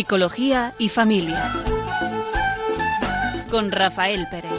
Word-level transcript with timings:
Psicología 0.00 0.72
y 0.78 0.88
familia. 0.88 1.52
Con 3.50 3.70
Rafael 3.70 4.26
Pérez. 4.30 4.50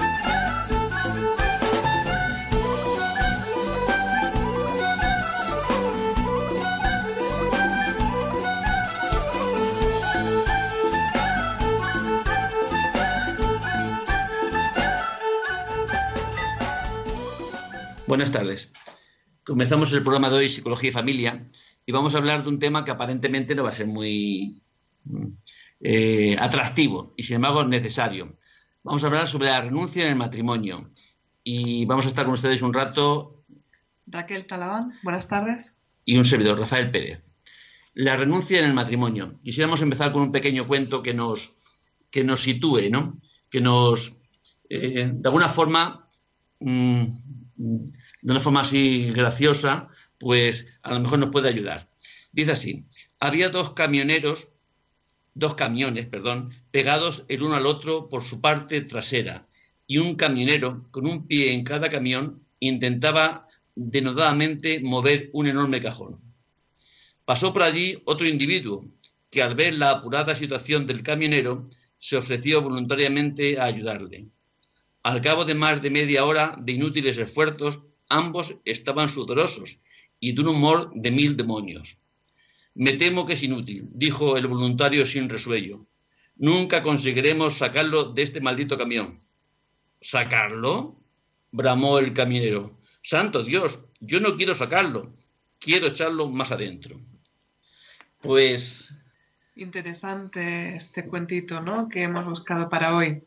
Buenas 18.05 18.31
tardes. 18.31 18.71
Comenzamos 19.43 19.91
el 19.91 20.03
programa 20.03 20.29
de 20.29 20.35
hoy, 20.35 20.49
Psicología 20.49 20.91
y 20.91 20.93
Familia, 20.93 21.49
y 21.83 21.91
vamos 21.91 22.13
a 22.13 22.19
hablar 22.19 22.43
de 22.43 22.49
un 22.49 22.59
tema 22.59 22.85
que 22.85 22.91
aparentemente 22.91 23.55
no 23.55 23.63
va 23.63 23.69
a 23.69 23.73
ser 23.73 23.87
muy 23.87 24.61
eh, 25.83 26.35
atractivo 26.39 27.13
y 27.17 27.23
sin 27.23 27.37
embargo 27.37 27.63
necesario. 27.63 28.37
Vamos 28.83 29.03
a 29.03 29.07
hablar 29.07 29.27
sobre 29.27 29.47
la 29.47 29.61
renuncia 29.61 30.03
en 30.03 30.09
el 30.09 30.15
matrimonio 30.15 30.91
y 31.43 31.85
vamos 31.85 32.05
a 32.05 32.09
estar 32.09 32.25
con 32.25 32.33
ustedes 32.33 32.61
un 32.61 32.73
rato. 32.73 33.43
Raquel 34.07 34.45
Talabán, 34.45 34.93
buenas 35.03 35.27
tardes. 35.27 35.79
Y 36.05 36.17
un 36.17 36.25
servidor, 36.25 36.59
Rafael 36.59 36.91
Pérez. 36.91 37.23
La 37.93 38.15
renuncia 38.15 38.59
en 38.59 38.65
el 38.65 38.73
matrimonio. 38.73 39.39
Quisiéramos 39.43 39.81
empezar 39.81 40.11
con 40.11 40.21
un 40.23 40.31
pequeño 40.31 40.67
cuento 40.67 41.01
que 41.01 41.13
nos, 41.13 41.55
que 42.09 42.23
nos 42.23 42.41
sitúe, 42.41 42.89
¿no? 42.89 43.19
Que 43.49 43.61
nos, 43.61 44.17
eh, 44.69 45.11
de 45.13 45.27
alguna 45.27 45.49
forma, 45.49 46.07
mm, 46.59 47.05
de 47.55 48.31
una 48.31 48.39
forma 48.39 48.61
así 48.61 49.11
graciosa, 49.11 49.89
pues 50.19 50.67
a 50.83 50.93
lo 50.93 50.99
mejor 50.99 51.19
nos 51.19 51.31
puede 51.31 51.49
ayudar. 51.49 51.89
Dice 52.31 52.51
así, 52.53 52.85
había 53.19 53.49
dos 53.49 53.71
camioneros, 53.71 54.51
dos 55.33 55.55
camiones, 55.55 56.07
perdón, 56.07 56.53
pegados 56.71 57.25
el 57.27 57.43
uno 57.43 57.55
al 57.55 57.65
otro 57.65 58.09
por 58.09 58.23
su 58.23 58.41
parte 58.41 58.81
trasera, 58.81 59.47
y 59.87 59.97
un 59.97 60.15
camionero 60.15 60.83
con 60.91 61.07
un 61.07 61.27
pie 61.27 61.53
en 61.53 61.63
cada 61.63 61.89
camión 61.89 62.43
intentaba 62.59 63.47
denodadamente 63.75 64.79
mover 64.81 65.29
un 65.33 65.47
enorme 65.47 65.81
cajón. 65.81 66.19
Pasó 67.25 67.53
por 67.53 67.63
allí 67.63 68.01
otro 68.05 68.27
individuo 68.27 68.85
que 69.29 69.41
al 69.41 69.55
ver 69.55 69.73
la 69.75 69.91
apurada 69.91 70.35
situación 70.35 70.85
del 70.85 71.03
camionero 71.03 71.69
se 71.97 72.17
ofreció 72.17 72.61
voluntariamente 72.61 73.59
a 73.59 73.65
ayudarle. 73.65 74.27
Al 75.03 75.21
cabo 75.21 75.45
de 75.45 75.55
más 75.55 75.81
de 75.81 75.89
media 75.89 76.25
hora 76.25 76.55
de 76.59 76.73
inútiles 76.73 77.17
esfuerzos, 77.17 77.81
ambos 78.09 78.55
estaban 78.65 79.07
sudorosos 79.07 79.79
y 80.19 80.33
de 80.33 80.41
un 80.41 80.49
humor 80.49 80.91
de 80.93 81.11
mil 81.11 81.37
demonios. 81.37 81.97
Me 82.75 82.93
temo 82.93 83.25
que 83.25 83.33
es 83.33 83.43
inútil, 83.43 83.87
dijo 83.91 84.37
el 84.37 84.47
voluntario 84.47 85.05
sin 85.05 85.29
resuello. 85.29 85.85
Nunca 86.37 86.81
conseguiremos 86.81 87.57
sacarlo 87.57 88.13
de 88.13 88.21
este 88.21 88.41
maldito 88.41 88.77
camión. 88.77 89.17
¿Sacarlo? 89.99 91.01
bramó 91.51 91.99
el 91.99 92.13
camionero. 92.13 92.77
Santo 93.03 93.43
Dios, 93.43 93.83
yo 93.99 94.19
no 94.19 94.35
quiero 94.37 94.53
sacarlo, 94.53 95.13
quiero 95.59 95.87
echarlo 95.87 96.29
más 96.29 96.51
adentro. 96.51 96.99
Pues. 98.21 98.93
Interesante 99.55 100.75
este 100.75 101.07
cuentito, 101.07 101.61
¿no? 101.61 101.89
Que 101.89 102.03
hemos 102.03 102.25
buscado 102.25 102.69
para 102.69 102.95
hoy. 102.95 103.23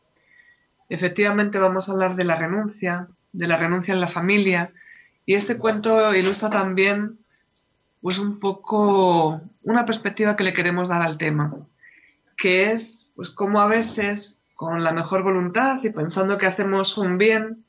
Efectivamente, 0.89 1.59
vamos 1.59 1.87
a 1.87 1.93
hablar 1.93 2.15
de 2.15 2.23
la 2.23 2.35
renuncia, 2.35 3.07
de 3.31 3.47
la 3.47 3.57
renuncia 3.57 3.93
en 3.93 4.01
la 4.01 4.07
familia, 4.07 4.73
y 5.25 5.33
este 5.33 5.57
cuento 5.57 6.13
ilustra 6.13 6.49
también 6.49 7.19
pues 8.05 8.19
un 8.19 8.39
poco 8.39 9.41
una 9.63 9.83
perspectiva 9.83 10.35
que 10.35 10.43
le 10.43 10.53
queremos 10.53 10.89
dar 10.89 11.01
al 11.01 11.17
tema, 11.17 11.67
que 12.37 12.69
es 12.69 13.09
pues 13.15 13.31
cómo 13.31 13.59
a 13.59 13.65
veces 13.65 14.43
con 14.53 14.83
la 14.83 14.91
mejor 14.91 15.23
voluntad 15.23 15.83
y 15.83 15.89
pensando 15.89 16.37
que 16.37 16.45
hacemos 16.45 16.99
un 16.99 17.17
bien, 17.17 17.65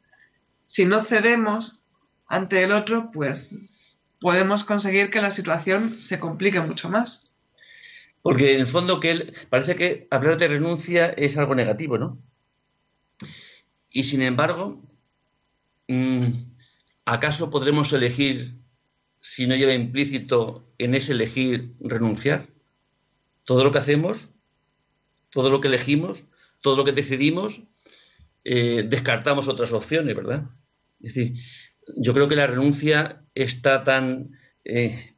si 0.66 0.84
no 0.84 1.02
cedemos 1.02 1.84
ante 2.28 2.62
el 2.62 2.72
otro, 2.72 3.10
pues 3.14 3.58
podemos 4.20 4.62
conseguir 4.64 5.08
que 5.08 5.22
la 5.22 5.30
situación 5.30 6.02
se 6.02 6.20
complique 6.20 6.60
mucho 6.60 6.90
más. 6.90 7.34
Porque 8.20 8.52
en 8.52 8.60
el 8.60 8.66
fondo 8.66 9.00
que 9.00 9.12
él 9.12 9.34
parece 9.48 9.74
que 9.74 10.06
hablar 10.10 10.36
de 10.36 10.48
renuncia 10.48 11.06
es 11.06 11.38
algo 11.38 11.54
negativo, 11.54 11.96
¿no? 11.96 12.18
Y 13.88 14.02
sin 14.02 14.20
embargo, 14.20 14.82
mm, 15.88 16.28
¿acaso 17.06 17.48
podremos 17.48 17.90
elegir 17.94 18.65
si 19.28 19.48
no 19.48 19.56
lleva 19.56 19.74
implícito 19.74 20.72
en 20.78 20.94
ese 20.94 21.10
elegir 21.10 21.74
renunciar? 21.80 22.46
Todo 23.42 23.64
lo 23.64 23.72
que 23.72 23.78
hacemos, 23.78 24.28
todo 25.30 25.50
lo 25.50 25.60
que 25.60 25.66
elegimos, 25.66 26.24
todo 26.60 26.76
lo 26.76 26.84
que 26.84 26.92
decidimos, 26.92 27.60
eh, 28.44 28.86
descartamos 28.88 29.48
otras 29.48 29.72
opciones, 29.72 30.14
¿verdad? 30.14 30.48
Es 31.00 31.14
decir, 31.14 31.40
yo 31.96 32.14
creo 32.14 32.28
que 32.28 32.36
la 32.36 32.46
renuncia 32.46 33.24
está 33.34 33.82
tan... 33.82 34.38
Eh, 34.64 35.16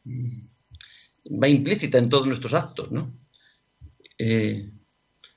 va 1.27 1.49
implícita 1.49 1.99
en 1.99 2.09
todos 2.09 2.27
nuestros 2.27 2.55
actos, 2.55 2.91
¿no? 2.91 3.13
Eh, 4.17 4.73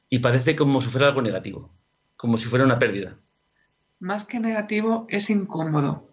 y 0.10 0.20
parece 0.20 0.56
como 0.56 0.80
si 0.80 0.88
fuera 0.88 1.08
algo 1.08 1.22
negativo, 1.22 1.76
como 2.16 2.38
si 2.38 2.46
fuera 2.46 2.64
una 2.64 2.80
pérdida. 2.80 3.20
Más 4.00 4.24
que 4.24 4.40
negativo, 4.40 5.08
es 5.10 5.30
incómodo. 5.30 6.11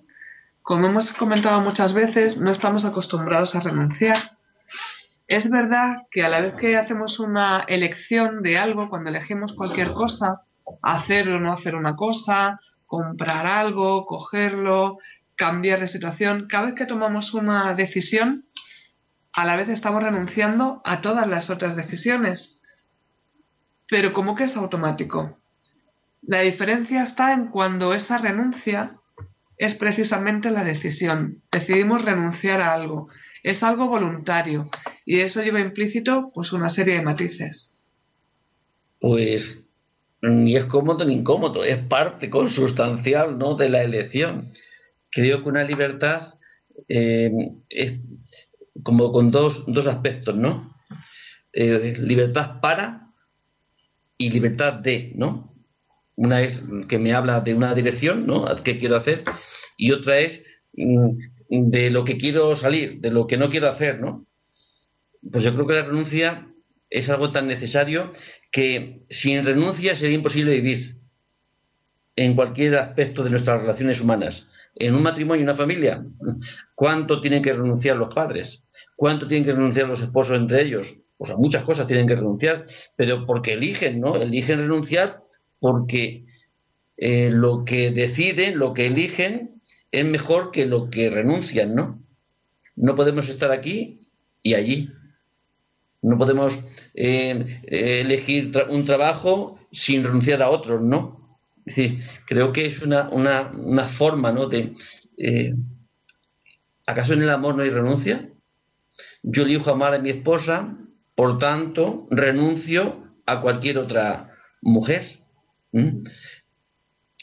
Como 0.69 0.89
hemos 0.89 1.15
comentado 1.15 1.63
muchas 1.63 1.95
veces, 1.95 2.43
no 2.43 2.51
estamos 2.51 2.85
acostumbrados 2.85 3.55
a 3.55 3.61
renunciar. 3.61 4.19
Es 5.27 5.51
verdad 5.51 6.03
que 6.11 6.23
a 6.23 6.29
la 6.29 6.43
vez 6.43 6.57
que 6.57 6.77
hacemos 6.77 7.21
una 7.21 7.65
elección 7.69 8.43
de 8.43 8.59
algo, 8.59 8.91
cuando 8.91 9.09
elegimos 9.09 9.55
cualquier 9.55 9.95
cosa, 9.95 10.43
hacer 10.83 11.31
o 11.31 11.41
no 11.41 11.55
hacer 11.55 11.75
una 11.75 11.97
cosa, 11.97 12.61
comprar 12.85 13.47
algo, 13.47 14.05
cogerlo, 14.05 14.99
cambiar 15.37 15.81
de 15.81 15.87
situación, 15.87 16.49
cada 16.51 16.67
vez 16.67 16.75
que 16.75 16.85
tomamos 16.85 17.33
una 17.33 17.73
decisión, 17.73 18.45
a 19.33 19.47
la 19.47 19.57
vez 19.57 19.71
estamos 19.71 20.03
renunciando 20.03 20.83
a 20.85 21.01
todas 21.01 21.27
las 21.27 21.49
otras 21.49 21.77
decisiones. 21.77 22.61
Pero 23.89 24.13
como 24.13 24.35
que 24.35 24.45
es 24.45 24.55
automático. 24.55 25.39
La 26.21 26.41
diferencia 26.41 27.03
está 27.03 27.33
en 27.33 27.47
cuando 27.47 27.95
esa 27.95 28.19
renuncia 28.19 28.99
es 29.59 29.75
precisamente 29.75 30.51
la 30.51 30.65
decisión. 30.65 31.43
Decidimos 31.51 32.05
renunciar 32.05 32.61
a 32.61 32.73
algo. 32.73 33.09
Es 33.43 33.63
algo 33.63 33.89
voluntario 33.89 34.71
y 35.05 35.21
eso 35.21 35.43
lleva 35.43 35.61
implícito 35.61 36.31
pues 36.35 36.53
una 36.53 36.69
serie 36.69 36.95
de 36.95 37.03
matices. 37.03 37.91
Pues 39.01 39.59
ni 40.23 40.57
es 40.57 40.65
cómodo 40.65 41.05
ni 41.05 41.15
incómodo, 41.15 41.65
es 41.65 41.79
parte 41.79 42.31
consustancial 42.31 43.39
¿no? 43.39 43.55
de 43.55 43.69
la 43.69 43.83
elección. 43.83 44.49
Creo 45.13 45.43
que 45.43 45.49
una 45.49 45.65
libertad 45.65 46.35
eh, 46.89 47.31
es 47.69 48.01
como 48.83 49.13
con 49.13 49.31
dos, 49.31 49.65
dos 49.67 49.87
aspectos, 49.87 50.37
¿no? 50.37 50.77
Eh, 51.53 51.95
libertad 52.01 52.61
para 52.61 53.13
y 54.17 54.31
libertad 54.31 54.75
de, 54.75 55.13
¿no? 55.17 55.55
Una 56.19 56.43
es 56.43 56.65
que 56.89 56.99
me 56.99 57.15
habla 57.15 57.41
de 57.43 57.55
una 57.55 57.77
dirección, 57.77 58.27
¿no? 58.27 58.45
¿Qué 58.65 58.77
quiero 58.77 58.97
hacer? 58.97 59.23
Y 59.77 59.93
otra 59.93 60.19
es 60.19 60.43
mm, 60.73 61.11
de 61.49 61.91
lo 61.93 62.05
que 62.05 62.17
quiero 62.17 62.57
salir, 62.57 63.01
de 63.01 63.13
lo 63.13 63.29
que 63.29 63.37
no 63.37 63.49
quiero 63.51 63.69
hacer, 63.69 64.01
¿no? 64.01 64.27
Pues 65.31 65.45
yo 65.45 65.55
creo 65.55 65.69
que 65.69 65.75
la 65.75 65.85
renuncia 65.85 66.53
es 66.91 67.09
algo 67.09 67.31
tan 67.31 67.47
necesario 67.47 68.11
que 68.51 69.05
sin 69.09 69.45
renuncia 69.45 69.95
sería 69.95 70.17
imposible 70.17 70.57
vivir 70.57 70.97
en 72.17 72.35
cualquier 72.35 72.75
aspecto 72.75 73.23
de 73.23 73.31
nuestras 73.31 73.61
relaciones 73.61 74.01
humanas. 74.01 74.49
En 74.75 74.97
un 74.97 75.05
matrimonio, 75.05 75.45
una 75.45 75.55
familia, 75.55 76.05
¿cuánto 76.75 77.21
tienen 77.21 77.45
que 77.45 77.53
renunciar 77.53 77.97
los 77.97 78.13
padres? 78.13 78.65
¿Cuánto 78.97 79.29
tienen 79.29 79.45
que 79.45 79.53
renunciar 79.53 79.87
los 79.87 80.01
esposos 80.01 80.37
entre 80.37 80.63
ellos? 80.63 80.97
Pues 81.17 81.31
a 81.31 81.37
muchas 81.37 81.63
cosas 81.63 81.87
tienen 81.87 82.09
que 82.09 82.17
renunciar, 82.17 82.67
pero 82.97 83.25
porque 83.25 83.53
eligen, 83.53 84.01
¿no? 84.01 84.17
Eligen 84.17 84.59
renunciar 84.59 85.28
porque 85.61 86.27
eh, 86.97 87.31
lo 87.31 87.65
que 87.65 87.91
deciden, 87.91 88.59
lo 88.59 88.75
que 88.75 88.87
eligen, 88.87 89.61
es 89.91 90.05
mejor 90.05 90.51
que 90.51 90.67
lo 90.67 90.91
que 90.91 91.11
renuncian, 91.11 91.75
¿no? 91.75 92.03
No 92.77 92.95
podemos 92.95 93.29
estar 93.29 93.51
aquí 93.51 94.01
y 94.43 94.55
allí. 94.55 94.91
No 96.03 96.17
podemos 96.17 96.59
eh, 96.95 97.61
elegir 97.67 98.53
un 98.69 98.85
trabajo 98.85 99.59
sin 99.71 100.05
renunciar 100.05 100.43
a 100.43 100.51
otros, 100.51 100.83
¿no? 100.83 101.39
Es 101.67 101.77
decir, 101.77 102.01
creo 102.27 102.53
que 102.53 102.67
es 102.67 102.81
una, 102.83 103.09
una, 103.11 103.89
forma, 103.89 104.33
¿no? 104.33 104.49
De, 104.49 104.75
eh, 105.19 105.55
¿Acaso 106.87 107.13
en 107.13 107.23
el 107.23 107.31
amor 107.31 107.55
no 107.55 107.63
hay 107.63 107.71
renuncia? 107.71 108.31
Yo 109.23 109.43
elijo 109.43 109.71
amar 109.71 109.93
a 109.93 109.99
mi 109.99 110.11
esposa, 110.11 110.79
por 111.15 111.39
tanto, 111.39 112.07
renuncio 112.11 113.05
a 113.27 113.43
cualquier 113.43 113.77
otra 113.79 114.35
mujer. 114.63 115.18
¿Mm? 115.73 115.99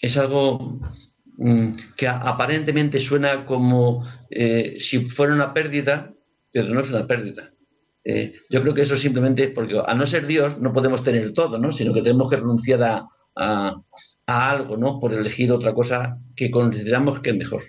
Es 0.01 0.18
algo 0.18 0.80
mm, 1.38 1.71
que 1.95 2.07
aparentemente 2.07 3.00
suena 3.00 3.45
como 3.45 4.06
eh, 4.30 4.75
si 4.80 5.06
fuera 5.06 5.33
una 5.33 5.53
pérdida, 5.53 6.13
pero 6.51 6.74
no 6.74 6.81
es 6.81 6.89
una 6.89 7.07
pérdida. 7.07 7.51
Eh, 8.03 8.36
yo 8.51 8.62
creo 8.62 8.74
que 8.75 8.83
eso 8.83 8.95
simplemente 8.95 9.45
es 9.45 9.50
porque 9.50 9.81
a 9.83 9.94
no 9.95 10.06
ser 10.06 10.27
Dios 10.27 10.59
no 10.59 10.71
podemos 10.71 11.03
tener 11.03 11.33
todo, 11.33 11.57
¿no? 11.57 11.71
Sino 11.71 11.92
que 11.92 12.03
tenemos 12.03 12.30
que 12.30 12.38
renunciar 12.38 12.83
a, 12.83 13.07
a, 13.36 13.81
algo, 14.27 14.77
¿no? 14.77 15.00
Por 15.00 15.13
elegir 15.13 15.51
otra 15.51 15.74
cosa 15.74 16.19
que 16.36 16.51
consideramos 16.51 17.19
que 17.19 17.31
es 17.31 17.36
mejor. 17.36 17.63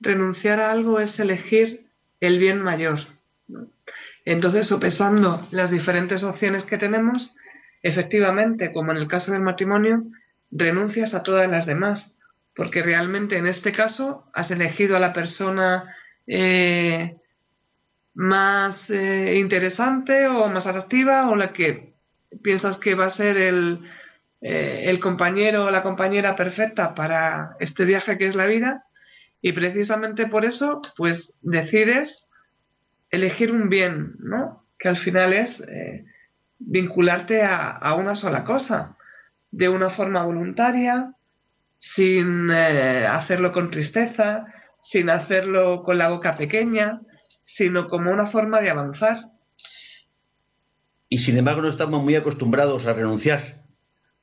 Renunciar 0.00 0.60
a 0.60 0.70
algo 0.70 1.00
es 1.00 1.18
elegir 1.18 1.90
el 2.20 2.38
bien 2.38 2.62
mayor. 2.62 3.00
Entonces, 4.24 4.68
sopesando 4.68 5.46
las 5.50 5.70
diferentes 5.70 6.22
opciones 6.22 6.64
que 6.64 6.78
tenemos, 6.78 7.36
efectivamente, 7.82 8.72
como 8.72 8.92
en 8.92 8.98
el 8.98 9.08
caso 9.08 9.32
del 9.32 9.42
matrimonio, 9.42 10.04
renuncias 10.50 11.14
a 11.14 11.22
todas 11.22 11.48
las 11.50 11.66
demás, 11.66 12.16
porque 12.54 12.82
realmente 12.82 13.36
en 13.36 13.46
este 13.46 13.72
caso 13.72 14.28
has 14.34 14.50
elegido 14.50 14.96
a 14.96 15.00
la 15.00 15.12
persona 15.12 15.94
eh, 16.26 17.16
más 18.14 18.90
eh, 18.90 19.36
interesante 19.36 20.26
o 20.26 20.48
más 20.48 20.66
atractiva 20.66 21.30
o 21.30 21.36
la 21.36 21.52
que 21.52 21.94
piensas 22.42 22.76
que 22.76 22.94
va 22.94 23.06
a 23.06 23.10
ser 23.10 23.36
el, 23.36 23.88
eh, 24.40 24.84
el 24.86 24.98
compañero 24.98 25.66
o 25.66 25.70
la 25.70 25.82
compañera 25.82 26.34
perfecta 26.34 26.94
para 26.94 27.56
este 27.60 27.84
viaje 27.84 28.18
que 28.18 28.26
es 28.26 28.34
la 28.34 28.46
vida 28.46 28.84
y 29.40 29.52
precisamente 29.52 30.26
por 30.26 30.44
eso 30.44 30.82
pues 30.96 31.38
decides 31.42 32.28
elegir 33.10 33.52
un 33.52 33.68
bien, 33.68 34.16
¿no? 34.18 34.66
Que 34.78 34.88
al 34.88 34.96
final 34.96 35.32
es 35.32 35.64
vincularte 36.58 37.42
a, 37.42 37.94
una 37.94 38.14
sola 38.14 38.44
cosa, 38.44 38.96
de 39.50 39.68
una 39.68 39.90
forma 39.90 40.22
voluntaria, 40.22 41.14
sin 41.78 42.50
eh, 42.50 43.06
hacerlo 43.06 43.52
con 43.52 43.70
tristeza, 43.70 44.46
sin 44.80 45.10
hacerlo 45.10 45.82
con 45.82 45.98
la 45.98 46.08
boca 46.08 46.32
pequeña, 46.32 47.00
sino 47.44 47.88
como 47.88 48.10
una 48.10 48.26
forma 48.26 48.60
de 48.60 48.70
avanzar. 48.70 49.30
Y 51.08 51.18
sin 51.18 51.38
embargo 51.38 51.62
no 51.62 51.68
estamos 51.68 52.02
muy 52.02 52.14
acostumbrados 52.16 52.86
a 52.86 52.92
renunciar. 52.92 53.64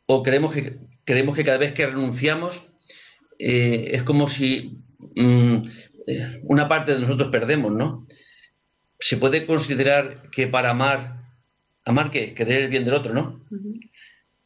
O 0.05 0.21
creemos 0.21 0.53
que, 0.53 0.77
creemos 1.03 1.35
que 1.35 1.43
cada 1.43 1.57
vez 1.57 1.73
que 1.73 1.87
renunciamos 1.87 2.67
eh, 3.39 3.89
es 3.93 4.03
como 4.03 4.27
si 4.27 4.83
mm, 5.15 5.55
eh, 6.07 6.41
una 6.43 6.67
parte 6.67 6.93
de 6.93 6.99
nosotros 6.99 7.29
perdemos, 7.29 7.71
¿no? 7.71 8.07
Se 8.99 9.17
puede 9.17 9.45
considerar 9.45 10.29
que 10.31 10.47
para 10.47 10.69
amar 10.69 11.24
Amar 11.85 12.09
qué? 12.09 12.33
Querer 12.33 12.63
el 12.63 12.69
bien 12.69 12.83
del 12.83 12.95
otro, 12.95 13.13
¿no? 13.13 13.45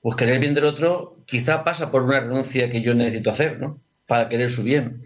Pues 0.01 0.15
querer 0.15 0.35
el 0.35 0.39
bien 0.41 0.53
del 0.53 0.65
otro 0.65 1.23
quizá 1.25 1.63
pasa 1.63 1.91
por 1.91 2.03
una 2.03 2.19
renuncia 2.19 2.69
que 2.69 2.81
yo 2.81 2.93
necesito 2.93 3.31
hacer, 3.31 3.59
¿no? 3.59 3.81
Para 4.05 4.27
querer 4.27 4.49
su 4.49 4.63
bien. 4.63 5.01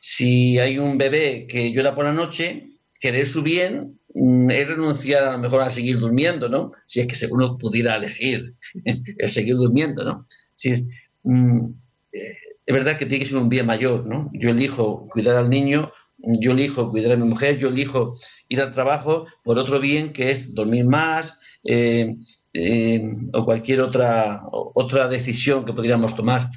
Si 0.00 0.58
hay 0.58 0.78
un 0.78 0.98
bebé 0.98 1.46
que 1.46 1.72
llora 1.72 1.94
por 1.94 2.04
la 2.04 2.12
noche, 2.12 2.64
querer 3.00 3.26
su 3.26 3.42
bien 3.42 3.98
mm, 4.14 4.50
es 4.50 4.68
renunciar 4.68 5.24
a 5.24 5.32
lo 5.32 5.38
mejor 5.38 5.62
a 5.62 5.70
seguir 5.70 5.98
durmiendo, 5.98 6.48
¿no? 6.48 6.72
Si 6.86 7.00
es 7.00 7.06
que 7.06 7.26
uno 7.30 7.58
pudiera 7.58 7.96
elegir 7.96 8.54
el 8.84 9.30
seguir 9.30 9.56
durmiendo, 9.56 10.04
¿no? 10.04 10.26
Si, 10.56 10.86
mm, 11.22 11.66
eh, 12.12 12.36
es 12.66 12.74
verdad 12.74 12.96
que 12.96 13.06
tiene 13.06 13.24
que 13.24 13.30
ser 13.30 13.38
un 13.38 13.48
bien 13.48 13.66
mayor, 13.66 14.06
¿no? 14.06 14.30
Yo 14.32 14.50
elijo 14.50 15.06
cuidar 15.08 15.36
al 15.36 15.50
niño, 15.50 15.92
yo 16.26 16.52
elijo 16.52 16.90
cuidar 16.90 17.12
a 17.12 17.16
mi 17.16 17.28
mujer, 17.28 17.58
yo 17.58 17.68
elijo 17.68 18.14
ir 18.48 18.60
al 18.60 18.72
trabajo 18.72 19.26
por 19.42 19.58
otro 19.58 19.80
bien 19.80 20.12
que 20.12 20.30
es 20.30 20.54
dormir 20.54 20.84
más, 20.84 21.38
eh, 21.64 22.16
eh, 22.52 23.16
o 23.32 23.44
cualquier 23.44 23.80
otra, 23.80 24.42
otra 24.50 25.08
decisión 25.08 25.64
que 25.64 25.72
podríamos 25.72 26.14
tomar. 26.14 26.50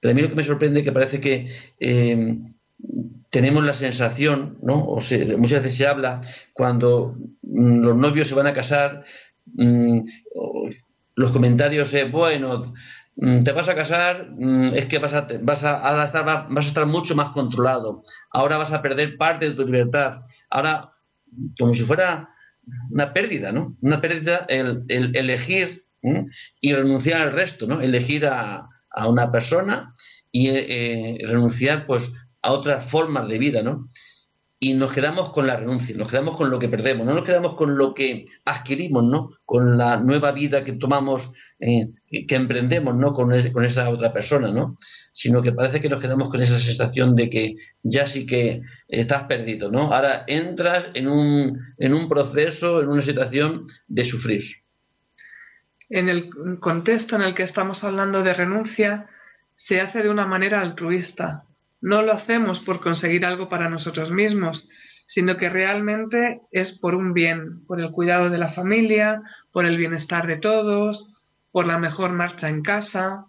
Pero 0.00 0.12
a 0.12 0.14
mí 0.14 0.22
lo 0.22 0.28
que 0.28 0.36
me 0.36 0.44
sorprende 0.44 0.80
es 0.80 0.84
que 0.84 0.92
parece 0.92 1.20
que 1.20 1.48
eh, 1.80 2.38
tenemos 3.30 3.64
la 3.64 3.74
sensación, 3.74 4.58
¿no? 4.62 4.84
O 4.84 5.00
muchas 5.38 5.62
veces 5.62 5.76
se 5.76 5.86
habla 5.86 6.20
cuando 6.52 7.16
mm, 7.42 7.80
los 7.80 7.96
novios 7.96 8.28
se 8.28 8.34
van 8.34 8.46
a 8.46 8.52
casar, 8.52 9.04
mm, 9.46 10.00
los 11.16 11.32
comentarios 11.32 11.92
es, 11.94 12.10
bueno, 12.10 12.62
te 13.44 13.52
vas 13.52 13.68
a 13.68 13.74
casar, 13.74 14.30
es 14.74 14.86
que 14.86 14.98
vas 14.98 15.12
a, 15.12 15.26
vas, 15.42 15.64
a, 15.64 16.04
estar, 16.04 16.24
vas 16.24 16.64
a 16.64 16.68
estar 16.68 16.86
mucho 16.86 17.16
más 17.16 17.30
controlado, 17.30 18.02
ahora 18.30 18.58
vas 18.58 18.70
a 18.70 18.80
perder 18.80 19.16
parte 19.16 19.48
de 19.48 19.56
tu 19.56 19.64
libertad, 19.64 20.22
ahora, 20.50 20.92
como 21.58 21.74
si 21.74 21.82
fuera 21.82 22.30
una 22.90 23.12
pérdida, 23.12 23.50
¿no? 23.50 23.76
Una 23.80 24.00
pérdida 24.00 24.46
el, 24.48 24.84
elegir 24.88 25.84
y 26.60 26.72
renunciar 26.72 27.22
al 27.22 27.32
resto, 27.32 27.66
¿no? 27.66 27.80
Elegir 27.80 28.26
a, 28.26 28.68
una 29.06 29.30
persona 29.30 29.94
y 30.32 30.48
eh, 30.48 31.18
renunciar, 31.26 31.86
pues, 31.86 32.12
a 32.42 32.52
otras 32.52 32.84
formas 32.84 33.28
de 33.28 33.38
vida, 33.38 33.62
¿no? 33.62 33.88
Y 34.60 34.74
nos 34.74 34.92
quedamos 34.92 35.30
con 35.30 35.46
la 35.46 35.56
renuncia, 35.56 35.96
nos 35.96 36.10
quedamos 36.10 36.36
con 36.36 36.50
lo 36.50 36.58
que 36.58 36.68
perdemos, 36.68 37.06
no 37.06 37.14
nos 37.14 37.24
quedamos 37.24 37.54
con 37.54 37.78
lo 37.78 37.94
que 37.94 38.24
adquirimos, 38.44 39.04
¿no? 39.04 39.30
Con 39.44 39.78
la 39.78 39.98
nueva 39.98 40.32
vida 40.32 40.64
que 40.64 40.72
tomamos, 40.72 41.32
eh, 41.60 41.90
que 42.10 42.34
emprendemos, 42.34 42.96
¿no? 42.96 43.12
Con, 43.12 43.32
esa 43.32 43.90
otra 43.90 44.12
persona, 44.12 44.50
¿no? 44.50 44.76
sino 45.12 45.42
que 45.42 45.52
parece 45.52 45.80
que 45.80 45.88
nos 45.88 46.00
quedamos 46.00 46.30
con 46.30 46.40
esa 46.40 46.58
sensación 46.58 47.16
de 47.16 47.28
que 47.28 47.56
ya 47.82 48.06
sí 48.06 48.24
que 48.24 48.62
estás 48.86 49.24
perdido, 49.24 49.70
¿no? 49.70 49.92
Ahora 49.92 50.24
entras 50.28 50.90
en 50.94 51.08
un, 51.08 51.60
en 51.76 51.92
un 51.92 52.08
proceso, 52.08 52.80
en 52.80 52.88
una 52.88 53.02
situación 53.02 53.66
de 53.88 54.04
sufrir. 54.04 54.44
En 55.88 56.08
el 56.08 56.30
contexto 56.60 57.16
en 57.16 57.22
el 57.22 57.34
que 57.34 57.42
estamos 57.42 57.82
hablando 57.82 58.22
de 58.22 58.34
renuncia, 58.34 59.08
se 59.56 59.80
hace 59.80 60.02
de 60.02 60.10
una 60.10 60.24
manera 60.24 60.60
altruista. 60.60 61.46
No 61.80 62.02
lo 62.02 62.12
hacemos 62.12 62.60
por 62.60 62.80
conseguir 62.80 63.26
algo 63.26 63.48
para 63.48 63.68
nosotros 63.68 64.12
mismos, 64.12 64.68
sino 65.04 65.36
que 65.36 65.48
realmente 65.48 66.42
es 66.52 66.78
por 66.78 66.94
un 66.94 67.12
bien, 67.14 67.64
por 67.66 67.80
el 67.80 67.90
cuidado 67.90 68.30
de 68.30 68.38
la 68.38 68.48
familia, 68.48 69.22
por 69.50 69.64
el 69.64 69.78
bienestar 69.78 70.26
de 70.26 70.36
todos, 70.36 71.17
por 71.50 71.66
la 71.66 71.78
mejor 71.78 72.12
marcha 72.12 72.48
en 72.48 72.62
casa. 72.62 73.26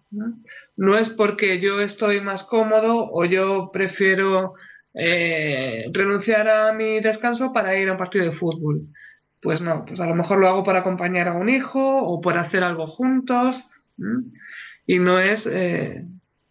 ¿no? 0.75 0.97
es 0.97 1.09
porque 1.09 1.59
yo 1.59 1.81
estoy 1.81 2.21
más 2.21 2.43
cómodo 2.43 3.09
o 3.11 3.25
yo 3.25 3.69
prefiero 3.71 4.53
eh, 4.93 5.85
renunciar 5.93 6.49
a 6.49 6.73
mi 6.73 6.99
descanso 6.99 7.53
para 7.53 7.77
ir 7.77 7.89
a 7.89 7.93
un 7.93 7.97
partido 7.97 8.25
de 8.25 8.31
fútbol. 8.31 8.87
Pues 9.41 9.61
no, 9.61 9.85
pues 9.85 10.01
a 10.01 10.07
lo 10.07 10.15
mejor 10.15 10.39
lo 10.39 10.47
hago 10.47 10.63
para 10.63 10.79
acompañar 10.79 11.29
a 11.29 11.33
un 11.33 11.49
hijo 11.49 11.79
o 11.79 12.19
por 12.19 12.37
hacer 12.37 12.63
algo 12.63 12.87
juntos. 12.87 13.69
Y 14.85 14.99
no 14.99 15.19
es 15.19 15.47
eh, 15.47 16.05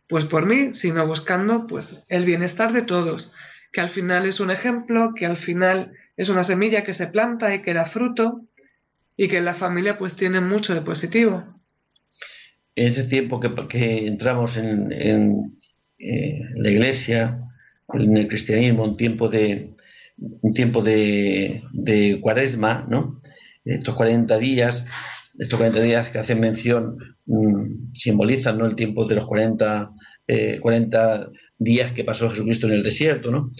pues 0.09 0.25
por 0.25 0.47
mí, 0.47 0.73
sino 0.73 1.07
buscando 1.07 1.67
pues 1.67 2.05
el 2.09 2.25
bienestar 2.25 2.73
de 2.73 2.83
todos, 2.83 3.35
que 3.73 3.83
al 3.83 3.91
final 3.91 4.27
es 4.27 4.41
un 4.41 4.51
ejemplo, 4.51 5.13
que 5.15 5.27
al 5.27 5.37
final 5.37 5.93
es 6.17 6.31
una 6.31 6.45
semilla 6.45 6.83
que 6.83 6.95
se 6.95 7.09
planta 7.09 7.55
y 7.55 7.63
que 7.63 7.75
da 7.75 7.85
fruto 7.85 8.45
y 9.17 9.29
que 9.29 9.41
la 9.43 9.53
familia 9.53 9.99
pues 9.99 10.17
tiene 10.17 10.41
mucho 10.41 10.75
de 10.75 10.81
positivo 10.81 11.58
en 12.79 12.87
ese 12.87 13.05
tiempo 13.05 13.41
que, 13.41 14.07
entramos 14.07 14.57
en, 14.57 14.93
eh, 15.99 16.41
la 16.55 16.71
iglesia, 16.71 17.43
en 17.93 18.17
el 18.17 18.29
cristianismo, 18.29 18.85
un 18.85 18.97
tiempo 18.97 19.29
de, 19.29 19.75
un 20.17 20.53
tiempo 20.55 20.81
de, 20.83 22.19
cuaresma, 22.23 22.87
¿no? 22.89 23.21
Estos 23.65 23.97
40 23.97 24.39
días, 24.39 24.87
estos 25.39 25.59
40 25.59 25.83
días 25.83 26.11
que 26.13 26.19
hacen 26.21 26.39
mención, 26.39 26.99
mm, 27.27 27.95
simbolizan 27.95 28.59
¿no? 28.59 28.67
el 28.67 28.77
tiempo 28.77 29.07
de 29.07 29.17
los 29.17 29.27
40, 29.27 29.91
40 30.61 31.15
eh, 31.17 31.27
días 31.59 31.91
que 31.93 32.05
pasó 32.05 32.31
Jesucristo 32.31 32.69
en 32.69 32.75
el 32.75 32.85
desierto, 32.85 33.33
¿no? 33.33 33.51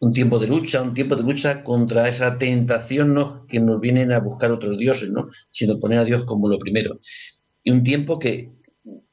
Un 0.00 0.12
tiempo 0.12 0.38
de 0.40 0.48
lucha, 0.48 0.82
un 0.82 0.94
tiempo 0.94 1.14
de 1.14 1.22
lucha 1.22 1.62
contra 1.62 2.08
esa 2.08 2.38
tentación 2.38 3.46
que 3.48 3.60
nos 3.60 3.80
vienen 3.80 4.12
a 4.12 4.18
buscar 4.18 4.50
otros 4.50 4.78
dioses, 4.78 5.10
¿no? 5.10 5.28
Sino 5.48 5.78
poner 5.78 5.98
a 5.98 6.04
Dios 6.04 6.24
como 6.24 6.48
lo 6.48 6.58
primero 6.58 6.98
y 7.68 7.70
un 7.70 7.82
tiempo 7.82 8.18
que, 8.18 8.50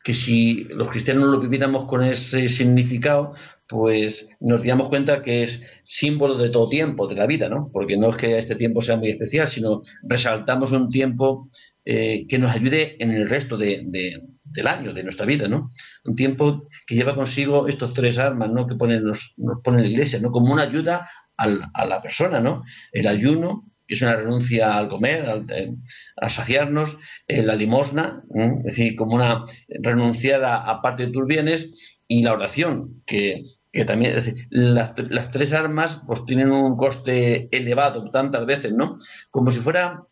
si 0.06 0.64
los 0.70 0.90
cristianos 0.90 1.28
lo 1.28 1.42
viviéramos 1.42 1.88
con 1.88 2.02
ese 2.06 2.48
significado, 2.48 3.34
pues 3.68 4.30
nos 4.40 4.60
daríamos 4.60 4.88
cuenta 4.88 5.22
que 5.22 5.44
es 5.44 5.62
símbolo 5.84 6.38
de 6.38 6.48
todo 6.48 6.70
tiempo, 6.70 7.06
de 7.06 7.16
la 7.16 7.28
vida, 7.28 7.50
¿no? 7.50 7.70
Porque 7.74 7.98
no 7.98 8.12
es 8.12 8.16
que 8.16 8.38
este 8.38 8.56
tiempo 8.56 8.82
sea 8.82 8.96
muy 8.96 9.10
especial, 9.10 9.50
sino 9.50 9.82
resaltamos 10.04 10.72
un 10.72 10.90
tiempo 10.90 11.50
eh, 11.84 12.26
que 12.30 12.40
nos 12.40 12.56
ayude 12.56 12.96
en 13.04 13.12
el 13.12 13.30
resto 13.30 13.58
del 13.58 14.32
año, 14.66 14.94
de 14.94 15.04
nuestra 15.04 15.26
vida, 15.26 15.50
¿no? 15.50 15.74
Un 16.06 16.14
tiempo 16.14 16.70
que 16.88 16.96
lleva 16.96 17.14
consigo 17.14 17.68
estos 17.68 17.94
tres 17.94 18.18
armas, 18.20 18.50
¿no? 18.52 18.68
Que 18.68 18.76
pone, 18.76 19.02
nos, 19.02 19.36
pone 19.66 19.82
la 19.82 19.88
Iglesia, 19.90 20.20
¿no? 20.22 20.32
Como 20.32 20.54
una 20.54 20.64
ayuda 20.64 21.10
a 21.36 21.86
la 21.86 22.02
persona, 22.02 22.40
¿no? 22.40 22.64
El 22.94 23.08
ayuno, 23.08 23.66
que 23.88 23.96
es 23.96 24.02
una 24.02 24.16
renuncia 24.16 24.78
al 24.78 24.90
comer, 24.90 25.26
al, 25.26 25.46
eh, 25.52 25.74
a 26.18 26.30
saciarnos, 26.30 26.98
eh, 27.28 27.44
la 27.44 27.56
limosna, 27.56 28.24
es 28.34 28.64
decir, 28.64 28.96
como 28.96 29.16
una 29.16 29.46
renunciar 29.68 30.44
a, 30.44 30.82
parte 30.82 31.08
de 31.08 31.12
tus 31.12 31.26
bienes, 31.26 31.98
y 32.08 32.24
la 32.24 32.34
oración, 32.34 33.02
que, 33.06 33.44
también, 33.86 34.16
es 34.16 34.26
decir, 34.26 34.48
las, 34.50 34.94
tres 35.32 35.54
armas 35.54 36.02
pues 36.06 36.26
tienen 36.26 36.52
un 36.52 36.78
coste 36.78 37.50
elevado 37.56 38.10
tantas 38.12 38.46
veces, 38.46 38.72
¿no? 38.72 38.98
Como 39.32 39.52
si 39.52 39.60
fuera 39.60 40.04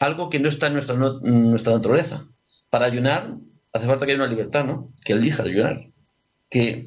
algo 0.00 0.30
que 0.30 0.38
no 0.38 0.48
está 0.48 0.68
en 0.68 0.74
nuestra, 0.74 0.96
nuestra 0.96 1.74
naturaleza. 1.74 2.28
Para 2.70 2.86
ayunar 2.86 3.34
hace 3.72 3.86
falta 3.86 4.06
que 4.06 4.12
haya 4.12 4.22
una 4.22 4.30
libertad, 4.30 4.64
¿no? 4.64 4.92
Que 5.04 5.14
elija 5.14 5.42
ayunar. 5.42 5.90
Que 6.50 6.86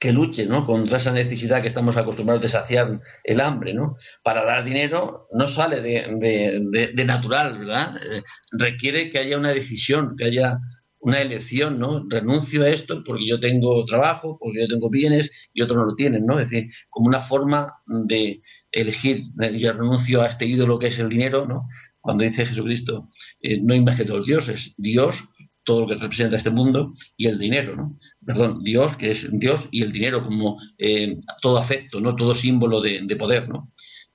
que 0.00 0.12
luche 0.12 0.46
¿no? 0.46 0.64
contra 0.64 0.96
esa 0.96 1.12
necesidad 1.12 1.60
que 1.60 1.68
estamos 1.68 1.96
acostumbrados 1.98 2.42
de 2.42 2.48
saciar 2.48 3.00
el 3.22 3.40
hambre. 3.40 3.74
¿no? 3.74 3.96
Para 4.24 4.44
dar 4.44 4.64
dinero 4.64 5.28
no 5.32 5.46
sale 5.46 5.82
de, 5.82 7.04
natural, 7.04 7.58
¿verdad? 7.58 7.96
Eh, 7.96 8.22
requiere 8.50 9.10
que 9.10 9.18
haya 9.18 9.36
una 9.36 9.50
decisión, 9.50 10.16
que 10.16 10.24
haya 10.24 10.58
una 11.00 11.20
elección, 11.20 11.78
¿no? 11.78 12.04
Renuncio 12.08 12.62
a 12.62 12.68
esto 12.68 13.02
porque 13.04 13.26
yo 13.26 13.40
tengo 13.40 13.84
trabajo, 13.86 14.36
porque 14.38 14.60
yo 14.60 14.68
tengo 14.68 14.90
bienes 14.90 15.50
y 15.54 15.62
otros 15.62 15.78
no 15.78 15.86
lo 15.86 15.94
tienen, 15.94 16.26
¿no? 16.26 16.38
Es 16.38 16.50
decir, 16.50 16.70
como 16.90 17.08
una 17.08 17.22
forma 17.22 17.72
de 17.86 18.40
elegir, 18.70 19.22
yo 19.54 19.72
renuncio 19.72 20.20
a 20.20 20.26
este 20.28 20.46
ídolo 20.46 20.78
que 20.78 20.88
es 20.88 20.98
el 20.98 21.08
dinero, 21.08 21.46
¿no? 21.46 21.68
Cuando 22.00 22.24
dice 22.24 22.46
Jesucristo, 22.46 23.06
eh, 23.40 23.60
no 23.62 23.80
más 23.82 23.96
que 23.96 24.04
dos 24.04 24.26
dioses, 24.26 24.74
Dios, 24.76 25.29
todo 25.64 25.82
lo 25.82 25.86
que 25.86 25.94
representa 25.94 26.36
este 26.36 26.50
mundo, 26.50 26.92
y 27.16 27.26
el 27.26 27.38
dinero, 27.38 27.76
¿no? 27.76 27.98
Perdón, 28.24 28.62
Dios, 28.62 28.96
que 28.96 29.10
es 29.10 29.28
Dios, 29.38 29.68
y 29.70 29.82
el 29.82 29.92
dinero 29.92 30.24
como 30.24 30.58
eh, 30.78 31.18
todo 31.42 31.58
afecto, 31.58 32.00
¿no? 32.00 32.16
Todo 32.16 32.34
símbolo 32.34 32.80
de, 32.80 33.02
de 33.04 33.16
poder, 33.16 33.48
¿no? 33.48 33.70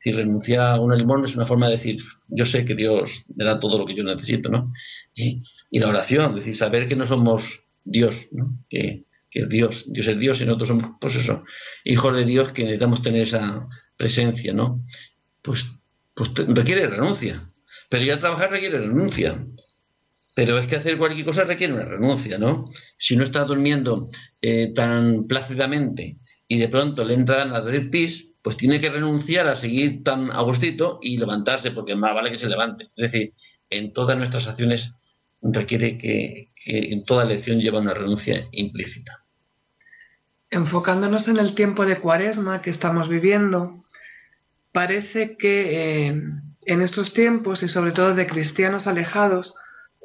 Si 0.05 0.11
renunciar 0.11 0.73
a 0.73 0.79
un 0.79 0.95
limón 0.95 1.25
es 1.25 1.35
una 1.35 1.45
forma 1.45 1.65
de 1.65 1.73
decir, 1.73 1.97
yo 2.27 2.45
sé 2.45 2.63
que 2.63 2.75
Dios 2.75 3.23
me 3.35 3.43
da 3.43 3.59
todo 3.59 3.79
lo 3.79 3.85
que 3.87 3.95
yo 3.95 4.03
necesito, 4.03 4.49
¿no? 4.49 4.71
Y, 5.15 5.39
la 5.71 5.89
oración, 5.89 6.29
es 6.29 6.35
decir, 6.35 6.55
saber 6.55 6.87
que 6.87 6.95
no 6.95 7.05
somos 7.05 7.61
Dios, 7.83 8.27
¿no? 8.31 8.59
Que, 8.69 9.05
es 9.31 9.49
Dios, 9.49 9.85
Dios 9.87 10.07
es 10.07 10.17
Dios 10.17 10.39
y 10.39 10.45
nosotros 10.45 10.67
somos, 10.69 10.91
pues 11.01 11.15
eso, 11.15 11.43
hijos 11.83 12.15
de 12.15 12.23
Dios 12.23 12.53
que 12.53 12.63
necesitamos 12.63 13.01
tener 13.01 13.23
esa 13.23 13.67
presencia, 13.97 14.53
¿no? 14.53 14.81
Pues, 15.41 15.71
pues 16.13 16.31
requiere 16.47 16.87
renuncia. 16.87 17.41
Pero 17.89 18.03
ir 18.05 18.13
a 18.13 18.19
trabajar 18.19 18.51
requiere 18.51 18.77
renuncia. 18.77 19.45
Pero 20.35 20.57
es 20.57 20.67
que 20.67 20.75
hacer 20.75 20.97
cualquier 20.97 21.25
cosa 21.25 21.45
requiere 21.45 21.73
una 21.73 21.85
renuncia, 21.85 22.37
¿no? 22.37 22.69
Si 22.97 23.15
no 23.15 23.23
está 23.23 23.45
durmiendo 23.45 24.09
eh, 24.41 24.73
tan 24.75 25.27
plácidamente 25.27 26.19
y 26.47 26.59
de 26.59 26.67
pronto 26.67 27.03
le 27.03 27.13
entran 27.13 27.55
a 27.55 27.61
decir 27.61 27.89
pis, 27.89 28.33
pues 28.45 28.57
tiene 28.57 28.79
que 28.79 28.91
renunciar 28.91 29.47
a 29.47 29.55
seguir 29.55 30.03
tan 30.03 30.29
agostito 30.29 30.99
y 31.01 31.17
levantarse, 31.17 31.71
porque 31.71 31.95
más 31.95 32.13
vale 32.13 32.29
que 32.29 32.37
se 32.37 32.47
levante. 32.47 32.85
Es 32.95 33.11
decir, 33.11 33.33
en 33.71 33.91
todas 33.91 34.17
nuestras 34.17 34.47
acciones 34.47 34.93
requiere 35.41 35.97
que, 35.97 36.51
en 36.65 37.05
toda 37.05 37.23
elección 37.23 37.59
lleva 37.59 37.79
una 37.79 37.93
renuncia 37.93 38.47
implícita. 38.51 39.19
Enfocándonos 40.51 41.27
en 41.27 41.37
el 41.37 41.55
tiempo 41.55 41.85
de 41.85 41.99
cuaresma 41.99 42.61
que 42.61 42.69
estamos 42.69 43.09
viviendo, 43.09 43.71
parece 44.71 45.37
que 45.37 46.07
eh, 46.07 46.21
en 46.67 46.81
estos 46.81 47.13
tiempos 47.13 47.63
y 47.63 47.67
sobre 47.67 47.93
todo 47.93 48.13
de 48.13 48.27
cristianos 48.27 48.87
alejados, 48.87 49.55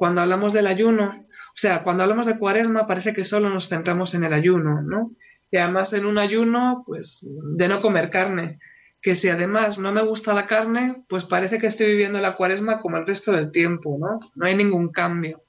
cuando 0.01 0.21
hablamos 0.21 0.51
del 0.51 0.65
ayuno, 0.65 1.27
o 1.29 1.53
sea, 1.53 1.83
cuando 1.83 2.01
hablamos 2.01 2.25
de 2.25 2.39
cuaresma 2.39 2.87
parece 2.87 3.13
que 3.13 3.23
solo 3.23 3.51
nos 3.51 3.69
centramos 3.69 4.15
en 4.15 4.23
el 4.23 4.33
ayuno, 4.33 4.81
¿no? 4.81 5.11
y 5.51 5.57
además 5.57 5.93
en 5.93 6.07
un 6.07 6.17
ayuno, 6.17 6.81
pues 6.87 7.19
de 7.21 7.67
no 7.67 7.83
comer 7.83 8.09
carne. 8.09 8.57
Que 8.99 9.13
si 9.13 9.29
además 9.29 9.77
no 9.77 9.91
me 9.91 10.01
gusta 10.01 10.33
la 10.33 10.47
carne, 10.47 11.03
pues 11.07 11.23
parece 11.23 11.59
que 11.59 11.67
estoy 11.67 11.91
viviendo 11.91 12.19
la 12.19 12.35
cuaresma 12.35 12.79
como 12.79 12.97
el 12.97 13.05
resto 13.05 13.31
del 13.31 13.51
tiempo, 13.51 13.95
¿no? 13.99 14.19
No 14.33 14.47
hay 14.47 14.55
ningún 14.55 14.91
cambio. 14.91 15.43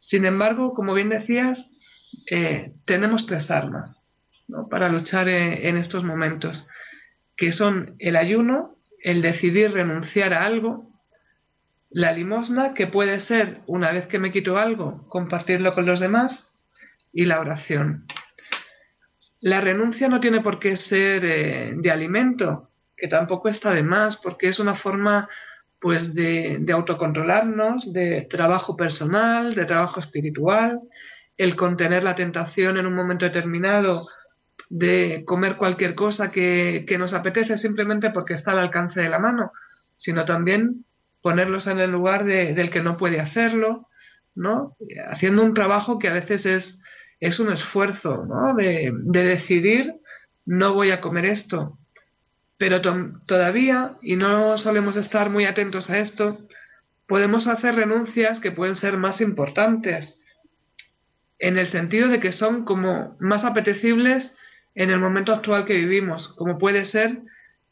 Sin 0.00 0.26
embargo, 0.26 0.74
como 0.74 0.92
bien 0.92 1.08
decías, 1.08 1.72
eh, 2.30 2.74
tenemos 2.84 3.24
tres 3.24 3.50
armas 3.50 4.12
para 4.68 4.90
luchar 4.90 5.30
eh, 5.30 5.70
en 5.70 5.78
estos 5.78 6.04
momentos, 6.04 6.68
que 7.38 7.52
son 7.52 7.96
el 8.00 8.16
ayuno, 8.16 8.76
el 9.02 9.22
decidir 9.22 9.72
renunciar 9.72 10.34
a 10.34 10.44
algo, 10.44 10.95
la 11.96 12.12
limosna, 12.12 12.74
que 12.74 12.86
puede 12.86 13.18
ser, 13.18 13.62
una 13.66 13.90
vez 13.90 14.06
que 14.06 14.18
me 14.18 14.30
quito 14.30 14.58
algo, 14.58 15.08
compartirlo 15.08 15.74
con 15.74 15.86
los 15.86 15.98
demás, 15.98 16.52
y 17.10 17.24
la 17.24 17.40
oración. 17.40 18.04
La 19.40 19.62
renuncia 19.62 20.06
no 20.06 20.20
tiene 20.20 20.42
por 20.42 20.58
qué 20.58 20.76
ser 20.76 21.24
eh, 21.24 21.72
de 21.74 21.90
alimento, 21.90 22.68
que 22.94 23.08
tampoco 23.08 23.48
está 23.48 23.72
de 23.72 23.82
más, 23.82 24.18
porque 24.18 24.48
es 24.48 24.58
una 24.58 24.74
forma 24.74 25.26
pues 25.80 26.14
de, 26.14 26.62
autocontrolarnos, 26.70 27.90
de 27.94 28.26
trabajo 28.28 28.76
personal, 28.76 29.54
de 29.54 29.64
trabajo 29.64 29.98
espiritual, 29.98 30.82
el 31.38 31.56
contener 31.56 32.04
la 32.04 32.14
tentación 32.14 32.76
en 32.76 32.84
un 32.84 32.94
momento 32.94 33.24
determinado 33.24 34.06
de 34.68 35.22
comer 35.24 35.56
cualquier 35.56 35.94
cosa 35.94 36.30
que, 36.30 36.84
nos 36.98 37.14
apetece 37.14 37.56
simplemente 37.56 38.10
porque 38.10 38.34
está 38.34 38.52
al 38.52 38.58
alcance 38.58 39.00
de 39.00 39.08
la 39.08 39.18
mano, 39.18 39.52
sino 39.94 40.26
también 40.26 40.84
ponerlos 41.26 41.66
en 41.66 41.80
el 41.80 41.90
lugar 41.90 42.24
del 42.24 42.70
que 42.70 42.84
no 42.84 42.96
puede 42.96 43.18
hacerlo, 43.18 43.88
¿no? 44.36 44.76
Haciendo 45.10 45.42
un 45.42 45.54
trabajo 45.54 45.98
que 45.98 46.06
a 46.06 46.12
veces 46.12 46.46
es 46.46 46.80
es 47.20 47.40
un 47.40 47.52
esfuerzo 47.52 48.24
¿no? 48.26 48.54
de, 48.54 48.92
decidir 49.04 50.00
no 50.44 50.74
voy 50.74 50.90
a 50.90 51.00
comer 51.00 51.26
esto. 51.26 51.78
Pero 52.58 52.80
todavía, 52.80 53.96
y 54.00 54.14
no 54.14 54.56
solemos 54.56 54.94
estar 54.96 55.28
muy 55.28 55.44
atentos 55.44 55.90
a 55.90 55.98
esto, 55.98 56.38
podemos 57.08 57.48
hacer 57.48 57.74
renuncias 57.74 58.38
que 58.38 58.52
pueden 58.52 58.76
ser 58.76 58.96
más 58.96 59.20
importantes, 59.20 60.22
en 61.40 61.58
el 61.58 61.66
sentido 61.66 62.08
de 62.08 62.20
que 62.20 62.30
son 62.30 62.64
como 62.64 63.16
más 63.18 63.44
apetecibles 63.44 64.38
en 64.76 64.90
el 64.90 65.00
momento 65.00 65.32
actual 65.32 65.64
que 65.64 65.74
vivimos, 65.74 66.28
como 66.28 66.58
puede 66.58 66.84
ser 66.84 67.22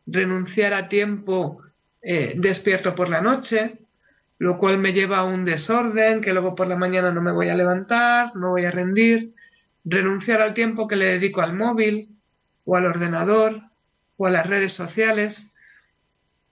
renunciar 0.04 0.74
a 0.74 0.88
tiempo 0.88 1.62
eh, 2.06 2.34
despierto 2.36 2.94
por 2.94 3.08
la 3.08 3.22
noche, 3.22 3.78
lo 4.38 4.58
cual 4.58 4.76
me 4.76 4.92
lleva 4.92 5.18
a 5.18 5.24
un 5.24 5.44
desorden, 5.46 6.20
que 6.20 6.34
luego 6.34 6.54
por 6.54 6.66
la 6.66 6.76
mañana 6.76 7.10
no 7.10 7.22
me 7.22 7.32
voy 7.32 7.48
a 7.48 7.54
levantar, 7.54 8.36
no 8.36 8.50
voy 8.50 8.66
a 8.66 8.70
rendir, 8.70 9.34
renunciar 9.86 10.42
al 10.42 10.52
tiempo 10.52 10.86
que 10.86 10.96
le 10.96 11.06
dedico 11.06 11.40
al 11.40 11.54
móvil 11.54 12.10
o 12.66 12.76
al 12.76 12.84
ordenador 12.84 13.62
o 14.18 14.26
a 14.26 14.30
las 14.30 14.46
redes 14.46 14.74
sociales 14.74 15.54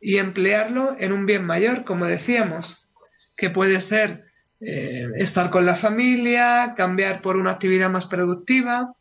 y 0.01 0.17
emplearlo 0.17 0.97
en 0.99 1.13
un 1.13 1.27
bien 1.27 1.45
mayor, 1.45 1.85
como 1.85 2.07
decíamos, 2.07 2.89
que 3.37 3.51
puede 3.51 3.81
ser 3.81 4.25
eh, 4.61 5.07
estar 5.17 5.51
con 5.51 5.67
la 5.67 5.75
familia, 5.75 6.73
cambiar 6.77 7.21
por 7.21 7.37
una 7.37 7.51
actividad 7.51 7.91
más 7.91 8.07
productiva, 8.07 8.95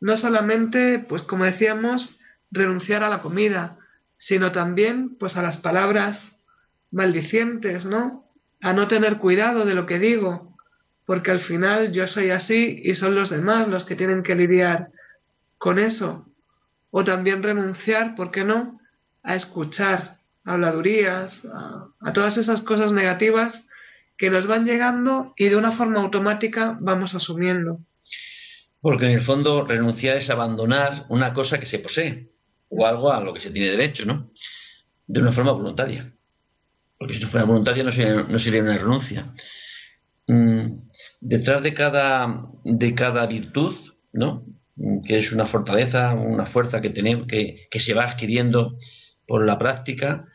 no 0.00 0.16
solamente, 0.16 0.98
pues 0.98 1.22
como 1.22 1.46
decíamos, 1.46 2.20
renunciar 2.50 3.02
a 3.02 3.08
la 3.08 3.22
comida, 3.22 3.78
sino 4.18 4.52
también 4.52 5.16
pues 5.16 5.36
a 5.36 5.42
las 5.42 5.56
palabras 5.56 6.40
maldicientes, 6.90 7.86
¿no? 7.86 8.28
A 8.60 8.72
no 8.72 8.88
tener 8.88 9.18
cuidado 9.18 9.64
de 9.64 9.74
lo 9.74 9.86
que 9.86 9.98
digo, 9.98 10.56
porque 11.06 11.30
al 11.30 11.38
final 11.38 11.92
yo 11.92 12.06
soy 12.06 12.30
así 12.30 12.82
y 12.84 12.94
son 12.96 13.14
los 13.14 13.30
demás 13.30 13.68
los 13.68 13.84
que 13.84 13.94
tienen 13.94 14.22
que 14.22 14.34
lidiar 14.34 14.90
con 15.56 15.78
eso. 15.78 16.26
O 16.90 17.04
también 17.04 17.42
renunciar, 17.42 18.14
¿por 18.16 18.30
qué 18.30 18.44
no?, 18.44 18.80
a 19.22 19.34
escuchar 19.34 20.18
habladurías, 20.44 21.46
a, 21.46 21.88
a 22.00 22.12
todas 22.12 22.38
esas 22.38 22.62
cosas 22.62 22.92
negativas 22.92 23.68
que 24.16 24.30
nos 24.30 24.46
van 24.46 24.64
llegando 24.64 25.32
y 25.36 25.48
de 25.48 25.56
una 25.56 25.70
forma 25.70 26.00
automática 26.00 26.76
vamos 26.80 27.14
asumiendo. 27.14 27.78
Porque 28.80 29.06
en 29.06 29.12
el 29.12 29.20
fondo 29.20 29.64
renunciar 29.64 30.16
es 30.16 30.30
abandonar 30.30 31.06
una 31.08 31.34
cosa 31.34 31.60
que 31.60 31.66
se 31.66 31.78
posee 31.78 32.37
o 32.70 32.86
algo 32.86 33.12
a 33.12 33.20
lo 33.20 33.32
que 33.32 33.40
se 33.40 33.50
tiene 33.50 33.70
derecho, 33.70 34.04
¿no? 34.04 34.30
De 35.06 35.20
una 35.20 35.32
forma 35.32 35.52
voluntaria 35.52 36.12
porque 36.98 37.14
si 37.14 37.20
no 37.22 37.28
fuera 37.28 37.46
voluntaria 37.46 37.84
no 37.84 37.92
sería, 37.92 38.62
una 38.62 38.76
renuncia. 38.76 39.32
Mm, 40.26 40.80
detrás 41.20 41.62
de 41.62 41.72
cada, 41.72 42.50
de 42.64 42.94
cada 42.94 43.26
virtud, 43.26 43.74
¿no? 44.12 44.44
Que 45.06 45.18
es 45.18 45.32
una 45.32 45.46
fortaleza, 45.46 46.14
una 46.14 46.44
fuerza 46.44 46.80
que 46.80 46.90
tenemos, 46.90 47.26
que, 47.26 47.68
se 47.78 47.94
va 47.94 48.04
adquiriendo 48.04 48.76
por 49.26 49.46
la 49.46 49.58
práctica, 49.58 50.26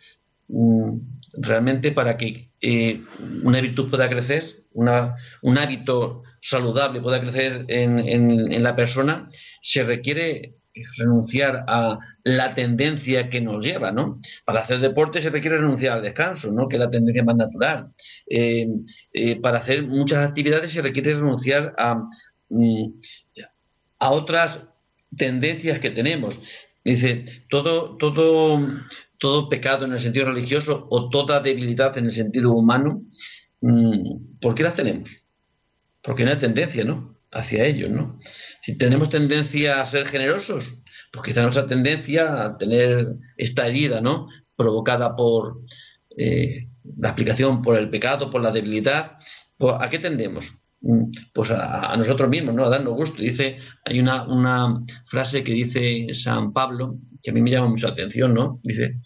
mm, 0.47 0.97
realmente 1.33 1.91
para 1.91 2.15
que 2.15 2.49
eh, 2.61 3.01
una 3.43 3.59
virtud 3.59 3.89
pueda 3.89 4.09
crecer, 4.09 4.43
un 4.73 5.57
hábito 5.57 6.23
saludable 6.41 7.01
pueda 7.01 7.21
crecer 7.21 7.65
en, 7.67 7.99
en, 7.99 8.63
la 8.63 8.75
persona, 8.75 9.29
se 9.61 9.83
requiere 9.83 10.55
renunciar 10.97 11.65
a 11.67 11.99
la 12.23 12.51
tendencia 12.51 13.29
que 13.29 13.41
nos 13.41 13.63
lleva, 13.63 13.91
¿no? 13.91 14.19
Para 14.45 14.61
hacer 14.61 14.79
deporte 14.79 15.21
se 15.21 15.29
requiere 15.29 15.57
renunciar 15.57 15.97
al 15.97 16.03
descanso, 16.03 16.51
¿no? 16.51 16.67
Que 16.67 16.77
es 16.77 16.79
la 16.79 16.89
tendencia 16.89 17.23
más 17.23 17.35
natural. 17.35 17.91
Eh, 18.27 18.67
eh, 19.13 19.39
para 19.39 19.59
hacer 19.59 19.83
muchas 19.83 20.27
actividades 20.27 20.71
se 20.71 20.81
requiere 20.81 21.13
renunciar 21.13 21.73
a, 21.77 21.95
mm, 22.49 22.93
a 23.99 24.09
otras 24.11 24.63
tendencias 25.15 25.79
que 25.79 25.91
tenemos. 25.91 26.39
Dice, 26.83 27.25
todo, 27.49 27.95
todo, 27.97 28.59
todo 29.17 29.49
pecado 29.49 29.85
en 29.85 29.93
el 29.93 29.99
sentido 29.99 30.25
religioso 30.25 30.87
o 30.89 31.09
toda 31.09 31.39
debilidad 31.39 31.97
en 31.97 32.05
el 32.05 32.11
sentido 32.11 32.51
humano, 32.51 33.03
mm, 33.61 34.39
¿por 34.41 34.55
qué 34.55 34.63
las 34.63 34.75
tenemos? 34.75 35.23
Porque 36.01 36.25
no 36.25 36.31
hay 36.31 36.37
tendencia, 36.37 36.83
¿no? 36.83 37.15
Hacia 37.31 37.65
ellos, 37.65 37.89
¿no? 37.89 38.19
Si 38.63 38.77
tenemos 38.77 39.09
tendencia 39.09 39.81
a 39.81 39.85
ser 39.85 40.07
generosos, 40.07 40.81
pues 41.11 41.25
quizá 41.25 41.41
nuestra 41.41 41.67
tendencia 41.67 42.45
a 42.45 42.57
tener 42.57 43.15
esta 43.35 43.67
herida, 43.67 43.99
¿no? 43.99 44.29
Provocada 44.55 45.17
por 45.17 45.59
eh, 46.17 46.69
la 46.97 47.09
aplicación, 47.09 47.61
por 47.61 47.77
el 47.77 47.89
pecado, 47.89 48.29
por 48.29 48.41
la 48.41 48.51
debilidad. 48.51 49.17
Pues, 49.57 49.75
¿A 49.77 49.89
qué 49.89 49.99
tendemos? 49.99 50.53
mm, 50.79 51.11
pues 51.33 51.51
a, 51.51 51.93
nosotros 51.97 52.29
mismos, 52.29 52.55
¿no? 52.55 52.63
A 52.63 52.69
darnos 52.69 52.93
gusto. 52.93 53.21
Dice, 53.21 53.57
hay 53.83 53.99
una, 53.99 54.85
frase 55.07 55.43
que 55.43 55.51
dice 55.51 56.13
San 56.13 56.53
Pablo, 56.53 56.99
que 57.21 57.31
a 57.31 57.33
mí 57.33 57.41
me 57.41 57.51
llama 57.51 57.67
mucha 57.67 57.89
atención, 57.89 58.33
¿no? 58.33 58.61
Dice, 58.63 59.01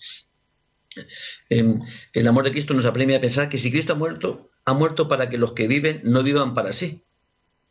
em, 1.49 1.79
el 2.13 2.27
amor 2.27 2.43
de 2.43 2.51
Cristo 2.51 2.75
nos 2.75 2.85
apremia 2.85 3.17
a 3.17 3.21
pensar 3.21 3.49
que 3.49 3.57
si 3.57 3.71
Cristo 3.71 3.93
ha 3.93 3.95
muerto, 3.95 4.49
ha 4.65 4.73
muerto 4.75 5.07
para 5.07 5.29
que 5.29 5.39
los 5.39 5.53
que 5.53 5.67
viven 5.67 6.01
no 6.03 6.21
vivan 6.21 6.53
para 6.53 6.73
sí, 6.73 7.03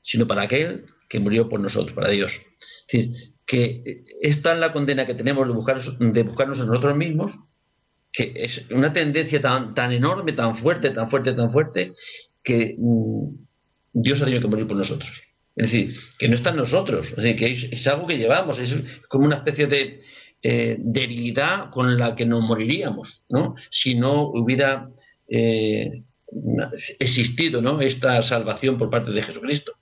sino 0.02 0.26
para 0.26 0.42
aquel 0.42 0.84
que 1.08 1.20
murió 1.20 1.48
por 1.48 1.60
nosotros, 1.60 1.94
para 1.94 2.10
Dios. 2.10 2.40
Es 2.60 2.86
decir, 2.86 3.34
que 3.44 4.04
es 4.22 4.42
tan 4.42 4.60
la 4.60 4.72
condena 4.72 5.06
que 5.06 5.14
tenemos 5.14 5.46
de, 5.46 5.54
buscar, 5.54 5.80
de 5.80 6.22
buscarnos 6.22 6.60
a 6.60 6.64
nosotros 6.66 6.96
mismos, 6.96 7.38
que 8.12 8.32
es 8.34 8.66
una 8.70 8.92
tendencia 8.92 9.40
tan, 9.40 9.74
tan 9.74 9.92
enorme, 9.92 10.32
tan 10.32 10.56
fuerte, 10.56 10.90
tan 10.90 11.08
fuerte, 11.08 11.32
tan 11.32 11.50
fuerte, 11.50 11.92
que 12.42 12.76
mm, 12.78 13.26
Dios 13.92 14.20
ha 14.20 14.24
tenido 14.24 14.42
que 14.42 14.48
morir 14.48 14.66
por 14.66 14.76
nosotros. 14.76 15.10
Es 15.54 15.70
decir, 15.70 15.94
que 16.18 16.28
no 16.28 16.34
está 16.34 16.50
en 16.50 16.56
nosotros, 16.56 17.08
es, 17.10 17.16
decir, 17.16 17.36
que 17.36 17.68
es, 17.74 17.86
algo 17.86 18.06
que 18.06 18.18
llevamos, 18.18 18.58
es 18.58 18.76
como 19.08 19.24
una 19.24 19.36
especie 19.36 19.66
de 19.66 19.98
eh, 20.42 20.76
debilidad 20.78 21.70
con 21.70 21.98
la 21.98 22.14
que 22.14 22.26
nos 22.26 22.42
moriríamos, 22.42 23.24
¿no? 23.30 23.54
Si 23.70 23.94
no 23.94 24.22
hubiera 24.22 24.90
eh, 25.28 26.04
existido 26.98 27.62
¿no? 27.62 27.80
esta 27.80 28.20
salvación 28.22 28.78
por 28.78 28.90
parte 28.90 29.12
de 29.12 29.22
Jesucristo. 29.22 29.72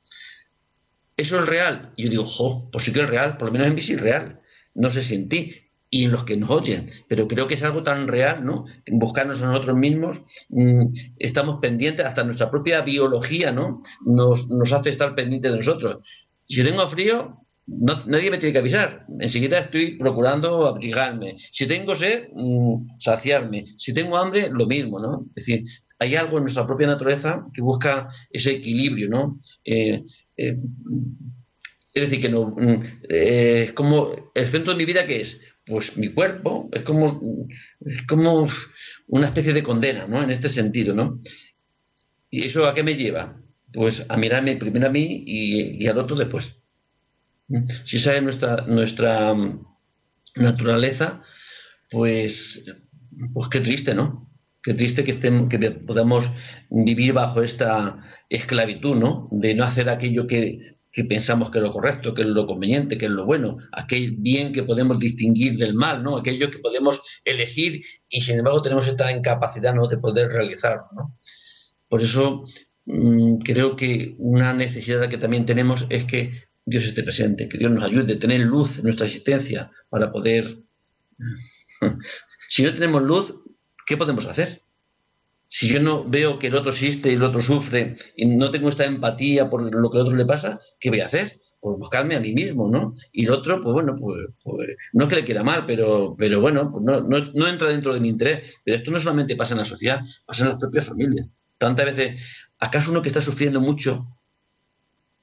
¿Eso 1.16 1.40
es 1.40 1.46
real? 1.46 1.92
Y 1.96 2.04
yo 2.04 2.10
digo, 2.10 2.24
jo, 2.24 2.68
pues 2.72 2.84
sí 2.84 2.92
que 2.92 3.00
es 3.00 3.08
real, 3.08 3.36
por 3.36 3.48
lo 3.48 3.52
menos 3.52 3.68
en 3.68 3.74
mí 3.74 3.80
sí 3.80 3.94
es 3.94 4.00
real. 4.00 4.40
No 4.74 4.90
sé 4.90 5.02
si 5.02 5.14
en 5.14 5.28
ti 5.28 5.54
y 5.90 6.04
en 6.06 6.10
los 6.12 6.24
que 6.24 6.36
nos 6.36 6.50
oyen, 6.50 6.90
pero 7.08 7.28
creo 7.28 7.46
que 7.46 7.54
es 7.54 7.62
algo 7.62 7.84
tan 7.84 8.08
real, 8.08 8.44
¿no? 8.44 8.64
Buscarnos 8.90 9.40
a 9.40 9.46
nosotros 9.46 9.76
mismos, 9.76 10.22
mm, 10.48 10.86
estamos 11.18 11.60
pendientes, 11.60 12.04
hasta 12.04 12.24
nuestra 12.24 12.50
propia 12.50 12.80
biología, 12.80 13.52
¿no? 13.52 13.80
Nos, 14.04 14.50
nos 14.50 14.72
hace 14.72 14.90
estar 14.90 15.14
pendientes 15.14 15.52
de 15.52 15.58
nosotros. 15.58 16.04
Si 16.48 16.64
tengo 16.64 16.84
frío, 16.88 17.44
nadie 17.66 18.30
me 18.30 18.38
tiene 18.38 18.52
que 18.52 18.58
avisar. 18.58 19.06
Enseguida 19.20 19.60
estoy 19.60 19.96
procurando 19.96 20.66
abrigarme. 20.66 21.36
Si 21.52 21.66
tengo 21.66 21.94
sed, 21.94 22.28
mm, 22.34 22.98
saciarme. 22.98 23.66
Si 23.78 23.94
tengo 23.94 24.16
hambre, 24.18 24.50
lo 24.50 24.66
mismo, 24.66 24.98
¿no? 24.98 25.26
Es 25.28 25.46
decir, 25.46 25.64
hay 25.98 26.16
algo 26.16 26.38
en 26.38 26.44
nuestra 26.44 26.66
propia 26.66 26.86
naturaleza 26.86 27.46
que 27.52 27.62
busca 27.62 28.08
ese 28.30 28.52
equilibrio, 28.52 29.08
¿no? 29.08 29.40
Eh, 29.64 30.04
eh, 30.36 30.58
es 31.92 32.02
decir, 32.02 32.20
que 32.20 32.28
no, 32.28 32.54
mm, 32.56 32.82
eh, 33.08 33.62
es 33.64 33.72
como 33.72 34.30
el 34.34 34.46
centro 34.48 34.72
de 34.72 34.78
mi 34.78 34.84
vida 34.84 35.06
que 35.06 35.20
es, 35.20 35.40
pues 35.64 35.96
mi 35.96 36.08
cuerpo, 36.12 36.68
es 36.72 36.82
como, 36.82 37.06
es 37.86 38.02
como 38.02 38.48
una 39.06 39.26
especie 39.26 39.52
de 39.52 39.62
condena, 39.62 40.06
¿no? 40.06 40.22
En 40.22 40.30
este 40.30 40.48
sentido, 40.48 40.94
¿no? 40.94 41.20
¿Y 42.28 42.44
eso 42.44 42.66
a 42.66 42.74
qué 42.74 42.82
me 42.82 42.96
lleva? 42.96 43.40
Pues 43.72 44.04
a 44.08 44.16
mirarme 44.16 44.56
primero 44.56 44.88
a 44.88 44.90
mí 44.90 45.22
y, 45.26 45.86
al 45.86 45.98
otro 45.98 46.16
después. 46.16 46.58
Si 47.84 47.96
esa 47.96 48.16
es 48.16 48.22
nuestra, 48.22 48.66
nuestra 48.66 49.34
mm, 49.34 49.64
naturaleza, 50.36 51.22
pues, 51.90 52.64
pues 53.32 53.48
qué 53.48 53.60
triste, 53.60 53.94
¿no? 53.94 54.33
Qué 54.64 54.72
triste 54.72 55.04
que, 55.04 55.10
estemos, 55.10 55.50
que 55.50 55.58
podamos 55.72 56.30
vivir 56.70 57.12
bajo 57.12 57.42
esta 57.42 58.02
esclavitud, 58.30 58.96
¿no? 58.96 59.28
De 59.30 59.54
no 59.54 59.62
hacer 59.62 59.90
aquello 59.90 60.26
que, 60.26 60.78
pensamos 61.06 61.50
que 61.50 61.58
es 61.58 61.64
lo 61.64 61.70
correcto, 61.70 62.14
que 62.14 62.22
es 62.22 62.28
lo 62.28 62.46
conveniente, 62.46 62.96
que 62.96 63.04
es 63.04 63.10
lo 63.10 63.26
bueno, 63.26 63.58
aquel 63.72 64.16
bien 64.16 64.52
que 64.52 64.62
podemos 64.62 64.98
distinguir 64.98 65.58
del 65.58 65.74
mal, 65.74 66.02
¿no? 66.02 66.16
Aquello 66.16 66.50
que 66.50 66.60
podemos 66.60 67.02
elegir 67.26 67.84
y 68.08 68.22
sin 68.22 68.38
embargo 68.38 68.62
tenemos 68.62 68.88
esta 68.88 69.12
incapacidad, 69.12 69.74
¿no? 69.74 69.86
De 69.86 69.98
poder 69.98 70.30
realizarlo, 70.30 70.86
¿no? 70.96 71.14
Por 71.86 72.00
eso 72.00 72.42
mm, 72.86 73.40
creo 73.40 73.76
que 73.76 74.14
una 74.16 74.54
necesidad 74.54 75.10
que 75.10 75.18
también 75.18 75.44
tenemos 75.44 75.84
es 75.90 76.06
que 76.06 76.32
Dios 76.64 76.84
esté 76.84 77.02
presente, 77.02 77.50
que 77.50 77.58
Dios 77.58 77.70
nos 77.70 77.84
ayude 77.84 78.14
a 78.14 78.18
tener 78.18 78.40
luz 78.40 78.78
en 78.78 78.84
nuestra 78.84 79.06
existencia 79.06 79.70
para 79.90 80.10
poder... 80.10 80.56
si 82.48 82.62
no 82.62 82.72
tenemos 82.72 83.02
luz, 83.02 83.34
¿qué 83.86 83.96
podemos 83.96 84.26
hacer? 84.26 84.62
Si 85.46 85.68
yo 85.68 85.80
no 85.80 86.04
veo 86.04 86.38
que 86.38 86.46
el 86.46 86.54
otro 86.54 86.70
existe 86.70 87.10
y 87.10 87.14
el 87.14 87.22
otro 87.22 87.40
sufre 87.40 87.96
y 88.16 88.26
no 88.26 88.50
tengo 88.50 88.68
esta 88.68 88.84
empatía 88.84 89.50
por 89.50 89.62
lo 89.62 89.90
que 89.90 89.98
al 89.98 90.04
otro 90.04 90.16
le 90.16 90.24
pasa, 90.24 90.60
¿qué 90.80 90.90
voy 90.90 91.00
a 91.00 91.06
hacer? 91.06 91.40
Pues 91.60 91.78
buscarme 91.78 92.16
a 92.16 92.20
mí 92.20 92.34
mismo, 92.34 92.68
¿no? 92.68 92.94
Y 93.12 93.24
el 93.24 93.30
otro, 93.30 93.60
pues 93.60 93.72
bueno, 93.72 93.94
pues, 93.94 94.26
pues 94.42 94.68
no 94.92 95.04
es 95.04 95.10
que 95.10 95.16
le 95.16 95.24
quiera 95.24 95.42
mal, 95.42 95.64
pero, 95.66 96.14
pero 96.18 96.40
bueno, 96.40 96.70
pues 96.70 96.84
no, 96.84 97.48
entra 97.48 97.68
dentro 97.68 97.94
de 97.94 98.00
mi 98.00 98.08
interés. 98.08 98.60
Pero 98.64 98.76
esto 98.76 98.90
no 98.90 99.00
solamente 99.00 99.36
pasa 99.36 99.54
en 99.54 99.58
la 99.58 99.64
sociedad, 99.64 100.00
pasa 100.26 100.44
en 100.44 100.50
las 100.50 100.58
propias 100.58 100.86
familias. 100.86 101.28
Tantas 101.56 101.86
veces, 101.86 102.48
¿acaso 102.58 102.90
uno 102.90 103.02
que 103.02 103.08
está 103.08 103.20
sufriendo 103.20 103.60
mucho 103.60 104.06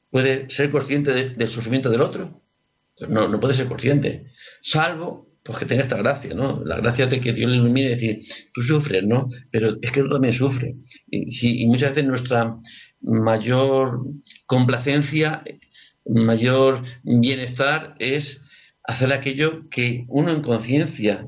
puede 0.10 0.50
ser 0.50 0.72
consciente 0.72 1.14
del 1.14 1.48
sufrimiento 1.48 1.90
del 1.90 2.02
otro? 2.02 2.42
No, 3.08 3.28
no 3.28 3.40
puede 3.40 3.54
ser 3.54 3.68
consciente. 3.68 4.28
Salvo 4.62 5.31
pues 5.44 5.58
que 5.58 5.66
tenga 5.66 5.82
esta 5.82 5.98
gracia, 5.98 6.34
¿no? 6.34 6.62
La 6.64 6.78
gracia 6.78 7.08
de 7.08 7.20
que 7.20 7.34
Dios 7.34 7.50
le 7.50 7.58
ilumine 7.58 7.88
y 7.88 7.90
decir, 7.90 8.20
tú 8.54 8.62
sufres, 8.62 9.04
¿no? 9.04 9.28
Pero 9.50 9.78
es 9.82 9.92
que 9.92 10.02
tú 10.02 10.10
también 10.10 10.34
sufre. 10.34 10.76
Y, 11.10 11.64
y 11.64 11.68
muchas 11.68 11.92
veces 11.92 12.06
nuestra 12.06 12.58
mayor 13.02 14.02
complacencia, 14.46 15.44
mayor 16.06 16.84
bienestar 17.04 17.96
es 18.00 18.42
hacer 18.84 19.14
aquello 19.14 19.70
que 19.70 20.06
uno 20.08 20.32
en 20.32 20.42
conciencia 20.42 21.28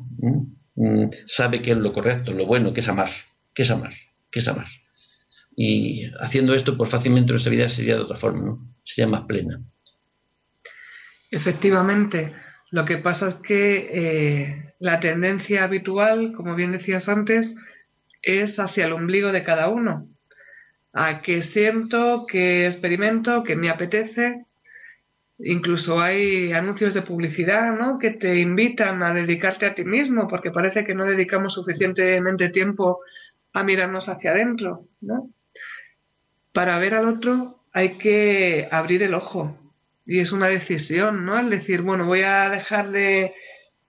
mm, 0.75 1.09
sabe 1.25 1.61
que 1.61 1.71
es 1.71 1.77
lo 1.77 1.93
correcto, 1.93 2.33
lo 2.33 2.45
bueno, 2.45 2.73
que 2.73 2.81
es 2.81 2.87
amar, 2.87 3.09
que 3.53 3.63
es 3.63 3.71
amar, 3.71 3.93
que 4.31 4.39
es 4.39 4.47
amar. 4.47 4.67
Y 5.55 6.05
haciendo 6.19 6.55
esto, 6.55 6.77
pues 6.77 6.89
fácilmente 6.89 7.31
nuestra 7.31 7.51
vida 7.51 7.69
sería 7.69 7.95
de 7.95 8.01
otra 8.01 8.17
forma, 8.17 8.41
¿no? 8.41 8.75
Sería 8.83 9.07
más 9.07 9.23
plena. 9.23 9.61
Efectivamente. 11.29 12.33
Lo 12.73 12.85
que 12.85 12.97
pasa 12.97 13.27
es 13.27 13.35
que 13.35 13.89
eh, 13.93 14.73
la 14.79 14.99
tendencia 14.99 15.63
habitual, 15.63 16.33
como 16.33 16.55
bien 16.55 16.71
decías 16.71 17.07
antes, 17.07 17.55
es 18.23 18.57
hacia 18.57 18.87
el 18.87 18.93
ombligo 18.93 19.31
de 19.31 19.43
cada 19.43 19.69
uno. 19.69 20.09
A 20.91 21.21
que 21.21 21.43
siento, 21.43 22.25
que 22.25 22.65
experimento, 22.65 23.43
que 23.43 23.55
me 23.55 23.69
apetece. 23.69 24.47
Incluso 25.37 26.01
hay 26.01 26.51
anuncios 26.51 26.95
de 26.95 27.03
publicidad 27.03 27.77
¿no? 27.77 27.99
que 27.99 28.09
te 28.09 28.39
invitan 28.39 29.03
a 29.03 29.13
dedicarte 29.13 29.67
a 29.67 29.75
ti 29.75 29.83
mismo, 29.83 30.27
porque 30.27 30.49
parece 30.49 30.83
que 30.83 30.95
no 30.95 31.05
dedicamos 31.05 31.53
suficientemente 31.53 32.49
tiempo 32.49 33.01
a 33.53 33.61
mirarnos 33.61 34.09
hacia 34.09 34.31
adentro. 34.31 34.87
Para 36.51 36.79
ver 36.79 36.95
al 36.95 37.05
otro 37.05 37.65
hay 37.71 37.99
que 37.99 38.67
abrir 38.71 39.03
el 39.03 39.13
ojo, 39.13 39.62
y 40.05 40.19
es 40.19 40.31
una 40.31 40.47
decisión, 40.47 41.25
¿no? 41.25 41.39
El 41.39 41.49
decir, 41.49 41.81
bueno, 41.81 42.05
voy 42.05 42.21
a 42.23 42.49
dejar 42.49 42.91
de, 42.91 43.33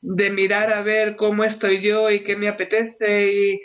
mirar 0.00 0.72
a 0.72 0.82
ver 0.82 1.16
cómo 1.16 1.44
estoy 1.44 1.82
yo 1.82 2.10
y 2.10 2.22
qué 2.22 2.36
me 2.36 2.48
apetece 2.48 3.60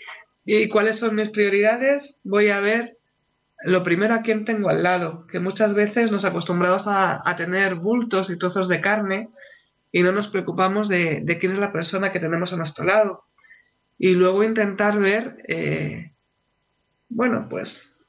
y, 0.46 0.70
cuáles 0.70 0.98
son 0.98 1.16
mis 1.16 1.30
prioridades, 1.30 2.22
voy 2.24 2.50
a 2.50 2.60
ver 2.60 2.98
lo 3.64 3.84
primero 3.84 4.16
a 4.16 4.22
quién 4.22 4.46
tengo 4.46 4.70
al 4.70 4.82
lado, 4.82 5.28
que 5.28 5.40
muchas 5.40 5.76
veces 5.76 6.12
nos 6.12 6.26
acostumbramos 6.26 6.86
a, 6.88 7.22
tener 7.36 7.76
bultos 7.76 8.32
y 8.32 8.40
trozos 8.40 8.68
de 8.68 8.82
carne 8.82 9.30
y 9.92 10.02
no 10.02 10.12
nos 10.12 10.30
preocupamos 10.30 10.88
de, 10.88 11.24
quién 11.40 11.52
es 11.52 11.60
la 11.60 11.72
persona 11.72 12.12
que 12.12 12.20
tenemos 12.20 12.52
a 12.54 12.58
nuestro 12.58 12.86
lado. 12.86 13.26
Y 14.00 14.14
luego 14.14 14.44
intentar 14.44 14.98
ver, 14.98 15.44
eh, 15.48 16.14
bueno, 17.10 17.48
pues 17.50 18.00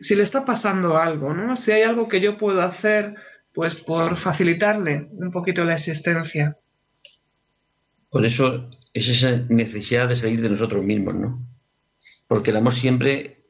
si 0.00 0.16
le 0.16 0.22
está 0.22 0.44
pasando 0.44 0.96
algo, 0.96 1.34
¿no? 1.34 1.54
Si 1.54 1.70
hay 1.70 1.82
algo 1.82 2.08
que 2.08 2.20
yo 2.20 2.38
puedo 2.38 2.62
hacer 2.62 3.14
pues 3.54 3.76
por 3.76 4.16
facilitarle 4.16 5.08
un 5.12 5.30
poquito 5.30 5.64
la 5.64 5.74
existencia. 5.74 6.58
Por 8.10 8.26
eso 8.26 8.68
es 8.92 9.08
esa 9.08 9.30
necesidad 9.48 10.08
de 10.08 10.16
salir 10.16 10.42
de 10.42 10.50
nosotros 10.50 10.84
mismos, 10.84 11.14
¿no? 11.14 11.48
Porque 12.26 12.50
el 12.50 12.56
amor 12.56 12.72
siempre 12.72 13.44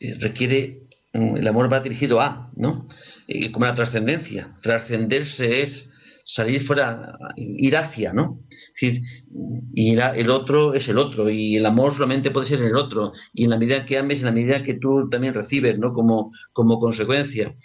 eh, 0.00 0.14
requiere, 0.20 0.88
mm, 1.14 1.38
el 1.38 1.48
amor 1.48 1.72
va 1.72 1.80
dirigido 1.80 2.20
a, 2.20 2.52
¿no? 2.56 2.86
como 3.52 3.66
la 3.66 3.74
trascendencia. 3.74 4.54
Trascenderse 4.62 5.62
es 5.62 5.90
salir 6.24 6.62
fuera, 6.62 7.18
ir 7.36 7.76
hacia, 7.76 8.12
¿no? 8.12 8.42
y 9.74 9.98
el 9.98 10.30
otro 10.30 10.74
es 10.74 10.88
el 10.88 10.98
otro, 10.98 11.30
y 11.30 11.56
el 11.56 11.66
amor 11.66 11.92
solamente 11.92 12.30
puede 12.30 12.46
ser 12.46 12.62
el 12.62 12.76
otro, 12.76 13.12
y 13.32 13.44
en 13.44 13.50
la 13.50 13.58
medida 13.58 13.84
que 13.84 13.98
ames, 13.98 14.20
en 14.20 14.26
la 14.26 14.32
medida 14.32 14.62
que 14.62 14.74
tú 14.74 15.08
también 15.08 15.34
recibes, 15.34 15.78
¿no? 15.78 15.92
Como, 15.92 16.32
como 16.52 16.78
consecuencia 16.78 17.56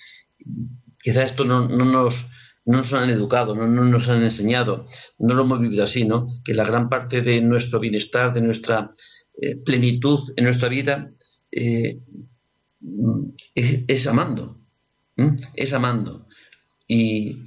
quizá 1.04 1.24
esto 1.24 1.46
no, 1.46 1.68
nos, 1.68 2.30
nos 2.66 2.94
han 2.94 3.10
educado, 3.10 3.56
no, 3.56 3.68
nos 3.68 4.10
han 4.10 4.24
enseñado, 4.24 4.88
no 5.20 5.36
lo 5.36 5.44
hemos 5.44 5.60
vivido 5.60 5.84
así, 5.84 6.06
¿no? 6.06 6.42
Que 6.44 6.54
la 6.54 6.66
gran 6.66 6.90
parte 6.90 7.22
de 7.22 7.42
nuestro 7.42 7.80
bienestar, 7.80 8.34
de 8.34 8.42
nuestra 8.42 8.92
eh, 9.40 9.56
plenitud 9.58 10.32
en 10.36 10.46
nuestra 10.46 10.70
vida, 10.70 11.12
eh, 11.52 12.00
es, 13.54 14.08
amando, 14.08 14.58
es 15.54 15.74
amando. 15.74 16.26
Y 16.88 17.46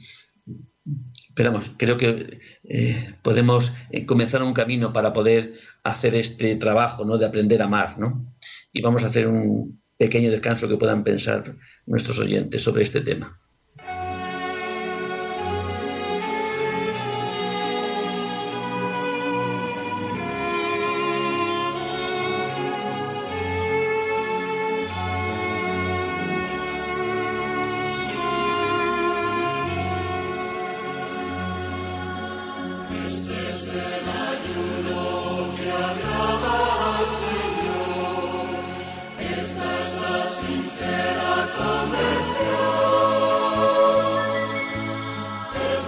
esperamos, 1.28 1.72
creo 1.76 1.96
que 1.96 2.40
eh, 2.64 3.14
podemos 3.22 3.72
comenzar 4.06 4.42
un 4.42 4.54
camino 4.54 4.92
para 4.92 5.12
poder 5.12 5.54
hacer 5.82 6.14
este 6.14 6.56
trabajo, 6.56 7.04
¿no? 7.04 7.18
De 7.18 7.26
aprender 7.26 7.62
a 7.62 7.66
amar, 7.66 7.98
¿no? 7.98 8.34
Y 8.72 8.82
vamos 8.82 9.02
a 9.02 9.06
hacer 9.06 9.26
un, 9.26 9.80
pequeño 9.96 10.30
descanso 10.30 10.68
que 10.68 10.76
puedan 10.76 11.04
pensar 11.04 11.56
nuestros 11.86 12.18
oyentes 12.18 12.62
sobre 12.62 12.82
este 12.82 13.00
tema. 13.00 13.38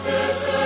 Pues 0.08 0.57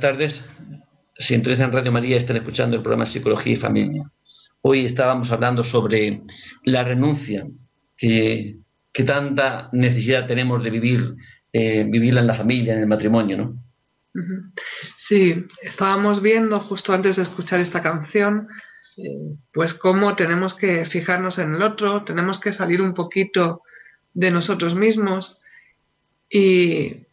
tardes. 0.00 0.42
Si 1.16 1.34
en 1.34 1.44
Radio 1.44 1.92
María 1.92 2.16
están 2.16 2.36
escuchando 2.36 2.76
el 2.76 2.82
programa 2.82 3.06
Psicología 3.06 3.52
y 3.52 3.56
Familia. 3.56 4.10
Hoy 4.62 4.86
estábamos 4.86 5.30
hablando 5.30 5.62
sobre 5.62 6.22
la 6.64 6.82
renuncia, 6.82 7.46
que, 7.96 8.56
tanta 9.06 9.70
necesidad 9.72 10.26
tenemos 10.26 10.62
de 10.62 10.70
vivir, 10.70 11.14
eh, 11.52 11.84
vivirla 11.88 12.20
en 12.20 12.26
la 12.26 12.34
familia, 12.34 12.74
en 12.74 12.80
el 12.80 12.86
matrimonio, 12.86 13.36
¿no? 13.38 13.64
Sí, 14.96 15.46
estábamos 15.62 16.20
viendo 16.20 16.58
justo 16.60 16.92
antes 16.92 17.16
de 17.16 17.22
escuchar 17.22 17.60
esta 17.60 17.80
canción, 17.80 18.48
eh, 18.98 19.36
pues 19.52 19.72
cómo 19.72 20.16
tenemos 20.16 20.52
que 20.54 20.84
fijarnos 20.84 21.38
en 21.38 21.54
el 21.54 21.62
otro, 21.62 22.04
tenemos 22.04 22.38
que 22.40 22.52
salir 22.52 22.82
un 22.82 22.92
poquito 22.92 23.62
de 24.12 24.30
nosotros 24.30 24.74
mismos 24.74 25.40
y 26.28 27.06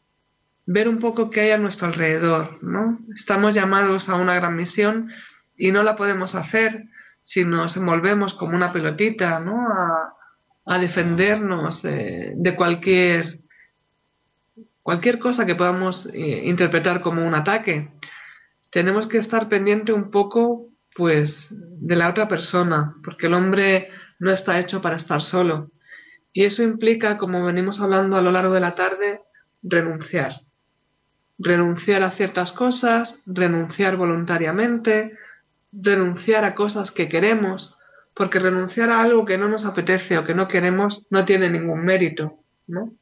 ver 0.67 0.89
un 0.89 0.99
poco 0.99 1.29
qué 1.29 1.41
hay 1.41 1.51
a 1.51 1.57
nuestro 1.57 1.87
alrededor, 1.87 2.61
¿no? 2.61 2.99
Estamos 3.15 3.55
llamados 3.55 4.09
a 4.09 4.15
una 4.15 4.35
gran 4.35 4.55
misión 4.55 5.09
y 5.55 5.71
no 5.71 5.81
la 5.81 5.95
podemos 5.95 6.35
hacer 6.35 6.89
si 7.21 7.45
nos 7.45 7.77
envolvemos 7.77 8.33
como 8.33 8.55
una 8.55 8.71
pelotita, 8.71 9.39
¿no? 9.39 9.65
A, 9.69 10.13
defendernos 10.79 11.85
eh, 11.85 12.33
de 12.35 12.53
cualquier 12.53 13.39
cualquier 14.83 15.17
cosa 15.17 15.45
que 15.45 15.55
podamos 15.55 16.07
eh, 16.13 16.41
interpretar 16.43 17.01
como 17.01 17.25
un 17.25 17.35
ataque. 17.35 17.93
Tenemos 18.69 19.07
que 19.07 19.17
estar 19.17 19.47
pendiente 19.47 19.93
un 19.93 20.11
poco, 20.11 20.67
pues, 20.93 21.63
de 21.79 21.95
la 21.95 22.09
otra 22.09 22.27
persona, 22.27 22.95
porque 23.01 23.27
el 23.27 23.33
hombre 23.33 23.87
no 24.19 24.29
está 24.29 24.59
hecho 24.59 24.81
para 24.81 24.97
estar 24.97 25.21
solo. 25.21 25.71
Y 26.33 26.43
eso 26.43 26.63
implica, 26.63 27.17
como 27.17 27.45
venimos 27.45 27.79
hablando 27.79 28.17
a 28.17 28.21
lo 28.21 28.31
largo 28.31 28.53
de 28.53 28.59
la 28.59 28.75
tarde, 28.75 29.21
renunciar 29.63 30.46
renunciar 31.37 32.03
a 32.03 32.11
ciertas 32.11 32.51
cosas, 32.51 33.23
renunciar 33.25 33.95
voluntariamente, 33.95 35.17
renunciar 35.71 36.45
a 36.45 36.55
cosas 36.55 36.91
que 36.91 37.09
queremos, 37.09 37.77
porque 38.13 38.39
renunciar 38.39 38.89
a 38.89 39.01
algo 39.01 39.25
que 39.25 39.37
no 39.37 39.47
nos 39.47 39.65
apetece 39.65 40.17
o 40.17 40.25
que 40.25 40.33
no 40.33 40.47
queremos 40.47 41.05
no 41.11 41.25
tiene 41.25 41.49
ningún 41.49 41.85
mérito, 41.85 42.39
¿no? 42.65 42.93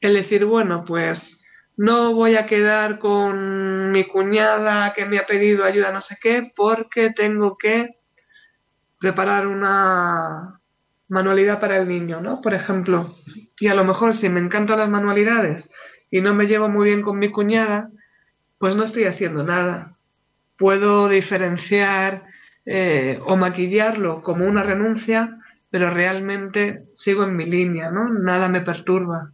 El 0.00 0.14
decir, 0.14 0.44
bueno, 0.44 0.84
pues 0.84 1.44
no 1.76 2.12
voy 2.14 2.36
a 2.36 2.46
quedar 2.46 2.98
con 2.98 3.90
mi 3.92 4.06
cuñada 4.06 4.92
que 4.92 5.06
me 5.06 5.18
ha 5.18 5.26
pedido 5.26 5.64
ayuda 5.64 5.92
no 5.92 6.00
sé 6.00 6.18
qué 6.20 6.52
porque 6.54 7.10
tengo 7.10 7.56
que 7.56 7.96
preparar 8.98 9.46
una 9.46 10.60
manualidad 11.08 11.58
para 11.60 11.76
el 11.76 11.88
niño, 11.88 12.20
¿no? 12.20 12.40
Por 12.40 12.54
ejemplo, 12.54 13.14
y 13.58 13.68
a 13.68 13.74
lo 13.74 13.84
mejor 13.84 14.12
si 14.12 14.28
me 14.28 14.40
encantan 14.40 14.78
las 14.78 14.90
manualidades 14.90 15.70
y 16.10 16.20
no 16.20 16.34
me 16.34 16.46
llevo 16.46 16.68
muy 16.68 16.88
bien 16.88 17.02
con 17.02 17.18
mi 17.18 17.30
cuñada, 17.30 17.90
pues 18.58 18.76
no 18.76 18.84
estoy 18.84 19.04
haciendo 19.04 19.44
nada. 19.44 19.96
Puedo 20.56 21.08
diferenciar 21.08 22.24
eh, 22.66 23.18
o 23.24 23.36
maquillarlo 23.36 24.22
como 24.22 24.44
una 24.44 24.62
renuncia, 24.62 25.38
pero 25.70 25.90
realmente 25.90 26.84
sigo 26.94 27.24
en 27.24 27.36
mi 27.36 27.46
línea, 27.46 27.90
¿no? 27.90 28.12
Nada 28.12 28.48
me 28.48 28.60
perturba. 28.60 29.32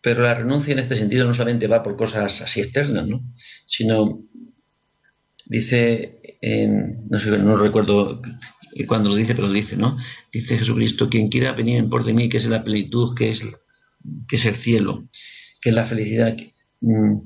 Pero 0.00 0.22
la 0.22 0.34
renuncia 0.34 0.72
en 0.72 0.78
este 0.78 0.94
sentido 0.94 1.26
no 1.26 1.34
solamente 1.34 1.66
va 1.66 1.82
por 1.82 1.96
cosas 1.96 2.40
así 2.40 2.60
externas, 2.60 3.06
¿no? 3.06 3.20
Sino, 3.66 4.22
dice, 5.44 6.38
en, 6.40 7.08
no 7.10 7.18
sé, 7.18 7.36
no 7.38 7.56
recuerdo 7.56 8.22
cuando 8.86 9.08
lo 9.08 9.16
dice, 9.16 9.34
pero 9.34 9.48
lo 9.48 9.52
dice, 9.52 9.76
¿no? 9.76 9.96
Dice 10.32 10.58
Jesucristo, 10.58 11.08
quien 11.08 11.28
quiera 11.28 11.52
venir 11.52 11.78
en 11.78 11.90
por 11.90 12.04
de 12.04 12.12
mí, 12.12 12.28
que 12.28 12.36
es 12.36 12.46
la 12.46 12.62
plenitud, 12.62 13.14
que 13.16 13.30
es 13.30 13.65
que 14.28 14.36
es 14.36 14.44
el 14.46 14.56
cielo, 14.56 15.04
que 15.60 15.70
es 15.70 15.74
la 15.74 15.84
felicidad, 15.84 16.36
mm, 16.80 17.16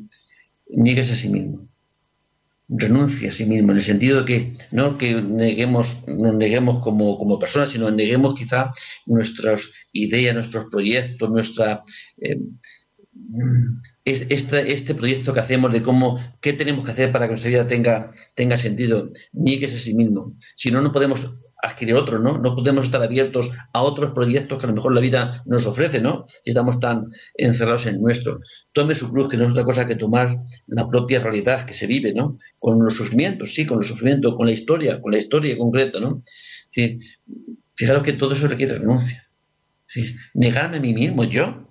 niegues 0.68 1.12
a 1.12 1.16
sí 1.16 1.28
mismo. 1.28 1.68
Renuncia 2.68 3.30
a 3.30 3.32
sí 3.32 3.46
mismo, 3.46 3.72
en 3.72 3.78
el 3.78 3.82
sentido 3.82 4.20
de 4.20 4.24
que 4.24 4.52
no 4.70 4.96
que 4.96 5.20
neguemos, 5.20 6.06
nos 6.06 6.34
neguemos 6.34 6.80
como, 6.80 7.18
como 7.18 7.38
personas, 7.38 7.70
sino 7.70 7.90
neguemos 7.90 8.34
quizá 8.34 8.72
nuestras 9.06 9.70
ideas, 9.92 10.34
nuestros 10.34 10.70
proyectos, 10.70 11.30
nuestra 11.30 11.82
eh, 12.18 12.38
este, 14.04 14.72
este, 14.72 14.94
proyecto 14.94 15.32
que 15.32 15.40
hacemos 15.40 15.72
de 15.72 15.82
cómo, 15.82 16.18
qué 16.40 16.52
tenemos 16.52 16.84
que 16.84 16.92
hacer 16.92 17.12
para 17.12 17.26
que 17.26 17.32
nuestra 17.32 17.50
vida 17.50 17.66
tenga, 17.66 18.12
tenga 18.34 18.56
sentido, 18.56 19.10
niegues 19.32 19.74
a 19.74 19.78
sí 19.78 19.94
mismo. 19.94 20.36
Si 20.56 20.70
no, 20.70 20.80
no 20.80 20.92
podemos 20.92 21.28
adquirir 21.62 21.94
otro, 21.94 22.18
¿no? 22.18 22.38
No 22.38 22.54
podemos 22.54 22.86
estar 22.86 23.02
abiertos 23.02 23.50
a 23.72 23.82
otros 23.82 24.12
proyectos 24.12 24.58
que 24.58 24.66
a 24.66 24.68
lo 24.68 24.74
mejor 24.74 24.94
la 24.94 25.00
vida 25.00 25.42
nos 25.46 25.66
ofrece, 25.66 26.00
¿no? 26.00 26.26
Y 26.44 26.50
estamos 26.50 26.80
tan 26.80 27.06
encerrados 27.36 27.86
en 27.86 28.00
nuestro. 28.00 28.40
Tome 28.72 28.94
su 28.94 29.10
cruz, 29.10 29.28
que 29.28 29.36
no 29.36 29.44
es 29.44 29.52
otra 29.52 29.64
cosa 29.64 29.86
que 29.86 29.96
tomar 29.96 30.38
la 30.66 30.88
propia 30.88 31.20
realidad 31.20 31.66
que 31.66 31.74
se 31.74 31.86
vive, 31.86 32.12
¿no? 32.14 32.38
Con 32.58 32.82
los 32.82 32.94
sufrimientos, 32.94 33.54
sí, 33.54 33.66
con 33.66 33.78
los 33.78 33.86
sufrimientos, 33.86 34.34
con 34.36 34.46
la 34.46 34.52
historia, 34.52 35.00
con 35.00 35.12
la 35.12 35.18
historia 35.18 35.56
concreta, 35.58 36.00
¿no? 36.00 36.22
Sí, 36.68 36.98
fijaros 37.74 38.02
que 38.02 38.12
todo 38.12 38.32
eso 38.32 38.46
requiere 38.46 38.78
renuncia. 38.78 39.26
Negarme 40.34 40.76
a 40.76 40.80
mí 40.80 40.94
mismo, 40.94 41.24
yo, 41.24 41.66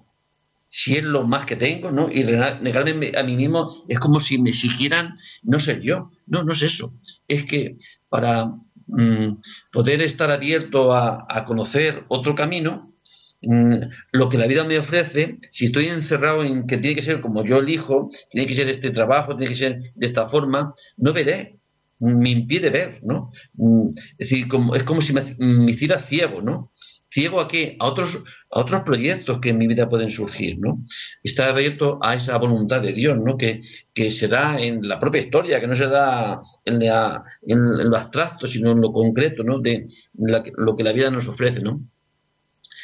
si 0.67 0.97
es 0.97 1.03
lo 1.03 1.25
más 1.25 1.45
que 1.45 1.55
tengo, 1.55 1.89
¿no? 1.89 2.11
Y 2.11 2.23
negarme 2.23 3.11
a 3.17 3.23
mí 3.23 3.35
mismo 3.35 3.73
es 3.87 3.99
como 3.99 4.19
si 4.19 4.37
me 4.37 4.51
exigieran 4.51 5.15
no 5.41 5.59
ser 5.59 5.81
yo. 5.81 6.11
No, 6.27 6.43
no 6.43 6.51
es 6.51 6.61
eso. 6.61 6.93
Es 7.27 7.43
que 7.45 7.77
para 8.07 8.53
Mm, 8.91 9.37
poder 9.71 10.01
estar 10.01 10.31
abierto 10.31 10.93
a, 10.93 11.45
conocer 11.45 12.05
otro 12.07 12.33
camino, 12.33 12.93
mm, 13.41 13.75
lo 14.13 14.29
que 14.29 14.37
la 14.37 14.47
vida 14.47 14.63
me 14.63 14.79
ofrece, 14.79 15.37
si 15.51 15.65
estoy 15.65 15.87
encerrado 15.87 16.43
en 16.43 16.65
que 16.65 16.77
tiene 16.77 16.95
que 16.95 17.03
ser 17.03 17.21
como 17.21 17.45
yo 17.45 17.59
elijo, 17.59 18.09
tiene 18.31 18.47
que 18.47 18.55
ser 18.55 18.69
este 18.69 18.89
trabajo, 18.89 19.35
tiene 19.35 19.51
que 19.53 19.57
ser 19.59 19.79
de 19.95 20.07
esta 20.07 20.27
forma, 20.27 20.73
no 20.97 21.13
veré, 21.13 21.59
me 21.99 22.29
impide 22.31 22.69
ver, 22.69 23.01
¿no? 23.03 23.29
Mm, 23.53 23.89
es 24.17 24.29
decir, 24.29 24.47
como, 24.47 24.75
es 24.75 24.83
como 24.83 25.01
si 25.01 25.13
me, 25.13 25.35
me 25.37 25.71
hiciera 25.71 25.99
ciego, 25.99 26.41
¿no? 26.41 26.71
Ciego 27.09 27.39
a 27.39 27.47
qué? 27.47 27.75
A 27.79 27.87
otros, 27.87 28.23
a 28.51 28.59
otros 28.59 28.81
proyectos 28.81 29.39
que 29.39 29.49
en 29.49 29.57
mi 29.57 29.67
vida 29.67 29.89
pueden 29.89 30.09
surgir, 30.09 30.59
¿no? 30.59 30.83
Está 31.23 31.49
abierto 31.49 31.99
a 32.01 32.15
esa 32.15 32.37
voluntad 32.37 32.81
de 32.81 32.93
Dios, 32.93 33.17
¿no? 33.17 33.37
Que, 33.37 33.61
que 33.93 34.11
se 34.11 34.27
da 34.27 34.59
en 34.59 34.87
la 34.87 34.99
propia 34.99 35.21
historia, 35.21 35.59
que 35.59 35.67
no 35.67 35.75
se 35.75 35.87
da 35.87 36.41
en, 36.65 36.81
en, 36.81 37.89
lo 37.89 37.97
abstracto, 37.97 38.47
sino 38.47 38.71
en 38.71 38.81
lo 38.81 38.91
concreto, 38.91 39.43
¿no? 39.43 39.59
De 39.59 39.85
lo 40.13 40.75
que 40.75 40.83
la 40.83 40.91
vida 40.91 41.09
nos 41.09 41.27
ofrece, 41.27 41.61
¿no? 41.61 41.81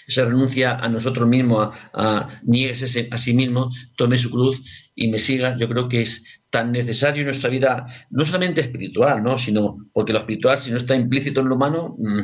Esa 0.07 0.25
renuncia 0.25 0.75
a 0.75 0.87
nosotros 0.87 1.27
mismos, 1.27 1.75
a, 1.93 2.17
a 2.17 2.41
niegues 2.43 2.97
a 3.11 3.17
sí 3.17 3.33
mismo, 3.33 3.71
tome 3.95 4.17
su 4.17 4.29
cruz 4.29 4.61
y 4.93 5.07
me 5.07 5.17
siga, 5.17 5.57
yo 5.57 5.67
creo 5.67 5.89
que 5.89 6.01
es 6.01 6.43
tan 6.55 6.71
necesario 6.71 7.19
en 7.19 7.25
nuestra 7.25 7.49
vida, 7.49 7.85
no 8.11 8.23
solamente 8.23 8.61
espiritual, 8.61 9.21
¿no? 9.21 9.37
sino 9.37 9.89
porque 9.91 10.13
lo 10.13 10.19
espiritual, 10.19 10.57
si 10.57 10.71
no 10.71 10.77
está 10.77 10.95
implícito 10.95 11.41
en 11.41 11.49
lo 11.49 11.55
humano, 11.55 11.97
mm, 11.99 12.21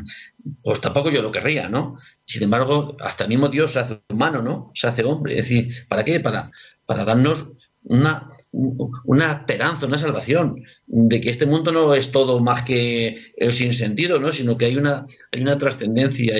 pues 0.64 0.80
tampoco 0.80 1.10
yo 1.10 1.22
lo 1.22 1.34
querría, 1.34 1.68
¿no? 1.68 1.98
Sin 2.24 2.44
embargo, 2.44 2.96
hasta 3.02 3.26
el 3.26 3.30
mismo 3.30 3.50
Dios 3.50 3.74
se 3.74 3.80
hace 3.80 4.02
humano, 4.10 4.42
¿no? 4.42 4.72
Se 4.74 4.88
hace 4.88 5.04
hombre. 5.04 5.38
Es 5.38 5.50
decir, 5.50 5.86
¿para 5.90 6.06
qué? 6.06 6.22
Para, 6.22 6.50
para 6.86 7.04
darnos 7.04 7.58
una, 7.84 8.30
una 8.54 9.32
esperanza, 9.34 9.86
una 9.86 9.98
salvación, 9.98 10.64
de 10.88 11.20
que 11.20 11.30
este 11.30 11.46
mundo 11.46 11.74
no 11.74 11.94
es 11.94 12.10
todo 12.10 12.40
más 12.40 12.64
que 12.64 13.34
el 13.36 13.52
sin 13.52 13.74
sentido, 13.74 14.18
¿no? 14.18 14.32
sino 14.32 14.58
que 14.58 14.68
hay 14.68 14.78
una, 14.78 15.04
hay 15.34 15.42
una 15.42 15.58
trascendencia 15.58 16.36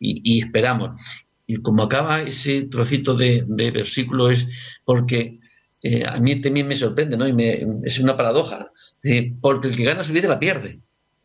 y, 0.00 0.42
esperamos. 0.42 0.98
Y 1.46 1.62
como 1.62 1.84
acaba 1.84 2.22
ese 2.22 2.62
trocito 2.62 3.14
de, 3.14 3.44
de 3.46 3.70
versículo 3.70 4.30
es 4.30 4.48
porque 4.84 5.38
a 6.06 6.18
mí 6.20 6.40
también 6.40 6.66
me 6.68 6.74
sorprende, 6.74 7.16
¿no? 7.16 7.28
Y 7.28 7.66
es 7.84 7.98
una 7.98 8.16
paradoja. 8.16 8.72
Porque 9.40 9.68
el 9.68 9.76
que 9.76 9.84
gana 9.84 10.02
su 10.02 10.12
vida 10.12 10.28
la 10.28 10.38
pierde. 10.38 10.80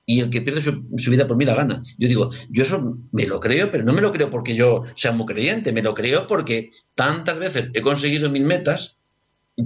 Y 0.05 0.19
el 0.19 0.29
que 0.29 0.41
pierde 0.41 0.61
su, 0.61 1.11
vida 1.11 1.27
por 1.27 1.37
mí 1.37 1.45
la 1.45 1.55
gana. 1.55 1.81
Yo 1.97 2.07
digo, 2.07 2.31
yo 2.49 2.63
eso 2.63 2.97
me 3.11 3.25
lo 3.25 3.39
creo, 3.39 3.71
pero 3.71 3.83
no 3.83 3.93
me 3.93 4.01
lo 4.01 4.11
creo 4.11 4.29
porque 4.29 4.55
yo 4.55 4.83
sea 4.95 5.11
muy 5.11 5.25
creyente, 5.25 5.71
me 5.71 5.81
lo 5.81 5.93
creo 5.93 6.27
porque 6.27 6.69
tantas 6.95 7.37
veces 7.37 7.69
he 7.73 7.81
conseguido 7.81 8.29
mis 8.29 8.43
metas 8.43 8.97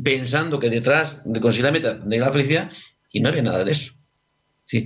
pensando 0.04 0.60
que 0.60 0.70
detrás 0.70 1.22
de 1.26 1.40
conseguir 1.40 1.66
la 1.66 1.72
meta 1.72 1.94
de 1.94 2.20
la 2.20 2.32
felicidad 2.32 2.72
y 3.12 3.22
no 3.22 3.30
había 3.30 3.42
nada 3.42 3.64
de 3.64 3.72
eso. 3.72 3.94
¿Sí? 4.64 4.86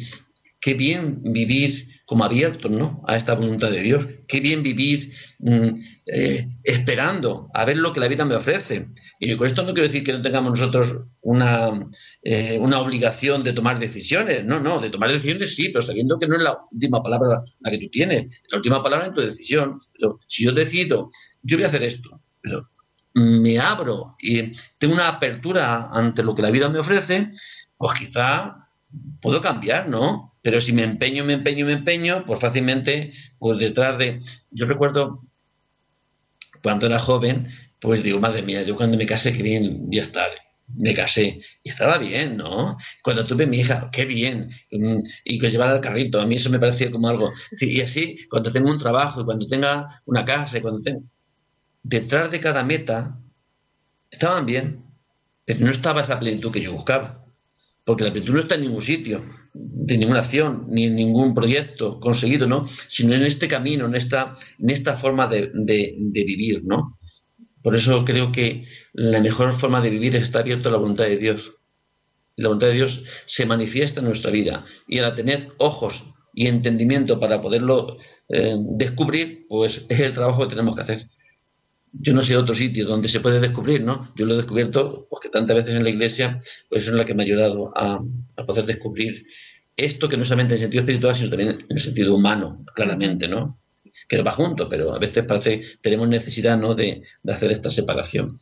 Qué 0.59 0.75
bien 0.75 1.21
vivir 1.23 1.98
como 2.09 2.23
abiertos 2.23 2.71
¿no? 2.71 3.03
a 3.05 3.15
esta 3.17 3.35
voluntad 3.35 3.69
de 3.69 3.83
Dios. 3.83 4.03
Qué 4.27 4.39
bien 4.39 4.63
vivir 4.63 5.13
mm, 5.37 5.69
eh, 6.07 6.47
esperando 6.63 7.51
a 7.53 7.65
ver 7.65 7.77
lo 7.77 7.93
que 7.93 7.99
la 7.99 8.07
vida 8.07 8.25
me 8.25 8.33
ofrece. 8.33 8.87
Y 9.19 9.37
con 9.37 9.45
esto 9.45 9.61
no 9.61 9.75
quiero 9.75 9.87
decir 9.87 10.03
que 10.03 10.13
no 10.13 10.23
tengamos 10.23 10.59
nosotros 10.59 11.03
una, 11.21 11.87
eh, 12.23 12.57
una 12.59 12.79
obligación 12.79 13.43
de 13.43 13.53
tomar 13.53 13.77
decisiones. 13.77 14.43
No, 14.43 14.59
no, 14.59 14.79
de 14.79 14.89
tomar 14.89 15.11
decisiones 15.11 15.53
sí, 15.53 15.69
pero 15.69 15.83
sabiendo 15.83 16.17
que 16.17 16.25
no 16.25 16.35
es 16.35 16.41
la 16.41 16.57
última 16.71 17.03
palabra 17.03 17.41
la 17.59 17.69
que 17.69 17.77
tú 17.77 17.89
tienes. 17.91 18.41
La 18.49 18.57
última 18.57 18.81
palabra 18.81 19.09
es 19.09 19.13
tu 19.13 19.21
decisión. 19.21 19.77
Si 20.27 20.45
yo 20.45 20.51
decido, 20.51 21.11
yo 21.43 21.57
voy 21.57 21.65
a 21.65 21.67
hacer 21.67 21.83
esto, 21.83 22.19
pero 22.41 22.67
me 23.13 23.59
abro 23.59 24.15
y 24.19 24.51
tengo 24.79 24.95
una 24.95 25.09
apertura 25.09 25.89
ante 25.91 26.23
lo 26.23 26.33
que 26.33 26.41
la 26.41 26.49
vida 26.49 26.69
me 26.69 26.79
ofrece, 26.79 27.33
pues 27.77 27.99
quizá 27.99 28.55
puedo 29.21 29.41
cambiar, 29.41 29.87
¿no? 29.87 30.38
Pero 30.41 30.61
si 30.61 30.71
me 30.73 30.83
empeño, 30.83 31.25
me 31.25 31.33
empeño, 31.33 31.65
me 31.65 31.73
empeño, 31.73 32.23
pues 32.25 32.39
fácilmente, 32.39 33.11
pues 33.37 33.59
detrás 33.59 33.97
de... 33.97 34.19
Yo 34.51 34.65
recuerdo 34.65 35.23
cuando 36.63 36.85
era 36.85 36.99
joven, 36.99 37.49
pues 37.79 38.03
digo, 38.03 38.19
madre 38.19 38.41
mía, 38.41 38.63
yo 38.63 38.75
cuando 38.75 38.97
me 38.97 39.05
casé, 39.05 39.31
qué 39.31 39.43
bien 39.43 39.87
voy 39.87 39.99
a 39.99 40.03
estar. 40.03 40.29
Me 40.75 40.93
casé 40.93 41.41
y 41.63 41.69
estaba 41.69 41.97
bien, 41.97 42.37
¿no? 42.37 42.77
Cuando 43.01 43.25
tuve 43.25 43.47
mi 43.47 43.57
hija, 43.59 43.89
qué 43.91 44.05
bien. 44.05 44.51
Y 44.69 45.39
que 45.39 45.49
llevara 45.49 45.75
el 45.75 45.81
carrito, 45.81 46.21
a 46.21 46.27
mí 46.27 46.35
eso 46.35 46.49
me 46.51 46.59
parecía 46.59 46.91
como 46.91 47.09
algo. 47.09 47.31
Y 47.59 47.81
así, 47.81 48.27
cuando 48.29 48.51
tenga 48.51 48.69
un 48.69 48.77
trabajo, 48.77 49.25
cuando 49.25 49.47
tenga 49.47 50.01
una 50.05 50.23
casa, 50.23 50.61
cuando 50.61 50.81
tenga. 50.81 51.01
Detrás 51.81 52.29
de 52.29 52.39
cada 52.39 52.63
meta, 52.63 53.17
estaban 54.11 54.45
bien, 54.45 54.83
pero 55.43 55.59
no 55.61 55.71
estaba 55.71 56.01
esa 56.01 56.19
plenitud 56.19 56.51
que 56.51 56.61
yo 56.61 56.73
buscaba. 56.73 57.25
Porque 57.83 58.03
la 58.03 58.11
plenitud 58.11 58.33
no 58.35 58.41
está 58.41 58.55
en 58.55 58.61
ningún 58.61 58.83
sitio 58.83 59.23
de 59.53 59.97
ninguna 59.97 60.19
acción 60.19 60.65
ni 60.69 60.85
en 60.85 60.95
ningún 60.95 61.33
proyecto 61.33 61.99
conseguido, 61.99 62.47
¿no? 62.47 62.65
Sino 62.87 63.13
en 63.15 63.23
este 63.23 63.47
camino, 63.47 63.85
en 63.85 63.95
esta, 63.95 64.35
en 64.59 64.69
esta 64.69 64.97
forma 64.97 65.27
de, 65.27 65.51
vivir, 65.53 66.63
¿no? 66.63 66.97
Por 67.61 67.75
eso 67.75 68.05
creo 68.05 68.31
que 68.31 68.63
la 68.93 69.19
mejor 69.19 69.53
forma 69.53 69.81
de 69.81 69.89
vivir 69.89 70.15
es 70.15 70.23
estar 70.23 70.41
abierto 70.41 70.69
a 70.69 70.71
la 70.71 70.77
voluntad 70.77 71.05
de 71.05 71.17
Dios. 71.17 71.53
La 72.35 72.47
voluntad 72.47 72.67
de 72.67 72.73
Dios 72.73 73.03
se 73.25 73.45
manifiesta 73.45 73.99
en 73.99 74.07
nuestra 74.07 74.31
vida. 74.31 74.65
Y 74.87 74.99
al 74.99 75.13
tener 75.13 75.49
ojos 75.57 76.05
y 76.33 76.47
entendimiento 76.47 77.19
para 77.19 77.41
poderlo 77.41 77.97
eh, 78.29 78.55
descubrir, 78.57 79.45
pues 79.49 79.85
es 79.89 79.99
el 79.99 80.13
trabajo 80.13 80.43
que 80.43 80.55
tenemos 80.55 80.75
que 80.75 80.81
hacer. 80.81 81.09
Yo 81.91 82.13
no 82.13 82.21
sé 82.21 82.37
otro 82.37 82.53
sitio 82.53 82.85
donde 82.85 83.07
se 83.07 83.19
puede 83.19 83.39
descubrir, 83.39 83.81
¿no? 83.81 84.13
Yo 84.15 84.25
lo 84.25 84.33
he 84.33 84.37
descubierto 84.37 85.07
porque 85.09 85.29
tantas 85.29 85.55
veces 85.55 85.75
en 85.75 85.83
la 85.83 85.89
iglesia, 85.89 86.39
pues 86.69 86.85
es 86.85 86.93
la 86.93 87.05
que 87.05 87.13
me 87.13 87.23
ha 87.23 87.25
ayudado 87.25 87.71
a, 87.75 87.99
a 88.37 88.45
poder 88.45 88.65
descubrir 88.65 89.25
esto 89.85 90.09
que 90.09 90.17
no 90.17 90.23
solamente 90.23 90.53
en 90.53 90.57
el 90.57 90.61
sentido 90.61 90.81
espiritual, 90.81 91.15
sino 91.15 91.29
también 91.29 91.49
en 91.51 91.77
el 91.77 91.81
sentido 91.81 92.13
humano, 92.13 92.65
claramente, 92.75 93.27
¿no? 93.27 93.59
Que 94.07 94.21
va 94.21 94.31
junto, 94.31 94.67
pero 94.69 94.93
a 94.93 94.99
veces 94.99 95.25
parece 95.25 95.61
que 95.61 95.67
tenemos 95.81 96.07
necesidad, 96.09 96.57
¿no?, 96.57 96.75
de, 96.75 97.01
hacer 97.27 97.51
esta 97.51 97.71
separación. 97.71 98.39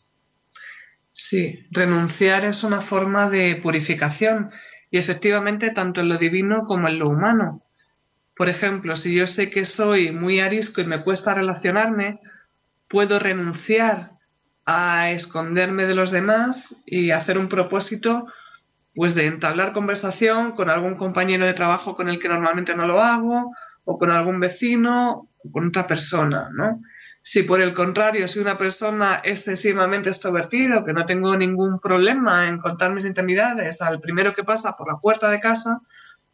Sí, 1.14 1.66
renunciar 1.72 2.46
es 2.46 2.64
una 2.64 2.82
forma 2.82 3.30
de 3.30 3.56
purificación 3.56 4.50
y 4.92 4.98
efectivamente 4.98 5.72
tanto 5.72 6.02
en 6.02 6.10
lo 6.10 6.18
divino 6.18 6.66
como 6.68 6.88
en 6.88 7.00
lo 7.00 7.10
humano. 7.10 7.64
Por 8.36 8.50
ejemplo, 8.50 8.96
si 8.96 9.16
yo 9.16 9.26
sé 9.26 9.50
que 9.50 9.66
soy 9.66 10.12
muy 10.12 10.40
arisco 10.40 10.82
y 10.82 10.86
me 10.86 11.02
cuesta 11.02 11.34
relacionarme, 11.34 12.20
puedo 12.88 13.20
renunciar 13.20 14.12
a 14.66 15.12
esconderme 15.12 15.86
de 15.86 15.96
los 15.96 16.12
demás 16.12 16.76
y 16.86 17.12
hacer 17.12 17.38
un 17.38 17.48
propósito 17.48 18.26
pues 18.94 19.14
de 19.14 19.28
entablar 19.28 19.74
conversación 19.74 20.54
con 20.54 20.70
algún 20.70 20.96
compañero 20.96 21.46
de 21.46 21.54
trabajo 21.54 21.96
con 21.96 22.10
el 22.10 22.20
que 22.20 22.30
normalmente 22.30 22.76
no 22.76 22.88
lo 22.88 23.02
hago, 23.02 23.54
o 23.86 23.98
con 24.00 24.10
algún 24.10 24.40
vecino, 24.40 25.30
o 25.38 25.52
con 25.52 25.68
otra 25.68 25.86
persona, 25.86 26.50
¿no? 26.52 26.82
Si 27.22 27.44
por 27.44 27.62
el 27.62 27.74
contrario 27.74 28.28
soy 28.28 28.42
una 28.42 28.58
persona 28.58 29.22
excesivamente 29.24 30.10
extrovertida, 30.10 30.84
que 30.84 30.94
no 30.94 31.06
tengo 31.06 31.38
ningún 31.38 31.80
problema 31.80 32.48
en 32.48 32.58
contar 32.58 32.92
mis 32.92 33.06
intimidades 33.06 33.82
al 33.82 34.00
primero 34.00 34.34
que 34.34 34.44
pasa 34.44 34.76
por 34.76 34.92
la 34.92 34.98
puerta 34.98 35.30
de 35.30 35.40
casa, 35.40 35.82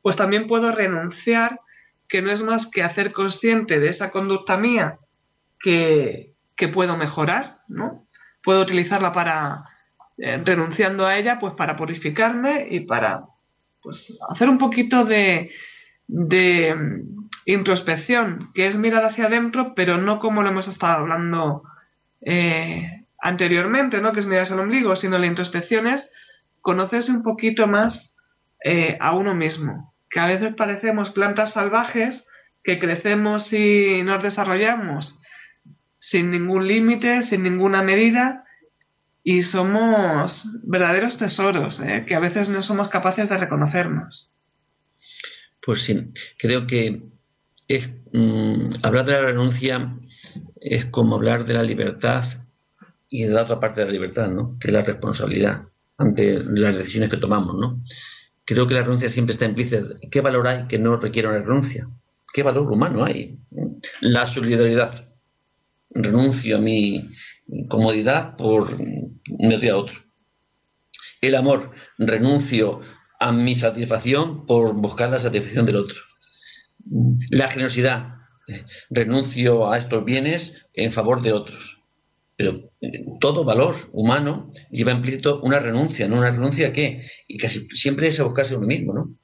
pues 0.02 0.16
también 0.16 0.48
puedo 0.48 0.72
renunciar, 0.72 1.60
que 2.08 2.22
no 2.22 2.32
es 2.32 2.44
más 2.44 2.68
que 2.68 2.84
hacer 2.84 3.12
consciente 3.12 3.80
de 3.80 3.90
esa 3.90 4.10
conducta 4.10 4.56
mía 4.56 5.00
que, 5.60 6.33
que 6.56 6.68
puedo 6.68 6.98
mejorar, 6.98 7.62
¿no? 7.68 8.08
Puedo 8.42 8.62
utilizarla 8.62 9.12
para, 9.12 9.64
eh, 10.18 10.42
renunciando 10.46 11.08
a 11.08 11.18
ella, 11.18 11.40
pues 11.40 11.54
para 11.56 11.76
purificarme 11.76 12.68
y 12.70 12.82
para 12.82 13.26
pues, 13.82 14.18
hacer 14.30 14.48
un 14.48 14.58
poquito 14.58 15.06
de, 15.06 15.52
de 16.08 16.76
mm, 16.76 17.30
introspección, 17.46 18.52
que 18.54 18.68
es 18.68 18.76
mirar 18.78 19.04
hacia 19.04 19.26
adentro, 19.26 19.74
pero 19.76 19.98
no 19.98 20.20
como 20.20 20.44
lo 20.44 20.50
hemos 20.50 20.68
estado 20.68 21.02
hablando 21.02 21.64
eh, 22.22 23.06
anteriormente, 23.20 24.02
¿no? 24.02 24.14
que 24.14 24.20
es 24.20 24.26
mirar 24.26 24.46
al 24.52 24.60
ombligo, 24.60 24.96
sino 24.96 25.18
la 25.18 25.26
introspección 25.26 25.88
es 25.88 26.12
conocerse 26.62 27.12
un 27.12 27.24
poquito 27.24 27.68
más 27.68 28.16
eh, 28.64 28.98
a 29.02 29.16
uno 29.16 29.34
mismo, 29.34 29.96
que 30.10 30.20
a 30.20 30.28
veces 30.28 30.54
parecemos 30.56 31.10
plantas 31.10 31.54
salvajes 31.54 32.30
que 32.64 32.80
crecemos 32.80 33.52
y 33.52 34.04
nos 34.04 34.24
desarrollamos 34.24 35.20
sin 36.04 36.32
ningún 36.32 36.68
límite, 36.68 37.24
sin 37.24 37.44
ninguna 37.44 37.82
medida, 37.82 38.44
y 39.24 39.44
somos 39.44 40.50
verdaderos 40.64 41.16
tesoros, 41.16 41.80
¿eh? 41.80 42.04
que 42.06 42.14
a 42.14 42.20
veces 42.20 42.50
no 42.50 42.62
somos 42.62 42.90
capaces 42.90 43.30
de 43.30 43.38
reconocernos. 43.38 44.30
Pues 45.66 45.84
sí, 45.84 46.10
creo 46.38 46.68
que 46.68 47.04
es, 47.70 47.90
mm, 48.12 48.72
hablar 48.84 49.06
de 49.06 49.14
la 49.14 49.22
renuncia 49.22 49.98
es 50.60 50.84
como 50.88 51.16
hablar 51.16 51.46
de 51.46 51.54
la 51.54 51.64
libertad 51.64 52.26
y 53.08 53.24
de 53.24 53.30
la 53.30 53.44
otra 53.44 53.62
parte 53.62 53.80
de 53.80 53.86
la 53.86 53.94
libertad, 53.94 54.28
¿no? 54.28 54.58
que 54.60 54.68
es 54.68 54.74
la 54.74 54.82
responsabilidad 54.82 55.70
ante 55.98 56.44
las 56.44 56.78
decisiones 56.78 57.10
que 57.10 57.16
tomamos. 57.16 57.56
¿no? 57.56 57.82
Creo 58.44 58.68
que 58.68 58.74
la 58.74 58.82
renuncia 58.82 59.08
siempre 59.08 59.32
está 59.32 59.46
implícita. 59.46 59.84
¿Qué 60.12 60.20
valor 60.20 60.50
hay 60.50 60.68
que 60.68 60.80
no 60.80 60.98
requiera 60.98 61.30
una 61.30 61.40
renuncia? 61.40 61.88
¿Qué 62.34 62.44
valor 62.44 62.70
humano 62.70 63.06
hay? 63.06 63.40
La 64.02 64.28
solidaridad. 64.28 65.13
Renuncio 65.94 66.58
a 66.58 66.60
mi 66.60 67.10
comodidad 67.70 68.36
por 68.36 68.78
medio 69.40 69.74
a 69.74 69.78
otro. 69.78 70.00
El 71.22 71.36
amor, 71.36 71.72
renuncio 71.98 72.82
a 73.20 73.32
mi 73.32 73.56
satisfacción 73.56 74.46
por 74.46 74.74
buscar 74.74 75.10
la 75.10 75.20
satisfacción 75.20 75.66
del 75.66 75.78
otro. 75.78 76.00
La 77.30 77.48
generosidad, 77.48 78.16
renuncio 78.90 79.72
a 79.72 79.78
estos 79.78 80.04
bienes 80.04 80.54
en 80.74 80.92
favor 80.92 81.22
de 81.22 81.34
otros. 81.34 81.80
Pero 82.36 82.72
eh, 82.82 83.06
todo 83.20 83.44
valor 83.44 83.76
humano 83.94 84.50
lleva 84.72 84.92
implícito 84.92 85.40
una 85.42 85.60
renuncia, 85.60 86.08
¿no? 86.08 86.18
¿Una 86.18 86.32
renuncia 86.32 86.68
a 86.68 86.74
qué? 86.74 87.06
Y 87.28 87.38
casi 87.38 87.68
siempre 87.70 88.08
es 88.08 88.20
a 88.20 88.24
buscarse 88.24 88.56
uno 88.56 88.68
mismo, 88.68 88.94
¿no? 88.94 89.16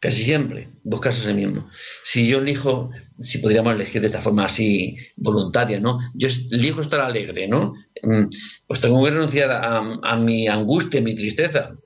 Casi 0.00 0.24
siempre 0.24 0.70
buscarse 0.82 1.20
a 1.20 1.24
sí 1.24 1.34
mismo. 1.34 1.68
Si 2.04 2.26
yo 2.26 2.38
elijo, 2.38 2.90
si 3.16 3.36
podríamos 3.38 3.74
elegir 3.74 4.00
de 4.00 4.06
esta 4.06 4.22
forma 4.22 4.46
así 4.46 4.96
voluntaria, 5.16 5.78
¿no? 5.78 5.98
Yo 6.14 6.28
elijo 6.50 6.80
estar 6.80 7.00
alegre, 7.00 7.46
¿no? 7.46 7.74
Mm, 8.02 8.24
pues 8.66 8.80
tengo 8.80 9.04
que 9.04 9.10
renunciar 9.10 9.50
a, 9.50 10.16
mi 10.16 10.48
angustia, 10.48 11.00
a 11.00 11.02
mi 11.02 11.14
tristeza. 11.14 11.76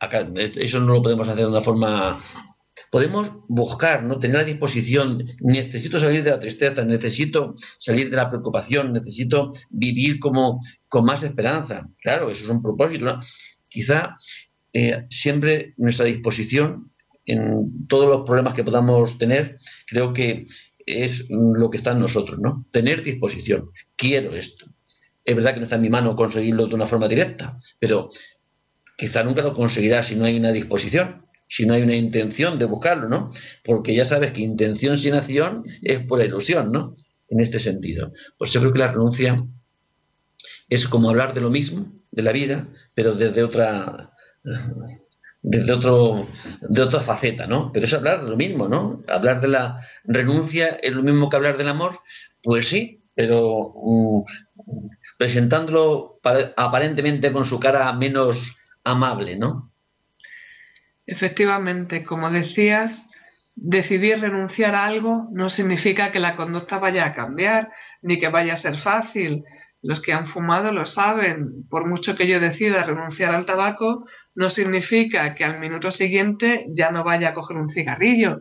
Acá, 0.00 0.28
eso 0.36 0.80
no 0.80 0.94
lo 0.94 1.02
podemos 1.02 1.28
hacer 1.28 1.44
de 1.44 1.50
una 1.50 1.62
forma 1.62 2.20
podemos 2.90 3.30
buscar, 3.48 4.02
¿no? 4.02 4.18
Tener 4.18 4.38
a 4.38 4.44
disposición, 4.44 5.24
necesito 5.40 6.00
salir 6.00 6.24
de 6.24 6.30
la 6.30 6.40
tristeza, 6.40 6.84
necesito 6.84 7.54
salir 7.78 8.10
de 8.10 8.16
la 8.16 8.28
preocupación, 8.28 8.92
necesito 8.92 9.52
vivir 9.70 10.18
como 10.18 10.60
con 10.88 11.04
más 11.04 11.22
esperanza. 11.22 11.88
Claro, 12.02 12.30
eso 12.30 12.44
es 12.44 12.50
un 12.50 12.62
propósito. 12.62 13.20
Quizá 13.68 14.16
eh, 14.72 15.06
siempre 15.08 15.74
nuestra 15.76 16.06
disposición 16.06 16.90
en 17.26 17.86
todos 17.86 18.08
los 18.08 18.26
problemas 18.26 18.54
que 18.54 18.64
podamos 18.64 19.18
tener, 19.18 19.58
creo 19.86 20.12
que 20.12 20.46
es 20.86 21.26
lo 21.30 21.70
que 21.70 21.78
está 21.78 21.92
en 21.92 22.00
nosotros, 22.00 22.38
¿no? 22.40 22.66
Tener 22.72 23.02
disposición. 23.02 23.70
Quiero 23.96 24.34
esto. 24.34 24.66
Es 25.22 25.36
verdad 25.36 25.54
que 25.54 25.60
no 25.60 25.66
está 25.66 25.76
en 25.76 25.82
mi 25.82 25.90
mano 25.90 26.16
conseguirlo 26.16 26.66
de 26.66 26.74
una 26.74 26.86
forma 26.86 27.06
directa, 27.06 27.58
pero 27.78 28.08
quizá 28.96 29.22
nunca 29.22 29.42
lo 29.42 29.54
conseguirá 29.54 30.02
si 30.02 30.16
no 30.16 30.24
hay 30.24 30.36
una 30.36 30.50
disposición 30.50 31.20
si 31.50 31.66
no 31.66 31.74
hay 31.74 31.82
una 31.82 31.96
intención 31.96 32.60
de 32.60 32.64
buscarlo, 32.64 33.08
¿no? 33.08 33.32
Porque 33.64 33.92
ya 33.92 34.04
sabes 34.04 34.30
que 34.32 34.40
intención 34.40 34.96
sin 34.96 35.14
acción 35.14 35.64
es 35.82 35.98
pura 36.06 36.24
ilusión, 36.24 36.70
¿no? 36.70 36.94
En 37.28 37.40
este 37.40 37.58
sentido. 37.58 38.12
Pues 38.38 38.52
yo 38.52 38.60
creo 38.60 38.72
que 38.72 38.78
la 38.78 38.92
renuncia 38.92 39.44
es 40.68 40.86
como 40.86 41.10
hablar 41.10 41.34
de 41.34 41.40
lo 41.40 41.50
mismo, 41.50 41.92
de 42.12 42.22
la 42.22 42.30
vida, 42.30 42.68
pero 42.94 43.14
desde 43.14 43.42
otra 43.42 44.12
desde 45.42 45.72
otro 45.72 46.28
de 46.60 46.82
otra 46.82 47.02
faceta, 47.02 47.46
¿no? 47.46 47.72
Pero 47.72 47.86
es 47.86 47.94
hablar 47.94 48.24
de 48.24 48.30
lo 48.30 48.36
mismo, 48.36 48.68
¿no? 48.68 49.02
Hablar 49.08 49.40
de 49.40 49.48
la 49.48 49.86
renuncia 50.04 50.78
es 50.82 50.92
lo 50.92 51.02
mismo 51.02 51.28
que 51.28 51.36
hablar 51.36 51.56
del 51.56 51.68
amor, 51.68 52.00
pues 52.42 52.68
sí, 52.68 53.02
pero 53.14 53.72
mm, 53.74 54.22
presentándolo 55.18 56.20
aparentemente 56.56 57.32
con 57.32 57.44
su 57.44 57.58
cara 57.58 57.92
menos 57.92 58.56
amable, 58.84 59.36
¿no? 59.36 59.72
Efectivamente, 61.06 62.04
como 62.04 62.30
decías, 62.30 63.08
decidir 63.56 64.20
renunciar 64.20 64.74
a 64.74 64.86
algo 64.86 65.28
no 65.32 65.50
significa 65.50 66.10
que 66.10 66.20
la 66.20 66.36
conducta 66.36 66.78
vaya 66.78 67.04
a 67.04 67.14
cambiar 67.14 67.72
ni 68.00 68.18
que 68.18 68.28
vaya 68.28 68.52
a 68.52 68.56
ser 68.56 68.76
fácil. 68.76 69.44
Los 69.82 70.00
que 70.00 70.12
han 70.12 70.26
fumado 70.26 70.72
lo 70.72 70.86
saben. 70.86 71.66
Por 71.68 71.86
mucho 71.86 72.16
que 72.16 72.26
yo 72.26 72.40
decida 72.40 72.82
renunciar 72.82 73.34
al 73.34 73.46
tabaco, 73.46 74.06
no 74.34 74.50
significa 74.50 75.34
que 75.34 75.44
al 75.44 75.58
minuto 75.58 75.90
siguiente 75.90 76.66
ya 76.70 76.90
no 76.90 77.04
vaya 77.04 77.30
a 77.30 77.34
coger 77.34 77.56
un 77.56 77.68
cigarrillo. 77.68 78.40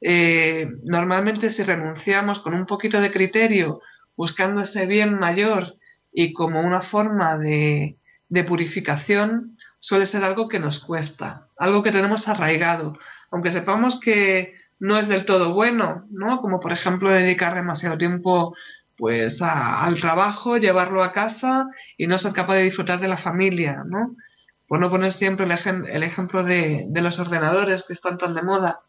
Eh, 0.00 0.68
normalmente 0.82 1.50
si 1.50 1.62
renunciamos 1.62 2.40
con 2.40 2.54
un 2.54 2.66
poquito 2.66 3.00
de 3.00 3.10
criterio, 3.10 3.80
buscando 4.16 4.62
ese 4.62 4.86
bien 4.86 5.18
mayor 5.18 5.76
y 6.12 6.32
como 6.32 6.60
una 6.60 6.80
forma 6.80 7.38
de, 7.38 7.98
de 8.28 8.44
purificación, 8.44 9.56
suele 9.80 10.06
ser 10.06 10.24
algo 10.24 10.48
que 10.48 10.60
nos 10.60 10.78
cuesta, 10.78 11.48
algo 11.58 11.82
que 11.82 11.92
tenemos 11.92 12.28
arraigado, 12.28 12.98
aunque 13.30 13.50
sepamos 13.50 14.00
que 14.00 14.54
no 14.78 14.98
es 14.98 15.08
del 15.08 15.26
todo 15.26 15.52
bueno, 15.52 16.06
¿no? 16.10 16.40
Como 16.40 16.58
por 16.58 16.72
ejemplo 16.72 17.10
dedicar 17.10 17.54
demasiado 17.54 17.98
tiempo 17.98 18.54
pues 19.00 19.40
al 19.40 19.98
trabajo, 19.98 20.58
llevarlo 20.58 21.02
a 21.02 21.12
casa 21.12 21.68
y 21.96 22.06
no 22.06 22.18
ser 22.18 22.34
capaz 22.34 22.56
de 22.56 22.64
disfrutar 22.64 23.00
de 23.00 23.08
la 23.08 23.16
familia, 23.16 23.82
¿no? 23.86 24.14
Por 24.68 24.78
no 24.78 24.90
poner 24.90 25.10
siempre 25.10 25.46
el, 25.46 26.02
ejemplo 26.02 26.44
de, 26.44 26.86
los 26.92 27.18
ordenadores 27.18 27.84
que 27.84 27.94
están 27.94 28.18
tan 28.18 28.34
de 28.34 28.42
moda. 28.42 28.82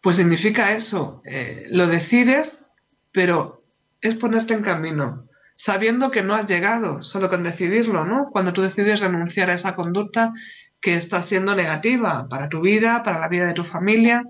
Pues 0.00 0.16
significa 0.16 0.72
eso, 0.72 1.20
eh, 1.26 1.66
lo 1.68 1.86
decides, 1.88 2.64
pero 3.12 3.62
es 4.00 4.14
ponerte 4.14 4.54
en 4.54 4.62
camino, 4.62 5.28
sabiendo 5.54 6.10
que 6.10 6.22
no 6.22 6.34
has 6.34 6.48
llegado, 6.48 7.02
solo 7.02 7.28
con 7.28 7.42
decidirlo, 7.42 8.06
¿no? 8.06 8.30
Cuando 8.32 8.54
tú 8.54 8.62
decides 8.62 9.00
renunciar 9.00 9.50
a 9.50 9.54
esa 9.54 9.76
conducta 9.76 10.32
que 10.80 10.96
está 10.96 11.20
siendo 11.20 11.54
negativa 11.54 12.28
para 12.30 12.48
tu 12.48 12.62
vida, 12.62 13.02
para 13.02 13.20
la 13.20 13.28
vida 13.28 13.46
de 13.46 13.54
tu 13.54 13.62
familia, 13.62 14.24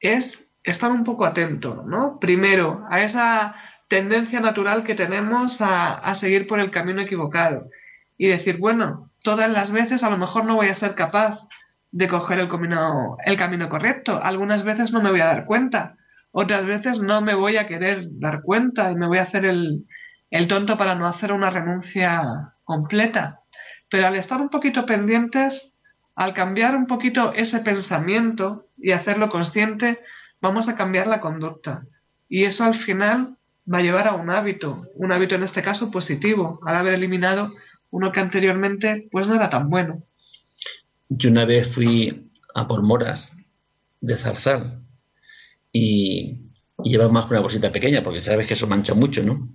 es 0.00 0.47
estar 0.70 0.90
un 0.90 1.04
poco 1.04 1.24
atento, 1.24 1.84
¿no? 1.86 2.18
Primero, 2.18 2.86
a 2.90 3.02
esa 3.02 3.54
tendencia 3.88 4.40
natural 4.40 4.84
que 4.84 4.94
tenemos 4.94 5.60
a, 5.60 6.14
seguir 6.14 6.46
por 6.46 6.60
el 6.60 6.70
camino 6.70 7.00
equivocado 7.00 7.70
y 8.16 8.28
decir, 8.28 8.58
bueno, 8.58 9.10
todas 9.22 9.50
las 9.50 9.70
veces 9.72 10.04
a 10.04 10.10
lo 10.10 10.18
mejor 10.18 10.44
no 10.44 10.56
voy 10.56 10.68
a 10.68 10.74
ser 10.74 10.94
capaz 10.94 11.40
de 11.90 12.08
coger 12.08 12.38
el 12.38 12.48
camino, 12.48 13.16
el 13.24 13.36
camino 13.36 13.68
correcto. 13.68 14.20
Algunas 14.22 14.62
veces 14.62 14.92
no 14.92 15.00
me 15.00 15.10
voy 15.10 15.20
a 15.20 15.26
dar 15.26 15.46
cuenta. 15.46 15.96
Otras 16.32 16.66
veces 16.66 17.00
no 17.00 17.22
me 17.22 17.34
voy 17.34 17.56
a 17.56 17.66
querer 17.66 18.06
dar 18.10 18.42
cuenta 18.42 18.90
y 18.90 18.96
me 18.96 19.06
voy 19.06 19.18
a 19.18 19.22
hacer 19.22 19.46
el, 19.46 19.86
el 20.30 20.46
tonto 20.48 20.76
para 20.76 20.94
no 20.94 21.06
hacer 21.06 21.32
una 21.32 21.48
renuncia 21.48 22.52
completa. 22.64 23.40
Pero 23.88 24.06
al 24.06 24.16
estar 24.16 24.40
un 24.40 24.50
poquito 24.50 24.84
pendientes, 24.84 25.78
al 26.14 26.34
cambiar 26.34 26.76
un 26.76 26.86
poquito 26.86 27.32
ese 27.32 27.60
pensamiento 27.60 28.66
y 28.76 28.92
hacerlo 28.92 29.30
consciente, 29.30 30.00
vamos 30.40 30.68
a 30.68 30.76
cambiar 30.76 31.06
la 31.06 31.20
conducta. 31.20 31.86
Y 32.28 32.44
eso 32.44 32.64
al 32.64 32.74
final 32.74 33.36
va 33.72 33.78
a 33.78 33.82
llevar 33.82 34.08
a 34.08 34.14
un 34.14 34.30
hábito, 34.30 34.86
un 34.94 35.12
hábito 35.12 35.34
en 35.34 35.42
este 35.42 35.62
caso 35.62 35.90
positivo, 35.90 36.60
al 36.64 36.76
haber 36.76 36.94
eliminado 36.94 37.52
uno 37.90 38.12
que 38.12 38.20
anteriormente 38.20 39.08
pues 39.10 39.26
no 39.26 39.34
era 39.34 39.48
tan 39.48 39.68
bueno. 39.70 40.02
Yo 41.08 41.30
una 41.30 41.44
vez 41.44 41.68
fui 41.68 42.30
a 42.54 42.68
por 42.68 42.82
moras 42.82 43.32
de 44.00 44.14
zarzal 44.14 44.82
y, 45.72 46.50
y 46.84 46.90
llevaba 46.90 47.12
más 47.12 47.26
que 47.26 47.32
una 47.32 47.40
bolsita 47.40 47.72
pequeña, 47.72 48.02
porque 48.02 48.20
sabes 48.20 48.46
que 48.46 48.54
eso 48.54 48.66
mancha 48.66 48.94
mucho, 48.94 49.22
¿no? 49.22 49.48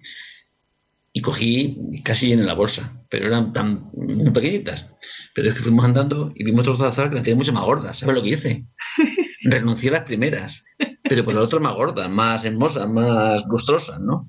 y 1.15 1.21
cogí 1.21 2.01
casi 2.03 2.33
en 2.33 2.45
la 2.45 2.55
bolsa, 2.55 3.05
pero 3.07 3.27
eran 3.27 3.53
tan 3.53 3.91
muy 3.93 4.31
pequeñitas. 4.31 4.87
Pero 5.35 5.47
es 5.47 5.55
que 5.55 5.61
fuimos 5.61 5.85
andando 5.85 6.33
y 6.35 6.43
vimos 6.43 6.61
otros 6.61 6.79
zarzal 6.79 7.09
que 7.09 7.15
las 7.15 7.23
tenían 7.23 7.37
mucho 7.37 7.53
más 7.53 7.63
gordas. 7.63 7.99
¿Sabes 7.99 8.15
lo 8.15 8.23
que 8.23 8.29
hice? 8.29 8.65
Renuncié 9.43 9.89
a 9.89 9.93
las 9.93 10.03
primeras, 10.05 10.63
pero 11.03 11.23
por 11.23 11.33
las 11.33 11.45
otras 11.45 11.61
más 11.61 11.75
gordas, 11.75 12.09
más 12.09 12.45
hermosas, 12.45 12.89
más 12.89 13.45
lustrosas, 13.47 13.99
¿no? 13.99 14.27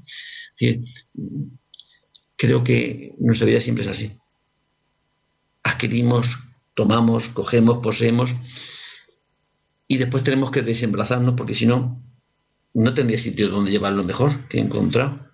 creo 2.36 2.62
que 2.62 3.14
nuestra 3.18 3.46
vida 3.46 3.60
siempre 3.60 3.84
es 3.84 3.90
así. 3.90 4.18
Adquirimos, 5.62 6.38
tomamos, 6.74 7.28
cogemos, 7.28 7.78
poseemos 7.78 8.34
y 9.88 9.98
después 9.98 10.24
tenemos 10.24 10.50
que 10.50 10.62
desembarazarnos 10.62 11.34
porque 11.36 11.54
si 11.54 11.66
no, 11.66 12.02
no 12.74 12.94
tendría 12.94 13.18
sitio 13.18 13.48
donde 13.48 13.70
llevarlo 13.70 14.04
mejor 14.04 14.48
que 14.48 14.58
he 14.58 14.60
encontrado 14.60 15.24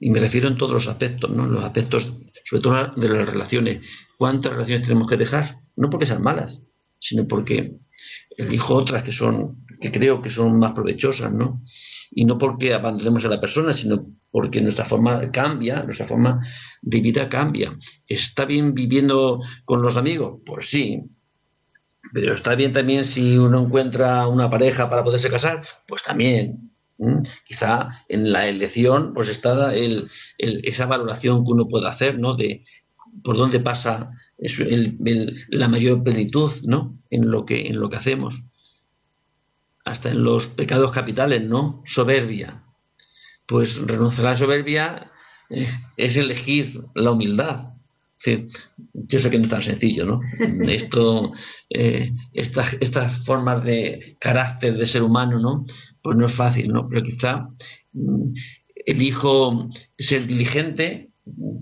y 0.00 0.10
me 0.10 0.20
refiero 0.20 0.48
en 0.48 0.56
todos 0.56 0.72
los 0.72 0.88
aspectos, 0.88 1.30
¿no? 1.30 1.46
Los 1.46 1.64
aspectos, 1.64 2.14
sobre 2.44 2.62
todo 2.62 2.90
de 2.96 3.08
las 3.08 3.28
relaciones. 3.28 3.84
¿Cuántas 4.16 4.52
relaciones 4.52 4.86
tenemos 4.86 5.08
que 5.08 5.16
dejar? 5.16 5.60
No 5.76 5.90
porque 5.90 6.06
sean 6.06 6.22
malas, 6.22 6.60
sino 7.00 7.26
porque 7.26 7.78
elijo 8.38 8.76
otras 8.76 9.02
que 9.02 9.12
son, 9.12 9.56
que 9.80 9.90
creo 9.90 10.22
que 10.22 10.30
son 10.30 10.58
más 10.58 10.72
provechosas, 10.72 11.32
¿no? 11.32 11.62
Y 12.10 12.24
no 12.24 12.38
porque 12.38 12.72
abandonemos 12.72 13.24
a 13.24 13.28
la 13.28 13.40
persona, 13.40 13.74
sino 13.74 14.06
porque 14.30 14.60
nuestra 14.60 14.84
forma 14.84 15.30
cambia, 15.32 15.82
nuestra 15.82 16.06
forma 16.06 16.40
de 16.80 17.00
vida 17.00 17.28
cambia. 17.28 17.76
¿Está 18.06 18.44
bien 18.44 18.74
viviendo 18.74 19.40
con 19.64 19.82
los 19.82 19.96
amigos? 19.96 20.40
Pues 20.46 20.70
sí. 20.70 21.02
Pero 22.14 22.34
está 22.34 22.54
bien 22.54 22.72
también 22.72 23.04
si 23.04 23.36
uno 23.36 23.60
encuentra 23.60 24.28
una 24.28 24.48
pareja 24.48 24.88
para 24.88 25.04
poderse 25.04 25.28
casar, 25.28 25.62
pues 25.86 26.02
también. 26.02 26.70
Quizá 27.44 27.88
en 28.08 28.32
la 28.32 28.48
elección 28.48 29.14
pues 29.14 29.28
está 29.28 29.72
el, 29.74 30.10
esa 30.38 30.86
valoración 30.86 31.44
que 31.44 31.52
uno 31.52 31.68
puede 31.68 31.88
hacer, 31.88 32.18
¿no? 32.18 32.34
De 32.34 32.64
por 33.22 33.36
dónde 33.36 33.60
pasa 33.60 34.10
la 34.38 35.68
mayor 35.68 36.02
plenitud, 36.02 36.52
¿no? 36.64 36.98
En 37.10 37.30
lo 37.30 37.44
que 37.44 37.66
en 37.66 37.80
lo 37.80 37.88
que 37.88 37.96
hacemos. 37.96 38.40
Hasta 39.84 40.10
en 40.10 40.22
los 40.22 40.46
pecados 40.48 40.92
capitales, 40.92 41.42
¿no? 41.42 41.82
Soberbia. 41.86 42.62
Pues 43.46 43.78
renunciar 43.78 44.26
a 44.26 44.30
la 44.30 44.36
soberbia 44.36 45.10
eh, 45.50 45.68
es 45.96 46.16
elegir 46.16 46.66
la 46.94 47.12
humildad. 47.12 47.72
yo 48.92 49.18
sé 49.18 49.30
que 49.30 49.38
no 49.38 49.44
es 49.44 49.50
tan 49.50 49.62
sencillo, 49.62 50.04
¿no? 50.04 50.20
Esto, 50.68 51.32
eh, 51.70 52.12
estas, 52.32 52.76
estas 52.80 53.24
formas 53.24 53.64
de 53.64 54.16
carácter 54.20 54.76
de 54.76 54.86
ser 54.86 55.02
humano, 55.02 55.38
¿no? 55.38 55.64
pues 56.02 56.16
no 56.16 56.26
es 56.26 56.32
fácil, 56.32 56.72
¿no? 56.72 56.88
Pero 56.88 57.02
quizá 57.02 57.48
mm, 57.92 58.32
elijo 58.86 59.68
ser 59.98 60.26
diligente, 60.26 61.10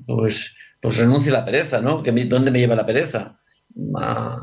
pues, 0.06 0.54
pues 0.86 0.98
renuncie 0.98 1.32
a 1.32 1.40
la 1.40 1.44
pereza, 1.44 1.80
¿no? 1.80 2.00
¿Dónde 2.00 2.52
me 2.52 2.60
lleva 2.60 2.76
la 2.76 2.86
pereza? 2.86 3.40
A, 3.98 4.38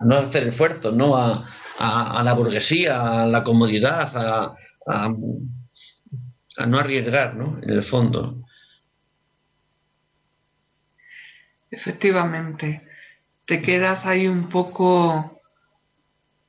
no 0.00 0.16
hacer 0.16 0.48
esfuerzo, 0.48 0.90
¿no? 0.90 1.16
A, 1.16 2.22
la 2.24 2.32
burguesía, 2.32 3.22
a 3.22 3.26
la 3.28 3.44
comodidad, 3.44 4.10
a, 4.16 4.52
a, 4.84 6.66
no 6.66 6.78
arriesgar, 6.80 7.36
¿no? 7.36 7.60
En 7.62 7.70
el 7.70 7.84
fondo. 7.84 8.44
Efectivamente, 11.70 12.82
te 13.44 13.62
quedas 13.62 14.06
ahí 14.06 14.26
un 14.26 14.48
poco, 14.48 15.40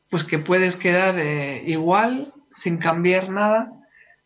pues 0.09 0.23
que 0.23 0.39
puedes 0.39 0.77
quedar 0.77 1.19
eh, 1.19 1.61
igual, 1.67 2.33
sin 2.51 2.79
cambiar 2.79 3.29
nada, 3.29 3.71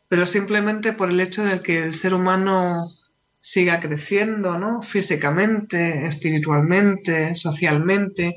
pero 0.07 0.25
simplemente 0.25 0.93
por 0.93 1.09
el 1.09 1.19
hecho 1.19 1.43
de 1.43 1.61
que 1.61 1.83
el 1.83 1.95
ser 1.95 2.13
humano 2.13 2.89
siga 3.39 3.79
creciendo, 3.79 4.57
¿no? 4.57 4.81
Físicamente, 4.81 6.05
espiritualmente, 6.05 7.35
socialmente. 7.35 8.35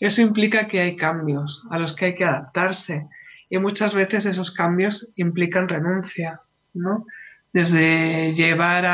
Eso 0.00 0.22
implica 0.22 0.66
que 0.66 0.80
hay 0.80 0.96
cambios 0.96 1.66
a 1.70 1.78
los 1.78 1.94
que 1.94 2.06
hay 2.06 2.14
que 2.14 2.24
adaptarse 2.24 3.08
y 3.50 3.58
muchas 3.58 3.94
veces 3.94 4.26
esos 4.26 4.50
cambios 4.50 5.12
implican 5.16 5.68
renuncia, 5.68 6.40
¿no? 6.74 7.06
Desde 7.52 8.34
llevar 8.34 8.84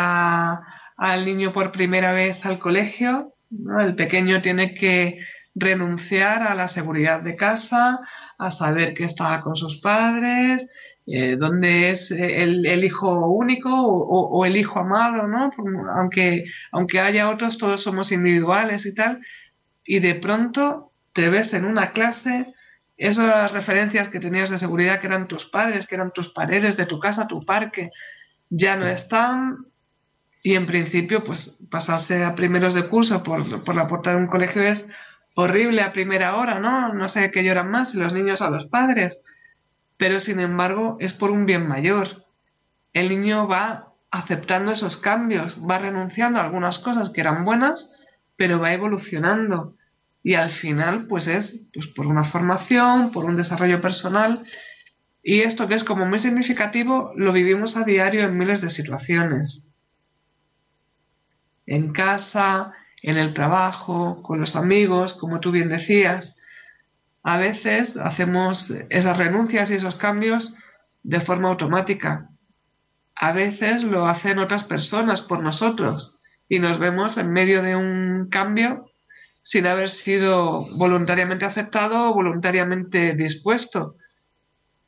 al 0.97 1.25
niño 1.25 1.53
por 1.53 1.73
primera 1.73 2.13
vez 2.13 2.45
al 2.47 2.59
colegio, 2.59 3.35
el 3.81 3.95
pequeño 3.97 4.41
tiene 4.43 4.75
que 4.75 5.19
renunciar 5.55 6.43
a 6.43 6.55
la 6.55 6.69
seguridad 6.69 7.21
de 7.21 7.37
casa, 7.37 8.01
a 8.39 8.51
saber 8.51 8.95
que 8.95 9.05
está 9.05 9.41
con 9.43 9.57
sus 9.57 9.81
padres, 9.81 10.94
eh, 11.07 11.37
donde 11.37 11.91
es 11.91 12.11
eh, 12.13 12.43
el, 12.43 12.83
hijo 12.83 13.29
único 13.29 13.69
o, 13.71 14.47
el 14.47 14.57
hijo 14.57 14.79
amado, 14.81 15.29
¿no? 15.29 15.51
Aunque, 15.97 16.45
aunque 16.73 17.01
haya 17.01 17.29
otros, 17.29 17.59
todos 17.59 17.83
somos 17.83 18.11
individuales 18.11 18.87
y 18.87 18.95
tal, 18.95 19.21
y 19.85 19.99
de 20.01 20.15
pronto 20.15 20.93
te 21.13 21.29
ves 21.29 21.53
en 21.53 21.67
una 21.67 21.93
clase, 21.93 22.55
esas 22.97 23.53
referencias 23.53 24.09
que 24.09 24.21
tenías 24.21 24.49
de 24.49 24.59
seguridad 24.59 24.99
que 24.99 25.09
eran 25.09 25.29
tus 25.29 25.45
padres, 25.45 25.87
que 25.87 25.97
eran 25.97 26.13
tus 26.13 26.33
paredes 26.33 26.79
de 26.79 26.87
tu 26.87 26.99
casa, 26.99 27.29
tu 27.29 27.45
parque, 27.45 27.91
ya 28.49 28.77
no 28.77 28.87
están, 28.87 29.67
y 30.43 30.55
en 30.55 30.65
principio, 30.65 31.23
pues 31.23 31.59
pasarse 31.71 32.25
a 32.25 32.35
primeros 32.35 32.73
de 32.73 32.89
curso 32.89 33.23
por, 33.23 33.63
por 33.63 33.75
la 33.75 33.87
puerta 33.89 34.11
de 34.11 34.17
un 34.17 34.27
colegio 34.27 34.63
es 34.63 34.91
horrible 35.35 35.83
a 35.83 35.93
primera 35.93 36.37
hora, 36.37 36.59
¿no? 36.61 36.95
No 36.95 37.09
sé 37.11 37.31
qué 37.31 37.45
lloran 37.45 37.71
más, 37.71 37.91
si 37.91 37.99
los 37.99 38.15
niños 38.15 38.41
a 38.41 38.49
los 38.49 38.67
padres 38.67 39.23
pero 40.05 40.21
sin 40.21 40.39
embargo 40.39 40.99
es 41.01 41.15
por 41.15 41.31
un 41.31 41.47
bien 41.47 41.67
mayor. 41.67 42.27
El 42.93 43.09
niño 43.09 43.49
va 43.49 43.95
aceptando 44.11 44.71
esos 44.71 44.99
cambios, 44.99 45.57
va 45.59 45.79
renunciando 45.79 46.39
a 46.39 46.45
algunas 46.45 46.79
cosas 46.79 47.09
que 47.09 47.23
eran 47.23 47.47
buenas, 47.47 47.91
pero 48.37 48.61
va 48.61 48.75
evolucionando. 48.75 49.79
Y 50.23 50.35
al 50.35 50.51
final, 50.51 51.07
pues 51.07 51.27
es 51.27 51.69
pues, 51.73 51.87
por 51.87 52.07
una 52.07 52.23
formación, 52.23 53.13
por 53.13 53.25
un 53.25 53.35
desarrollo 53.35 53.81
personal. 53.81 54.45
Y 55.23 55.41
esto 55.41 55.69
que 55.69 55.75
es 55.75 55.85
como 55.85 56.05
muy 56.05 56.19
significativo, 56.19 57.15
lo 57.17 57.33
vivimos 57.33 57.79
a 57.79 57.85
diario 57.85 58.25
en 58.25 58.37
miles 58.37 58.61
de 58.61 58.69
situaciones. 58.69 59.71
En 61.65 61.95
casa, 61.95 62.75
en 63.01 63.17
el 63.17 63.33
trabajo, 63.33 64.23
con 64.23 64.39
los 64.39 64.55
amigos, 64.55 65.15
como 65.15 65.41
tú 65.41 65.51
bien 65.51 65.71
decías 65.71 66.39
a 67.25 67.39
veces 67.39 67.97
hacemos 67.97 68.71
esas 68.91 69.17
renuncias 69.17 69.71
y 69.71 69.75
esos 69.75 69.95
cambios 69.95 70.57
de 71.03 71.21
forma 71.21 71.49
automática. 71.49 72.29
A 73.15 73.33
veces 73.33 73.83
lo 73.83 74.07
hacen 74.07 74.39
otras 74.39 74.65
personas 74.65 75.23
por 75.23 75.41
nosotros 75.41 76.23
y 76.49 76.59
nos 76.59 76.79
vemos 76.79 77.17
en 77.17 77.33
medio 77.33 77.63
de 77.63 77.77
un 77.77 78.29
cambio 78.31 78.91
sin 79.43 79.67
haber 79.67 79.89
sido 79.89 80.67
voluntariamente 80.77 81.47
aceptado 81.47 82.11
o 82.11 82.15
voluntariamente 82.15 83.15
dispuesto. 83.15 83.97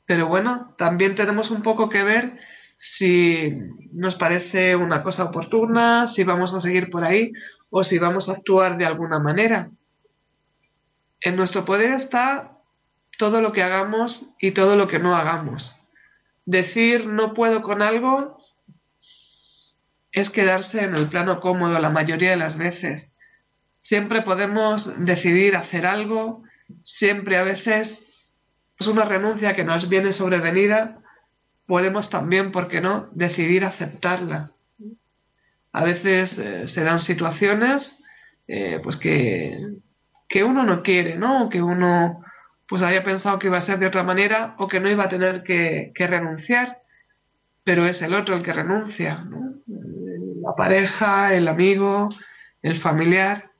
Pero 0.04 0.28
bueno, 0.28 0.74
también 0.76 1.14
tenemos 1.14 1.50
un 1.50 1.62
poco 1.62 1.88
que 1.88 2.04
ver 2.04 2.38
si 2.76 3.50
nos 3.92 4.16
parece 4.16 4.76
una 4.76 5.02
cosa 5.02 5.24
oportuna, 5.24 6.06
si 6.06 6.22
vamos 6.22 6.54
a 6.54 6.60
seguir 6.60 6.90
por 6.90 7.02
ahí 7.02 7.32
o 7.70 7.82
si 7.82 7.98
vamos 7.98 8.28
a 8.28 8.32
actuar 8.32 8.76
de 8.76 8.84
alguna 8.84 9.18
manera. 9.18 9.70
En 11.26 11.34
nuestro 11.34 11.64
poder 11.64 11.90
está 11.90 12.52
todo 13.18 13.40
lo 13.40 13.50
que 13.50 13.64
hagamos 13.64 14.30
y 14.38 14.52
todo 14.52 14.76
lo 14.76 14.86
que 14.86 15.00
no 15.00 15.16
hagamos. 15.16 15.74
Decir 16.44 17.08
no 17.08 17.34
puedo 17.34 17.62
con 17.62 17.82
algo 17.82 18.38
es 20.12 20.30
quedarse 20.30 20.84
en 20.84 20.94
el 20.94 21.08
plano 21.08 21.40
cómodo 21.40 21.80
la 21.80 21.90
mayoría 21.90 22.30
de 22.30 22.36
las 22.36 22.58
veces. 22.58 23.18
Siempre 23.80 24.22
podemos 24.22 25.04
decidir 25.04 25.56
hacer 25.56 25.84
algo, 25.84 26.44
siempre 26.84 27.38
a 27.38 27.42
veces 27.42 28.30
es 28.78 28.86
una 28.86 29.04
renuncia 29.04 29.56
que 29.56 29.64
nos 29.64 29.88
viene 29.88 30.12
sobrevenida, 30.12 31.02
podemos 31.66 32.08
también, 32.08 32.52
¿por 32.52 32.68
qué 32.68 32.80
no?, 32.80 33.10
decidir 33.14 33.64
aceptarla. 33.64 34.52
A 35.72 35.82
veces 35.82 36.38
eh, 36.38 36.68
se 36.68 36.84
dan 36.84 37.00
situaciones 37.00 38.04
eh, 38.46 38.78
pues 38.80 38.96
que, 38.96 39.80
que 40.28 40.44
uno 40.44 40.64
no 40.64 40.82
quiere, 40.82 41.16
¿no? 41.16 41.48
Que 41.48 41.62
uno 41.62 42.24
pues 42.68 42.82
había 42.82 43.02
pensado 43.02 43.38
que 43.38 43.46
iba 43.46 43.58
a 43.58 43.60
ser 43.60 43.78
de 43.78 43.86
otra 43.86 44.02
manera 44.02 44.56
o 44.58 44.66
que 44.66 44.80
no 44.80 44.90
iba 44.90 45.04
a 45.04 45.08
tener 45.08 45.44
que, 45.44 45.92
renunciar, 45.96 46.82
pero 47.62 47.86
es 47.86 48.02
el 48.02 48.14
otro 48.14 48.34
el 48.34 48.42
que 48.42 48.52
renuncia, 48.52 49.24
¿no? 49.24 49.54
La 50.42 50.54
pareja, 50.56 51.34
el 51.34 51.48
amigo, 51.48 52.08
el 52.62 52.76
familiar. 52.76 53.50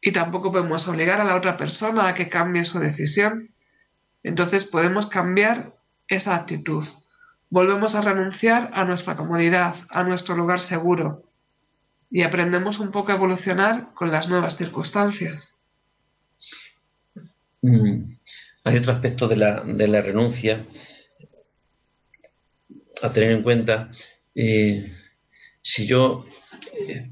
Y 0.00 0.12
tampoco 0.12 0.52
podemos 0.52 0.86
obligar 0.86 1.20
a 1.20 1.24
la 1.24 1.34
otra 1.34 1.56
persona 1.56 2.08
a 2.08 2.14
que 2.14 2.28
cambie 2.28 2.64
su 2.64 2.78
decisión. 2.78 3.50
Entonces 4.22 4.66
podemos 4.66 5.06
cambiar 5.06 5.74
esa 6.08 6.36
actitud. 6.36 6.84
Volvemos 7.50 7.94
a 7.94 8.02
renunciar 8.02 8.70
a 8.74 8.84
nuestra 8.84 9.16
comodidad, 9.16 9.74
a 9.88 10.04
nuestro 10.04 10.36
lugar 10.36 10.60
seguro, 10.60 11.24
y 12.10 12.22
aprendemos 12.22 12.78
un 12.78 12.90
poco 12.90 13.12
a 13.12 13.16
evolucionar 13.16 13.92
con 13.94 14.10
las 14.10 14.28
nuevas 14.28 14.56
circunstancias. 14.56 15.62
Mm. 17.62 18.16
Hay 18.64 18.76
otro 18.76 18.92
aspecto 18.92 19.28
de 19.28 19.36
la, 19.36 19.62
de 19.62 19.88
la, 19.88 20.00
renuncia 20.00 20.64
a 23.02 23.12
tener 23.12 23.32
en 23.32 23.42
cuenta. 23.42 23.90
Eh, 24.34 24.92
si 25.62 25.86
yo 25.86 26.26
eh, 26.78 27.10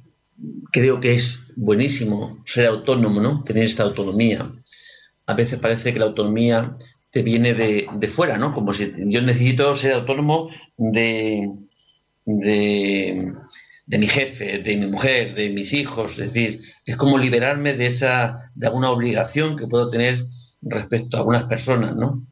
creo 0.73 1.01
que 1.01 1.15
es 1.15 1.55
buenísimo 1.57 2.43
ser 2.47 2.67
autónomo, 2.67 3.21
¿no? 3.21 3.45
Tener 3.45 3.65
esta 3.65 3.85
autonomía. 3.85 4.51
A 5.27 5.35
veces 5.35 5.59
parece 5.59 5.93
que 5.93 5.99
la 5.99 6.07
autonomía 6.07 6.77
te 7.11 7.23
viene 7.23 7.55
de, 7.55 7.87
de 7.93 8.09
fuera, 8.09 8.39
¿no? 8.39 8.53
Como 8.53 8.73
si 8.73 8.93
yo 9.07 9.23
necesito 9.23 9.75
ser 9.75 9.93
autónomo 9.93 10.51
de, 10.77 11.51
de 12.25 13.33
de 13.87 13.99
mi 13.99 14.07
jefe, 14.07 14.59
de 14.59 14.77
mi 14.77 14.87
mujer, 14.87 15.35
de 15.35 15.51
mis 15.51 15.73
hijos, 15.73 16.19
es 16.19 16.33
decir, 16.33 16.61
es 16.87 16.97
como 16.97 17.19
liberarme 17.19 17.75
de 17.75 17.87
esa, 17.87 18.51
de 18.55 18.67
alguna 18.67 18.91
obligación 18.91 19.57
que 19.57 19.67
puedo 19.67 19.91
tener 19.91 20.27
respecto 20.63 21.17
a 21.17 21.21
algunas 21.21 21.45
personas, 21.45 21.95
¿no? 21.95 22.27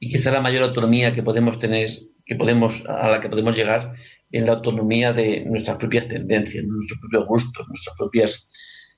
Y 0.00 0.10
quizá 0.10 0.30
la 0.30 0.40
mayor 0.40 0.64
autonomía 0.64 1.12
que 1.12 1.22
podemos 1.22 1.58
tener, 1.58 1.90
que 2.24 2.34
podemos, 2.34 2.84
a 2.86 3.10
la 3.10 3.20
que 3.20 3.28
podemos 3.28 3.56
llegar, 3.56 3.92
es 4.30 4.42
la 4.42 4.54
autonomía 4.54 5.12
de 5.12 5.44
nuestras 5.44 5.76
propias 5.78 6.06
tendencias, 6.06 6.64
nuestros 6.64 7.00
propios 7.00 7.26
gustos, 7.26 7.66
nuestras 7.68 7.96
propias 7.96 8.46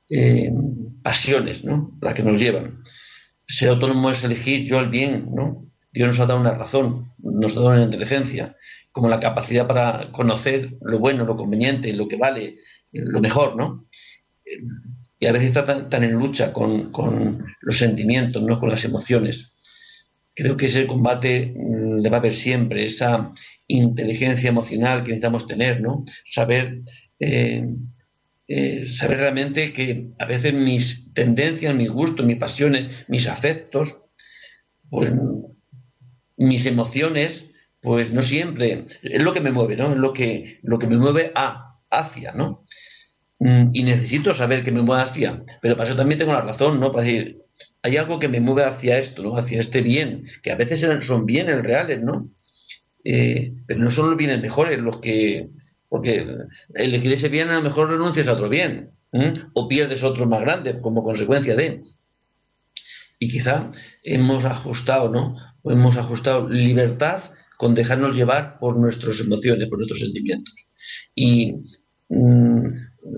eh, 0.09 0.51
pasiones, 1.03 1.65
¿no? 1.65 1.97
Las 2.01 2.15
que 2.15 2.23
nos 2.23 2.41
llevan. 2.41 2.83
Ser 3.47 3.69
autónomo 3.69 4.11
es 4.11 4.25
elegir 4.25 4.65
yo 4.65 4.81
el 4.81 4.89
bien, 4.89 5.29
¿no? 5.35 5.67
Dios 5.93 6.09
nos 6.09 6.21
ha 6.21 6.27
dado 6.27 6.41
una 6.41 6.55
razón, 6.55 7.05
nos 7.19 7.57
ha 7.57 7.61
dado 7.61 7.73
una 7.73 7.85
inteligencia 7.85 8.57
como 8.93 9.09
la 9.09 9.21
capacidad 9.21 9.67
para 9.67 10.11
conocer 10.13 10.77
lo 10.83 10.99
bueno, 10.99 11.25
lo 11.25 11.37
conveniente, 11.37 11.93
lo 11.93 12.09
que 12.09 12.17
vale, 12.17 12.59
lo 12.93 13.21
mejor, 13.21 13.57
¿no? 13.57 13.87
Y 15.19 15.27
a 15.27 15.33
veces 15.33 15.49
está 15.49 15.89
tan, 15.89 16.03
en 16.03 16.13
lucha 16.13 16.53
con, 16.53 16.91
los 17.61 17.79
sentimientos, 17.79 18.43
¿no? 18.43 18.59
Con 18.59 18.71
las 18.71 18.85
emociones. 18.85 19.53
Creo 20.35 20.57
que 20.57 20.67
ese 20.67 20.87
combate 20.87 21.55
mm, 21.55 21.99
le 21.99 22.09
va 22.09 22.17
a 22.17 22.21
haber 22.21 22.35
siempre, 22.35 22.85
esa 22.85 23.33
inteligencia 23.69 24.49
emocional 24.49 25.03
que 25.03 25.11
necesitamos 25.11 25.47
tener, 25.47 25.81
¿no? 25.81 26.05
Saber, 26.29 26.81
eh, 27.21 27.69
eh, 28.49 28.89
saber 28.89 29.19
realmente 29.19 29.73
que 29.73 30.09
a 30.19 30.25
veces 30.25 30.55
mis 30.55 31.13
tendencias, 31.13 31.75
mis 31.75 31.91
gustos, 31.91 32.27
mis 32.27 32.39
pasiones, 32.39 33.05
mis 33.09 33.29
afectos, 33.29 34.03
pues, 34.89 35.13
mis 36.37 36.65
emociones, 36.65 37.50
pues 37.83 38.13
no 38.13 38.23
siempre, 38.23 38.87
es 39.03 39.23
lo 39.23 39.33
que 39.33 39.41
me 39.41 39.51
mueve, 39.51 39.77
¿no? 39.77 39.93
Es 39.93 39.97
lo 39.97 40.13
que, 40.13 40.59
lo 40.63 40.79
que 40.79 40.87
me 40.87 40.99
mueve 40.99 41.33
a, 41.35 41.77
hacia, 41.91 42.33
¿no? 42.33 42.65
Mm, 43.39 43.71
y 43.73 43.83
necesito 43.85 44.35
saber 44.35 44.63
que 44.63 44.73
me 44.73 44.83
mueve 44.83 45.03
hacia, 45.03 45.43
pero 45.63 45.77
para 45.77 45.89
eso 45.89 45.97
también 45.97 46.19
tengo 46.19 46.33
la 46.33 46.43
razón, 46.43 46.79
¿no? 46.79 46.93
Para 46.93 47.05
decir, 47.05 47.43
hay 47.83 47.97
algo 47.97 48.19
que 48.19 48.29
me 48.29 48.41
mueve 48.41 48.65
hacia 48.65 48.99
esto, 48.99 49.23
¿no? 49.23 49.37
Hacia 49.37 49.61
este 49.61 49.81
bien, 49.81 50.27
que 50.43 50.53
a 50.53 50.57
veces 50.57 50.87
son 51.05 51.25
bienes 51.25 51.63
reales, 51.63 52.03
¿no? 52.03 52.31
Eh, 53.03 53.55
pero 53.67 53.81
no 53.81 53.91
son 53.91 54.11
los 54.11 54.19
bienes 54.19 54.43
mejores 54.43 54.79
los 54.79 54.99
que, 54.99 55.49
porque 55.89 56.27
elegir 56.75 57.13
ese 57.13 57.31
bien 57.31 57.49
a 57.49 57.55
lo 57.55 57.63
mejor 57.63 57.91
renuncias 57.91 58.29
a 58.29 58.35
otro 58.35 58.51
bien, 58.51 58.91
o 59.55 59.69
pierdes 59.69 60.03
otro 60.03 60.27
más 60.27 60.41
grande 60.43 60.81
como 60.81 61.03
consecuencia 61.03 61.57
de. 61.57 61.83
Y 63.19 63.29
quizá 63.29 63.71
hemos 64.03 64.45
ajustado, 64.45 65.09
¿no? 65.09 65.37
hemos 65.65 65.97
ajustado 65.97 66.49
libertad 66.49 67.23
con 67.61 67.75
dejarnos 67.75 68.17
llevar 68.17 68.59
por 68.59 68.79
nuestras 68.79 69.21
emociones, 69.21 69.69
por 69.69 69.77
nuestros 69.77 70.01
sentimientos. 70.01 70.55
Y 71.15 71.57
mm, 72.09 72.69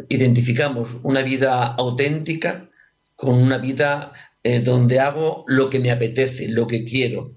identificamos 0.08 0.96
una 1.04 1.22
vida 1.22 1.64
auténtica 1.74 2.68
con 3.14 3.36
una 3.36 3.58
vida 3.58 4.12
eh, 4.42 4.58
donde 4.58 4.98
hago 4.98 5.44
lo 5.46 5.70
que 5.70 5.78
me 5.78 5.92
apetece, 5.92 6.48
lo 6.48 6.66
que 6.66 6.82
quiero, 6.82 7.36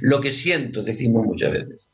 lo 0.00 0.18
que 0.18 0.30
siento, 0.30 0.82
decimos 0.82 1.26
muchas 1.26 1.52
veces. 1.52 1.90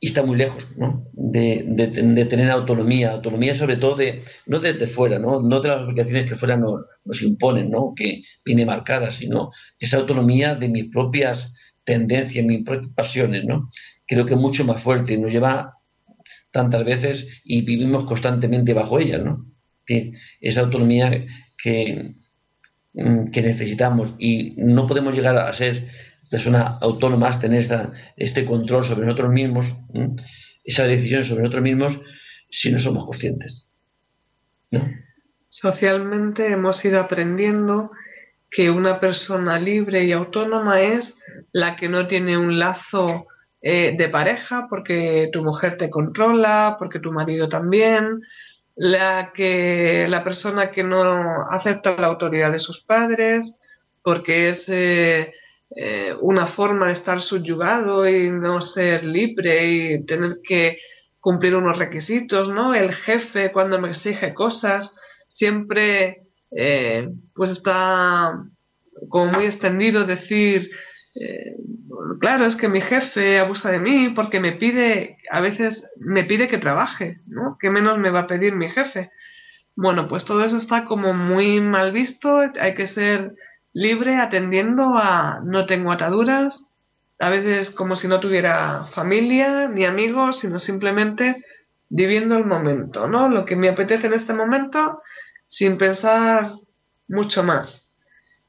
Y 0.00 0.08
está 0.08 0.22
muy 0.22 0.36
lejos 0.36 0.68
¿no? 0.76 1.06
de, 1.14 2.26
tener 2.28 2.50
autonomía, 2.50 3.12
autonomía 3.12 3.54
sobre 3.54 3.76
todo 3.78 3.96
de, 3.96 4.20
no 4.44 4.60
desde 4.60 4.86
fuera, 4.86 5.18
no, 5.18 5.40
no 5.40 5.60
de 5.62 5.68
las 5.70 5.80
obligaciones 5.80 6.28
que 6.28 6.36
fuera 6.36 6.58
nos, 6.58 6.84
nos 7.06 7.22
imponen, 7.22 7.70
¿no? 7.70 7.94
que 7.96 8.22
viene 8.44 8.66
marcada, 8.66 9.12
sino 9.12 9.50
esa 9.78 9.96
autonomía 9.96 10.56
de 10.56 10.68
mis 10.68 10.90
propias 10.90 11.54
tendencias, 11.88 12.44
mis 12.44 12.64
pasiones, 12.94 13.44
¿no? 13.46 13.70
creo 14.06 14.26
que 14.26 14.36
mucho 14.36 14.62
más 14.66 14.82
fuerte 14.82 15.14
y 15.14 15.18
nos 15.18 15.32
lleva 15.32 15.78
tantas 16.50 16.84
veces 16.84 17.40
y 17.44 17.62
vivimos 17.62 18.04
constantemente 18.04 18.74
bajo 18.74 18.98
ella, 18.98 19.18
¿no? 19.18 19.46
esa 20.40 20.60
autonomía 20.60 21.26
que, 21.56 22.10
mm, 22.92 23.30
que 23.30 23.40
necesitamos 23.40 24.14
y 24.18 24.54
no 24.58 24.86
podemos 24.86 25.14
llegar 25.14 25.38
a 25.38 25.50
ser 25.54 25.88
personas 26.30 26.76
autónomas, 26.82 27.40
tener 27.40 27.64
este 28.18 28.44
control 28.44 28.84
sobre 28.84 29.06
nosotros 29.06 29.32
mismos, 29.32 29.74
esa 30.62 30.84
decisión 30.84 31.24
sobre 31.24 31.44
nosotros 31.44 31.62
mismos, 31.62 32.00
si 32.50 32.70
no 32.70 32.78
somos 32.78 33.06
conscientes. 33.06 33.70
Socialmente 35.48 36.52
hemos 36.52 36.84
ido 36.84 37.00
aprendiendo 37.00 37.92
que 38.50 38.70
una 38.70 38.98
persona 39.00 39.58
libre 39.58 40.04
y 40.04 40.12
autónoma 40.12 40.80
es 40.80 41.18
la 41.52 41.76
que 41.76 41.88
no 41.88 42.06
tiene 42.06 42.38
un 42.38 42.58
lazo 42.58 43.26
eh, 43.60 43.94
de 43.96 44.08
pareja 44.08 44.66
porque 44.70 45.28
tu 45.32 45.42
mujer 45.42 45.76
te 45.76 45.90
controla, 45.90 46.76
porque 46.78 47.00
tu 47.00 47.12
marido 47.12 47.48
también, 47.48 48.22
la 48.74 49.32
que 49.34 50.06
la 50.08 50.22
persona 50.22 50.70
que 50.70 50.84
no 50.84 51.46
acepta 51.50 51.96
la 51.96 52.06
autoridad 52.06 52.52
de 52.52 52.60
sus 52.60 52.84
padres 52.84 53.60
porque 54.02 54.48
es 54.48 54.68
eh, 54.68 55.34
eh, 55.76 56.14
una 56.20 56.46
forma 56.46 56.86
de 56.86 56.92
estar 56.92 57.20
subyugado 57.20 58.08
y 58.08 58.30
no 58.30 58.62
ser 58.62 59.04
libre 59.04 59.66
y 59.66 60.04
tener 60.04 60.40
que 60.42 60.78
cumplir 61.20 61.56
unos 61.56 61.78
requisitos, 61.78 62.48
¿no? 62.48 62.74
El 62.74 62.92
jefe 62.92 63.52
cuando 63.52 63.78
me 63.78 63.88
exige 63.88 64.32
cosas 64.32 64.98
siempre 65.26 66.27
eh, 66.50 67.08
pues 67.34 67.50
está 67.50 68.44
como 69.08 69.32
muy 69.32 69.44
extendido 69.44 70.04
decir 70.04 70.70
eh, 71.14 71.56
claro, 72.20 72.46
es 72.46 72.56
que 72.56 72.68
mi 72.68 72.80
jefe 72.80 73.38
abusa 73.40 73.70
de 73.70 73.80
mí 73.80 74.10
porque 74.14 74.40
me 74.40 74.52
pide, 74.52 75.18
a 75.30 75.40
veces 75.40 75.90
me 75.98 76.24
pide 76.24 76.48
que 76.48 76.58
trabaje, 76.58 77.20
¿no? 77.26 77.56
¿Qué 77.58 77.70
menos 77.70 77.98
me 77.98 78.10
va 78.10 78.20
a 78.20 78.26
pedir 78.26 78.54
mi 78.54 78.70
jefe? 78.70 79.10
Bueno, 79.74 80.08
pues 80.08 80.24
todo 80.24 80.44
eso 80.44 80.56
está 80.56 80.84
como 80.84 81.14
muy 81.14 81.60
mal 81.60 81.92
visto, 81.92 82.42
hay 82.60 82.74
que 82.74 82.86
ser 82.86 83.30
libre 83.72 84.16
atendiendo 84.16 84.96
a 84.96 85.40
no 85.44 85.66
tengo 85.66 85.92
ataduras, 85.92 86.70
a 87.18 87.30
veces 87.30 87.70
como 87.70 87.96
si 87.96 88.08
no 88.08 88.20
tuviera 88.20 88.84
familia 88.86 89.68
ni 89.68 89.84
amigos, 89.84 90.38
sino 90.38 90.58
simplemente 90.58 91.44
viviendo 91.88 92.36
el 92.36 92.44
momento, 92.44 93.08
¿no? 93.08 93.28
Lo 93.28 93.44
que 93.44 93.56
me 93.56 93.68
apetece 93.68 94.08
en 94.08 94.12
este 94.12 94.34
momento 94.34 95.00
sin 95.48 95.78
pensar 95.78 96.52
mucho 97.08 97.42
más. 97.42 97.94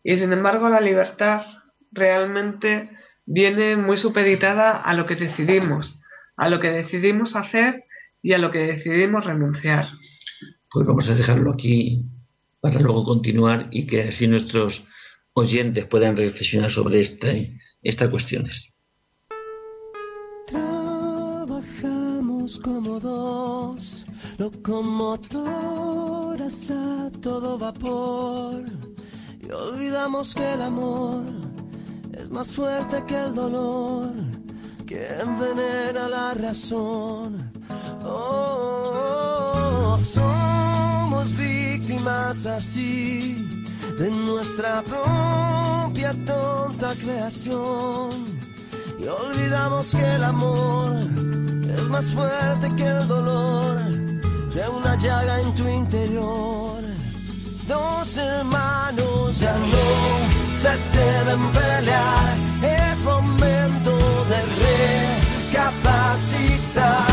Y 0.04 0.18
sin 0.18 0.34
embargo 0.34 0.70
la 0.70 0.82
libertad 0.82 1.44
realmente 1.92 2.90
viene 3.26 3.78
muy 3.78 3.96
supeditada 3.96 4.78
a 4.78 4.94
lo 4.94 5.06
que 5.06 5.16
decidimos, 5.16 6.02
a 6.36 6.50
lo 6.50 6.60
que 6.60 6.72
decidimos 6.72 7.38
hacer 7.38 7.86
y 8.22 8.34
a 8.34 8.38
lo 8.38 8.52
que 8.52 8.60
decidimos 8.60 9.26
renunciar. 9.26 9.88
Pues 10.70 10.86
vamos 10.86 11.10
a 11.10 11.16
dejarlo 11.16 11.54
aquí 11.54 12.04
para 12.60 12.82
luego 12.82 13.06
continuar 13.06 13.70
y 13.72 13.88
que 13.88 14.10
así 14.10 14.28
nuestros 14.28 14.86
oyentes 15.34 15.86
puedan 15.86 16.18
reflexionar 16.18 16.70
sobre 16.70 17.00
este, 17.00 17.56
estas 17.82 18.10
cuestiones. 18.10 18.74
Trabajamos 20.48 22.60
como 22.60 23.00
dos 23.00 23.99
locomotoras 24.38 25.40
a 26.72 27.10
todo 27.22 27.58
vapor 27.58 28.64
y 29.42 29.52
olvidamos 29.52 30.36
que 30.36 30.54
el 30.54 30.62
amor 30.62 31.24
es 32.14 32.30
más 32.30 32.52
fuerte 32.52 33.04
que 33.08 33.16
el 33.16 33.34
dolor 33.36 34.12
que 34.86 35.08
envenena 35.22 36.08
la 36.08 36.34
razón. 36.34 37.52
Oh, 38.04 39.98
somos 40.02 41.36
víctimas 41.38 42.46
así 42.46 43.64
de 43.98 44.10
nuestra 44.10 44.84
propia 44.84 46.14
tonta 46.26 46.96
creación 46.96 48.10
y 49.00 49.08
olvidamos 49.08 49.92
que 49.92 50.16
el 50.16 50.24
amor 50.24 50.98
es 51.76 51.90
más 51.90 52.12
fuerte 52.12 52.70
que 52.76 52.86
el 52.86 53.08
dolor 53.08 53.78
de 54.54 54.70
una 54.70 54.96
llaga 54.98 55.40
en 55.40 55.56
tu 55.56 55.68
interior. 55.68 56.82
Dos 57.68 58.18
hermanos 58.18 59.40
ya 59.40 59.54
no 59.54 59.78
se 60.62 60.70
deben 60.98 61.52
pelear. 61.52 62.38
Es 62.62 63.04
momento 63.04 63.92
de 64.32 64.40
recapacitar. 65.54 67.09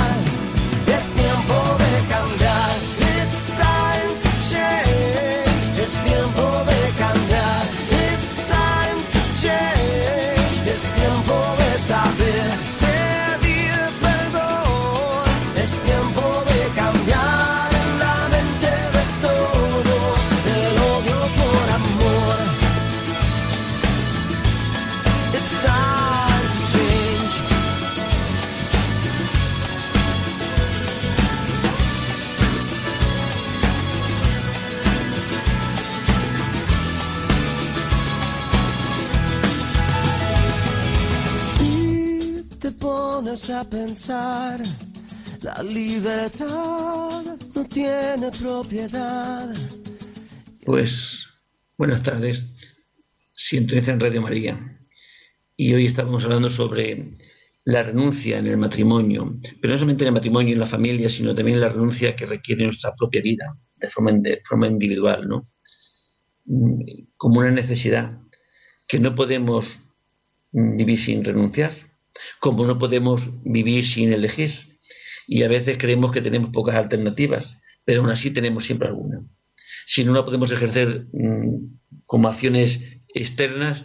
Pensar, 43.69 44.61
la 45.43 45.62
libertad 45.62 47.23
no 47.55 47.64
tiene 47.69 48.31
propiedad. 48.39 49.55
Pues 50.64 51.27
buenas 51.77 52.03
tardes, 52.03 52.45
sintonía 53.35 53.93
en 53.93 54.01
Radio 54.01 54.23
María. 54.23 54.81
Y 55.57 55.75
hoy 55.75 55.87
estamos 55.87 56.25
hablando 56.25 56.49
sobre 56.49 57.14
la 57.64 57.83
renuncia 57.83 58.39
en 58.39 58.47
el 58.47 58.57
matrimonio, 58.57 59.39
pero 59.61 59.73
no 59.73 59.79
solamente 59.79 60.05
en 60.05 60.09
el 60.09 60.14
matrimonio 60.14 60.51
y 60.51 60.53
en 60.53 60.61
la 60.61 60.67
familia, 60.67 61.09
sino 61.09 61.35
también 61.35 61.61
la 61.61 61.69
renuncia 61.69 62.14
que 62.14 62.27
requiere 62.27 62.64
nuestra 62.64 62.95
propia 62.95 63.23
vida, 63.23 63.57
de 63.77 63.89
forma, 63.89 64.12
de 64.12 64.41
forma 64.45 64.69
individual, 64.69 65.27
¿no? 65.29 65.43
Como 67.17 67.41
una 67.41 67.51
necesidad 67.51 68.19
que 68.87 69.01
no 69.01 69.14
podemos 69.14 69.81
vivir 70.53 70.99
sin 70.99 71.25
renunciar 71.25 71.73
como 72.41 72.67
no 72.67 72.79
podemos 72.79 73.29
vivir 73.45 73.85
sin 73.85 74.12
elegir. 74.12 74.51
Y 75.27 75.43
a 75.43 75.49
veces 75.49 75.79
creemos 75.79 76.12
que 76.12 76.23
tenemos 76.23 76.51
pocas 76.51 76.77
alternativas, 76.77 77.59
pero 77.85 78.01
aún 78.01 78.11
así 78.11 78.31
tenemos 78.31 78.64
siempre 78.64 78.89
alguna. 78.89 79.25
Si 79.87 80.05
no 80.05 80.12
la 80.12 80.25
podemos 80.25 80.51
ejercer 80.51 81.07
mm, 81.12 81.79
como 82.05 82.29
acciones 82.29 82.81
externas, 83.14 83.85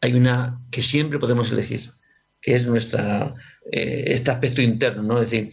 hay 0.00 0.14
una 0.14 0.60
que 0.70 0.82
siempre 0.82 1.18
podemos 1.18 1.52
elegir, 1.52 1.92
que 2.40 2.54
es 2.54 2.66
nuestra 2.66 3.34
eh, 3.70 4.04
este 4.06 4.30
aspecto 4.30 4.60
interno, 4.60 5.02
¿no? 5.02 5.22
Es 5.22 5.30
decir, 5.30 5.50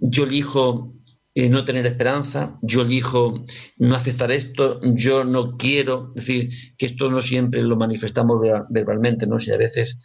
yo 0.00 0.24
elijo 0.24 0.94
eh, 1.34 1.48
no 1.48 1.64
tener 1.64 1.86
esperanza, 1.86 2.58
yo 2.62 2.82
elijo 2.82 3.44
no 3.76 3.94
aceptar 3.94 4.32
esto, 4.32 4.80
yo 4.82 5.24
no 5.24 5.56
quiero, 5.56 6.12
es 6.16 6.26
decir, 6.26 6.50
que 6.76 6.86
esto 6.86 7.08
no 7.10 7.22
siempre 7.22 7.62
lo 7.62 7.76
manifestamos 7.76 8.40
verbalmente, 8.68 9.28
¿no? 9.28 9.38
Si 9.38 9.52
a 9.52 9.56
veces 9.56 10.00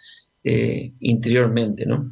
eh, 0.45 0.93
interiormente, 0.99 1.85
¿no? 1.85 2.03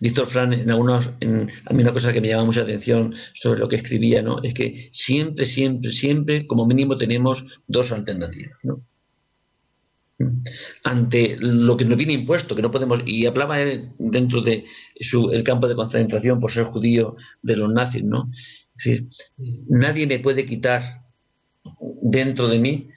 Víctor 0.00 0.26
Fran, 0.26 0.52
en 0.52 0.70
algunos, 0.70 1.10
en, 1.20 1.48
a 1.64 1.72
mí 1.72 1.82
una 1.82 1.92
cosa 1.92 2.12
que 2.12 2.20
me 2.20 2.28
llama 2.28 2.44
mucha 2.44 2.62
atención 2.62 3.14
sobre 3.32 3.60
lo 3.60 3.68
que 3.68 3.76
escribía, 3.76 4.20
¿no? 4.20 4.42
Es 4.42 4.52
que 4.52 4.90
siempre, 4.92 5.46
siempre, 5.46 5.92
siempre, 5.92 6.46
como 6.46 6.66
mínimo, 6.66 6.96
tenemos 6.96 7.62
dos 7.66 7.92
alternativas, 7.92 8.58
¿no? 8.64 8.82
ante 10.84 11.36
lo 11.40 11.76
que 11.76 11.84
nos 11.84 11.98
viene 11.98 12.12
impuesto, 12.12 12.54
que 12.54 12.62
no 12.62 12.70
podemos, 12.70 13.00
y 13.04 13.26
hablaba 13.26 13.60
él 13.60 13.90
dentro 13.98 14.42
de 14.42 14.64
el 15.32 15.44
campo 15.44 15.68
de 15.68 15.74
concentración 15.74 16.40
por 16.40 16.50
ser 16.50 16.64
judío 16.64 17.16
de 17.42 17.56
los 17.56 17.72
nazis, 17.72 18.04
¿no? 18.04 18.30
Es 18.76 18.84
decir, 18.84 19.08
nadie 19.68 20.06
me 20.06 20.20
puede 20.20 20.44
quitar 20.44 20.82
dentro 22.02 22.48
de 22.48 22.58
mí, 22.58 22.88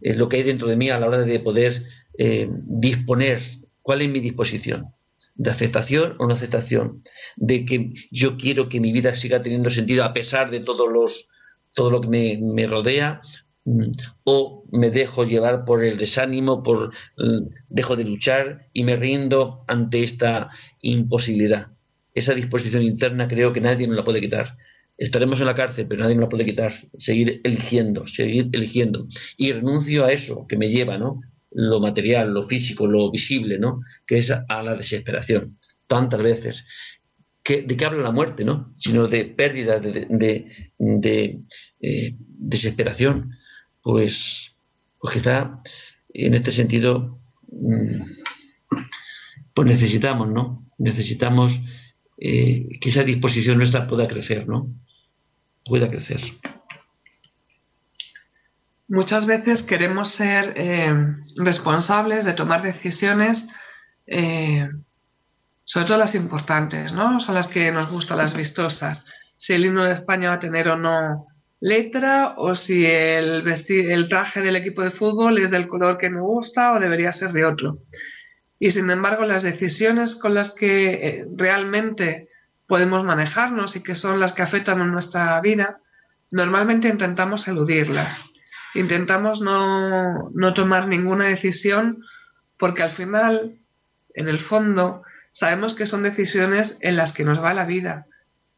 es 0.00 0.16
lo 0.18 0.28
que 0.28 0.36
hay 0.36 0.42
dentro 0.42 0.68
de 0.68 0.76
mí 0.76 0.90
a 0.90 0.98
la 0.98 1.06
hora 1.06 1.22
de 1.22 1.40
poder 1.40 1.82
eh, 2.18 2.48
disponer, 2.50 3.40
cuál 3.86 4.02
es 4.02 4.10
mi 4.10 4.20
disposición, 4.20 4.80
de 5.36 5.50
aceptación 5.50 6.16
o 6.18 6.26
no 6.26 6.34
aceptación, 6.34 6.98
de 7.36 7.64
que 7.64 7.92
yo 8.10 8.36
quiero 8.36 8.68
que 8.68 8.80
mi 8.80 8.92
vida 8.92 9.14
siga 9.14 9.40
teniendo 9.40 9.70
sentido 9.70 10.04
a 10.04 10.12
pesar 10.12 10.50
de 10.50 10.60
todo 10.60 10.88
lo 10.88 12.00
que 12.00 12.08
me, 12.08 12.38
me 12.42 12.66
rodea 12.66 13.20
Mm. 13.66 13.90
o 14.22 14.64
me 14.70 14.90
dejo 14.90 15.24
llevar 15.24 15.64
por 15.64 15.84
el 15.84 15.98
desánimo, 15.98 16.62
por 16.62 16.94
mm, 17.18 17.48
dejo 17.68 17.96
de 17.96 18.04
luchar 18.04 18.68
y 18.72 18.84
me 18.84 18.94
rindo 18.94 19.58
ante 19.66 20.04
esta 20.04 20.48
imposibilidad. 20.80 21.72
Esa 22.14 22.34
disposición 22.34 22.84
interna 22.84 23.26
creo 23.26 23.52
que 23.52 23.60
nadie 23.60 23.88
nos 23.88 23.96
la 23.96 24.04
puede 24.04 24.20
quitar. 24.20 24.56
Estaremos 24.96 25.40
en 25.40 25.46
la 25.46 25.56
cárcel, 25.56 25.86
pero 25.88 26.02
nadie 26.02 26.14
nos 26.14 26.26
la 26.26 26.28
puede 26.28 26.44
quitar. 26.44 26.72
Seguir 26.96 27.40
eligiendo, 27.42 28.06
seguir 28.06 28.48
eligiendo. 28.52 29.08
Y 29.36 29.52
renuncio 29.52 30.04
a 30.04 30.12
eso 30.12 30.46
que 30.46 30.56
me 30.56 30.70
lleva, 30.70 30.96
¿no? 30.96 31.20
Lo 31.58 31.80
material, 31.80 32.34
lo 32.34 32.42
físico, 32.42 32.86
lo 32.86 33.10
visible, 33.10 33.58
¿no? 33.58 33.80
Que 34.06 34.18
es 34.18 34.30
a 34.30 34.62
la 34.62 34.74
desesperación. 34.74 35.58
Tantas 35.86 36.20
veces. 36.20 36.66
¿De 37.48 37.76
qué 37.76 37.84
habla 37.84 38.02
la 38.02 38.10
muerte, 38.10 38.44
no? 38.44 38.74
Sino 38.76 39.06
de 39.06 39.24
pérdida, 39.24 39.78
de, 39.78 40.46
eh, 41.80 42.16
desesperación 42.18 43.36
pues, 43.82 44.56
pues 44.98 45.14
quizá 45.14 45.62
en 46.12 46.34
este 46.34 46.50
sentido 46.50 47.16
mm, 47.52 48.02
pues 49.54 49.68
necesitamos, 49.68 50.28
¿no? 50.28 50.68
Necesitamos 50.76 51.58
eh, 52.18 52.68
que 52.80 52.88
esa 52.88 53.04
disposición 53.04 53.58
nuestra 53.58 53.86
pueda 53.86 54.08
crecer, 54.08 54.48
¿no? 54.48 54.74
Pueda 55.64 55.88
crecer. 55.88 56.20
Muchas 58.88 59.26
veces 59.26 59.62
queremos 59.62 60.10
ser 60.10 60.54
eh, 60.56 60.94
responsables 61.36 62.24
de 62.24 62.34
tomar 62.34 62.62
decisiones, 62.62 63.48
eh, 64.06 64.68
sobre 65.64 65.86
todo 65.86 65.98
las 65.98 66.14
importantes, 66.14 66.92
¿no? 66.92 67.18
Son 67.18 67.34
las 67.34 67.48
que 67.48 67.72
nos 67.72 67.90
gustan, 67.90 68.18
las 68.18 68.36
vistosas. 68.36 69.04
Si 69.36 69.54
el 69.54 69.66
himno 69.66 69.84
de 69.84 69.92
España 69.92 70.28
va 70.28 70.36
a 70.36 70.38
tener 70.38 70.68
o 70.68 70.76
no 70.76 71.26
letra 71.58 72.34
o 72.36 72.54
si 72.54 72.86
el, 72.86 73.44
el 73.68 74.08
traje 74.08 74.40
del 74.40 74.56
equipo 74.56 74.82
de 74.82 74.90
fútbol 74.90 75.38
es 75.38 75.50
del 75.50 75.66
color 75.66 75.98
que 75.98 76.10
me 76.10 76.20
gusta 76.20 76.72
o 76.72 76.78
debería 76.78 77.10
ser 77.10 77.32
de 77.32 77.44
otro. 77.44 77.78
Y 78.58 78.70
sin 78.70 78.90
embargo, 78.90 79.24
las 79.24 79.42
decisiones 79.42 80.14
con 80.14 80.34
las 80.34 80.50
que 80.50 80.92
eh, 80.92 81.26
realmente 81.34 82.28
podemos 82.66 83.04
manejarnos 83.04 83.74
y 83.74 83.82
que 83.82 83.94
son 83.94 84.20
las 84.20 84.32
que 84.32 84.42
afectan 84.42 84.80
a 84.80 84.86
nuestra 84.86 85.40
vida, 85.40 85.80
normalmente 86.30 86.88
intentamos 86.88 87.48
eludirlas. 87.48 88.35
Intentamos 88.78 89.40
no, 89.40 90.30
no 90.34 90.54
tomar 90.54 90.88
ninguna 90.88 91.26
decisión 91.26 92.04
porque 92.56 92.82
al 92.82 92.90
final, 92.90 93.58
en 94.14 94.28
el 94.28 94.40
fondo, 94.40 95.02
sabemos 95.32 95.74
que 95.74 95.86
son 95.86 96.02
decisiones 96.02 96.78
en 96.80 96.96
las 96.96 97.12
que 97.12 97.24
nos 97.24 97.42
va 97.42 97.54
la 97.54 97.66
vida 97.66 98.06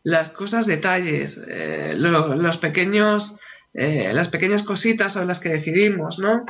las 0.09 0.31
cosas 0.31 0.67
detalles, 0.67 1.39
eh, 1.49 1.95
los 1.97 2.57
pequeños, 2.57 3.39
eh, 3.75 4.11
las 4.15 4.29
pequeñas 4.29 4.63
cositas 4.63 5.13
sobre 5.13 5.27
las 5.27 5.41
que 5.41 5.51
decidimos, 5.51 6.19
¿no? 6.19 6.47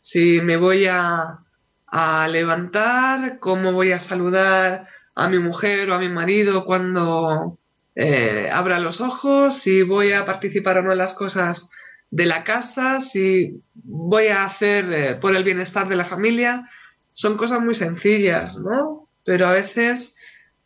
Si 0.00 0.40
me 0.42 0.58
voy 0.58 0.86
a, 0.86 1.38
a, 1.86 2.28
levantar, 2.28 3.38
cómo 3.38 3.72
voy 3.72 3.92
a 3.92 4.00
saludar 4.00 4.86
a 5.14 5.28
mi 5.28 5.38
mujer 5.38 5.90
o 5.90 5.94
a 5.94 5.98
mi 5.98 6.08
marido 6.10 6.66
cuando 6.66 7.58
eh, 7.94 8.50
abra 8.52 8.78
los 8.78 9.00
ojos, 9.00 9.54
si 9.54 9.82
voy 9.82 10.12
a 10.12 10.24
participar 10.24 10.78
o 10.78 10.82
no 10.82 10.92
en 10.92 10.98
las 10.98 11.14
cosas 11.14 11.70
de 12.10 12.26
la 12.26 12.44
casa, 12.44 12.98
si 13.00 13.62
voy 13.74 14.28
a 14.28 14.44
hacer 14.44 15.18
por 15.20 15.34
el 15.36 15.44
bienestar 15.44 15.88
de 15.88 15.96
la 15.96 16.04
familia, 16.04 16.64
son 17.12 17.36
cosas 17.36 17.60
muy 17.60 17.74
sencillas, 17.74 18.58
¿no? 18.58 19.08
Pero 19.24 19.46
a 19.46 19.52
veces, 19.52 20.16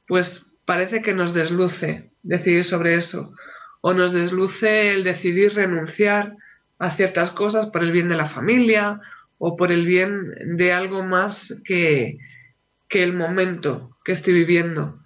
pues 0.07 0.57
parece 0.65 1.03
que 1.03 1.15
nos 1.15 1.35
desluce 1.35 2.11
decidir 2.23 2.65
sobre 2.65 2.95
eso. 2.95 3.35
O 3.81 3.93
nos 3.93 4.13
desluce 4.13 4.93
el 4.95 5.05
decidir 5.05 5.55
renunciar 5.55 6.37
a 6.79 6.91
ciertas 6.91 7.31
cosas 7.31 7.67
por 7.67 7.83
el 7.83 7.93
bien 7.93 8.09
de 8.09 8.17
la 8.17 8.27
familia 8.27 9.01
o 9.39 9.57
por 9.57 9.73
el 9.73 9.87
bien 9.87 10.57
de 10.57 10.73
algo 10.73 11.03
más 11.03 11.61
que, 11.65 12.19
que 12.89 13.03
el 13.03 13.13
momento 13.13 13.99
que 14.05 14.13
estoy 14.13 14.35
viviendo. 14.35 15.04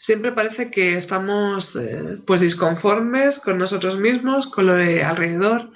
Siempre 0.00 0.32
parece 0.32 0.70
que 0.70 0.96
estamos 0.96 1.76
eh, 1.76 2.18
pues 2.26 2.40
disconformes 2.40 3.38
con 3.38 3.58
nosotros 3.58 3.98
mismos, 3.98 4.46
con 4.46 4.64
lo 4.64 4.72
de 4.72 5.04
alrededor. 5.04 5.72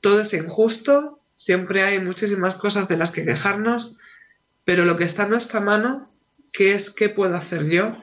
Todo 0.00 0.22
es 0.22 0.32
injusto, 0.32 1.20
siempre 1.34 1.82
hay 1.82 2.00
muchísimas 2.00 2.54
cosas 2.54 2.88
de 2.88 2.96
las 2.96 3.10
que 3.10 3.26
quejarnos, 3.26 3.98
pero 4.64 4.86
lo 4.86 4.96
que 4.96 5.04
está 5.04 5.24
en 5.24 5.30
nuestra 5.30 5.60
mano, 5.60 6.10
que 6.50 6.72
es 6.72 6.88
qué 6.88 7.10
puedo 7.10 7.36
hacer 7.36 7.68
yo, 7.68 7.94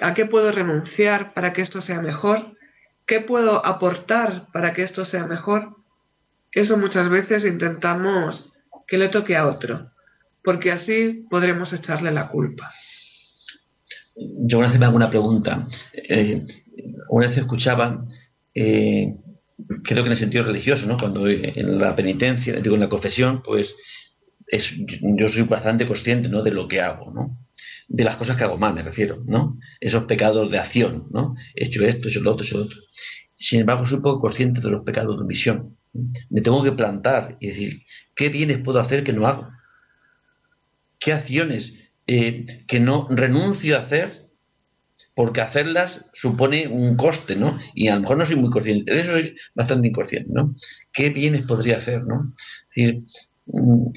¿A 0.00 0.14
qué 0.14 0.24
puedo 0.24 0.50
renunciar 0.52 1.34
para 1.34 1.52
que 1.52 1.60
esto 1.60 1.82
sea 1.82 2.00
mejor? 2.00 2.56
¿Qué 3.04 3.20
puedo 3.20 3.66
aportar 3.66 4.46
para 4.50 4.72
que 4.72 4.82
esto 4.82 5.04
sea 5.04 5.26
mejor? 5.26 5.76
Eso 6.52 6.78
muchas 6.78 7.10
veces 7.10 7.44
intentamos 7.44 8.56
que 8.86 8.96
le 8.96 9.10
toque 9.10 9.36
a 9.36 9.46
otro, 9.46 9.90
porque 10.42 10.72
así 10.72 11.26
podremos 11.28 11.74
echarle 11.74 12.10
la 12.10 12.28
culpa. 12.28 12.72
Yo 14.14 14.58
una 14.58 14.68
vez 14.68 14.78
me 14.78 14.86
hago 14.86 14.96
una 14.96 15.10
pregunta. 15.10 15.66
Eh, 15.92 16.46
una 17.08 17.28
vez 17.28 17.36
escuchaba, 17.36 18.04
eh, 18.54 19.16
creo 19.84 20.02
que 20.02 20.08
en 20.08 20.12
el 20.12 20.18
sentido 20.18 20.44
religioso, 20.44 20.86
¿no? 20.86 20.98
cuando 20.98 21.28
en 21.28 21.78
la 21.78 21.94
penitencia, 21.96 22.60
digo 22.60 22.74
en 22.74 22.82
la 22.82 22.88
confesión, 22.88 23.42
pues 23.42 23.74
es, 24.46 24.74
yo 24.86 25.28
soy 25.28 25.42
bastante 25.42 25.86
consciente 25.86 26.28
¿no? 26.28 26.42
de 26.42 26.50
lo 26.50 26.68
que 26.68 26.80
hago. 26.80 27.12
¿no? 27.12 27.38
de 27.88 28.04
las 28.04 28.16
cosas 28.16 28.36
que 28.38 28.44
hago 28.44 28.56
mal, 28.56 28.72
me 28.72 28.82
refiero, 28.82 29.18
¿no? 29.26 29.58
Esos 29.78 30.04
pecados 30.04 30.50
de 30.50 30.58
acción, 30.58 31.08
¿no? 31.10 31.34
He 31.54 31.66
hecho 31.66 31.84
esto, 31.84 32.08
he 32.08 32.10
hecho 32.10 32.22
lo 32.22 32.32
otro, 32.32 32.44
he 32.44 32.46
hecho 32.46 32.58
lo 32.58 32.64
otro. 32.64 32.78
Sin 33.36 33.60
embargo, 33.60 33.84
soy 33.84 34.00
poco 34.00 34.20
consciente 34.20 34.62
de 34.62 34.70
los 34.70 34.82
pecados 34.82 35.16
de 35.16 35.22
omisión. 35.22 35.76
Me 36.30 36.40
tengo 36.40 36.62
que 36.62 36.72
plantar 36.72 37.36
y 37.38 37.48
decir, 37.48 37.82
¿qué 38.14 38.30
bienes 38.30 38.58
puedo 38.58 38.80
hacer 38.80 39.04
que 39.04 39.12
no 39.12 39.26
hago? 39.26 39.46
¿Qué 40.98 41.12
acciones 41.12 41.74
eh, 42.06 42.64
que 42.66 42.80
no 42.80 43.06
renuncio 43.10 43.76
a 43.76 43.80
hacer? 43.80 44.28
Porque 45.14 45.40
hacerlas 45.40 46.06
supone 46.12 46.68
un 46.68 46.96
coste, 46.96 47.36
¿no? 47.36 47.58
Y 47.74 47.88
a 47.88 47.94
lo 47.94 48.00
mejor 48.00 48.16
no 48.16 48.26
soy 48.26 48.36
muy 48.36 48.50
consciente. 48.50 48.92
De 48.92 49.00
eso 49.02 49.12
soy 49.12 49.36
bastante 49.54 49.88
inconsciente, 49.88 50.30
¿no? 50.32 50.54
¿Qué 50.92 51.10
bienes 51.10 51.46
podría 51.46 51.76
hacer, 51.76 52.02
¿no? 52.02 52.28
Mm, 53.46 53.92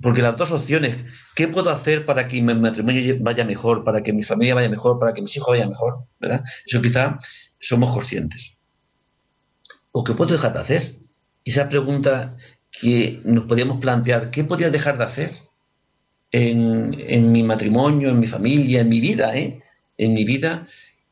porque 0.00 0.22
las 0.22 0.36
dos 0.36 0.50
opciones, 0.52 0.96
¿qué 1.36 1.46
puedo 1.48 1.70
hacer 1.70 2.06
para 2.06 2.26
que 2.26 2.40
mi 2.40 2.54
matrimonio 2.54 3.16
vaya 3.20 3.44
mejor, 3.44 3.84
para 3.84 4.02
que 4.02 4.12
mi 4.12 4.22
familia 4.22 4.54
vaya 4.54 4.68
mejor, 4.68 4.98
para 4.98 5.12
que 5.12 5.20
mis 5.22 5.36
hijos 5.36 5.50
vayan 5.50 5.68
mejor? 5.68 6.06
¿verdad? 6.18 6.42
Eso 6.64 6.80
quizá 6.80 7.18
somos 7.58 7.92
conscientes. 7.92 8.54
¿O 9.92 10.04
qué 10.04 10.14
puedo 10.14 10.32
dejar 10.32 10.54
de 10.54 10.60
hacer? 10.60 10.94
Esa 11.44 11.68
pregunta 11.68 12.36
que 12.70 13.20
nos 13.24 13.44
podíamos 13.44 13.78
plantear, 13.78 14.30
¿qué 14.30 14.44
podía 14.44 14.70
dejar 14.70 14.96
de 14.96 15.04
hacer 15.04 15.49
en, 16.32 17.32
mi 17.32 17.42
matrimonio, 17.42 18.10
en 18.10 18.20
mi 18.20 18.26
familia, 18.26 18.80
en 18.80 18.88
mi 18.88 19.00
vida, 19.00 19.36
¿eh? 19.36 19.62
en 19.98 20.14
mi 20.14 20.24
vida, 20.24 20.66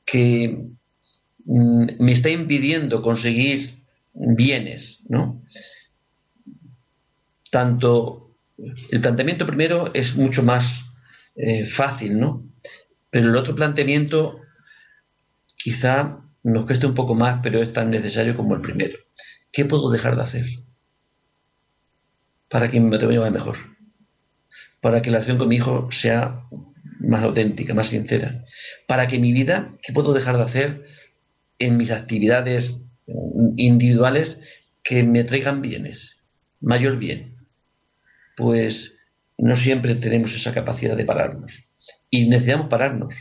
que 0.05 0.67
mm, 1.45 1.87
me 1.99 2.13
está 2.13 2.31
impidiendo 2.31 3.03
conseguir 3.03 3.83
bienes, 4.15 5.01
¿no? 5.09 5.43
Tanto 7.51 8.31
el 8.91 9.01
planteamiento 9.01 9.47
primero 9.47 9.91
es 9.95 10.17
mucho 10.17 10.43
más 10.43 10.83
eh, 11.37 11.65
fácil, 11.65 12.19
¿no? 12.19 12.45
Pero 13.11 13.29
el 13.29 13.37
otro 13.37 13.55
planteamiento 13.55 14.41
quizá 15.57 16.19
nos 16.43 16.67
cueste 16.67 16.87
un 16.87 16.95
poco 16.95 17.15
más, 17.15 17.41
pero 17.43 17.63
es 17.63 17.73
tan 17.73 17.91
necesario 17.91 18.37
como 18.37 18.55
el 18.55 18.61
primero. 18.61 18.99
¿Qué 19.53 19.65
puedo 19.65 19.91
dejar 19.91 20.17
de 20.17 20.23
hacer 20.23 20.47
para 22.49 22.71
que 22.71 22.81
mi 22.81 22.91
matrimonio 22.91 23.21
vaya 23.21 23.33
mejor? 23.33 23.78
Para 24.81 25.03
que 25.03 25.11
la 25.11 25.19
relación 25.19 25.39
con 25.39 25.49
mi 25.49 25.57
hijo 25.57 25.89
sea 25.91 26.45
más 27.01 27.23
auténtica, 27.23 27.75
más 27.75 27.89
sincera. 27.89 28.45
Para 28.87 29.07
que 29.07 29.19
mi 29.19 29.33
vida, 29.33 29.75
¿qué 29.83 29.93
puedo 29.93 30.13
dejar 30.13 30.37
de 30.37 30.43
hacer 30.43 30.85
en 31.59 31.77
mis 31.77 31.91
actividades 31.91 32.77
individuales 33.57 34.41
que 34.83 35.03
me 35.03 35.25
traigan 35.25 35.61
bienes, 35.63 36.23
mayor 36.61 36.99
bien? 36.99 37.39
pues 38.39 38.97
no 39.37 39.57
siempre 39.57 39.97
tenemos 39.97 40.35
esa 40.35 40.55
capacidad 40.55 40.97
de 40.97 41.05
pararnos. 41.05 41.65
Y 42.09 42.29
necesitamos 42.29 42.69
pararnos, 42.69 43.17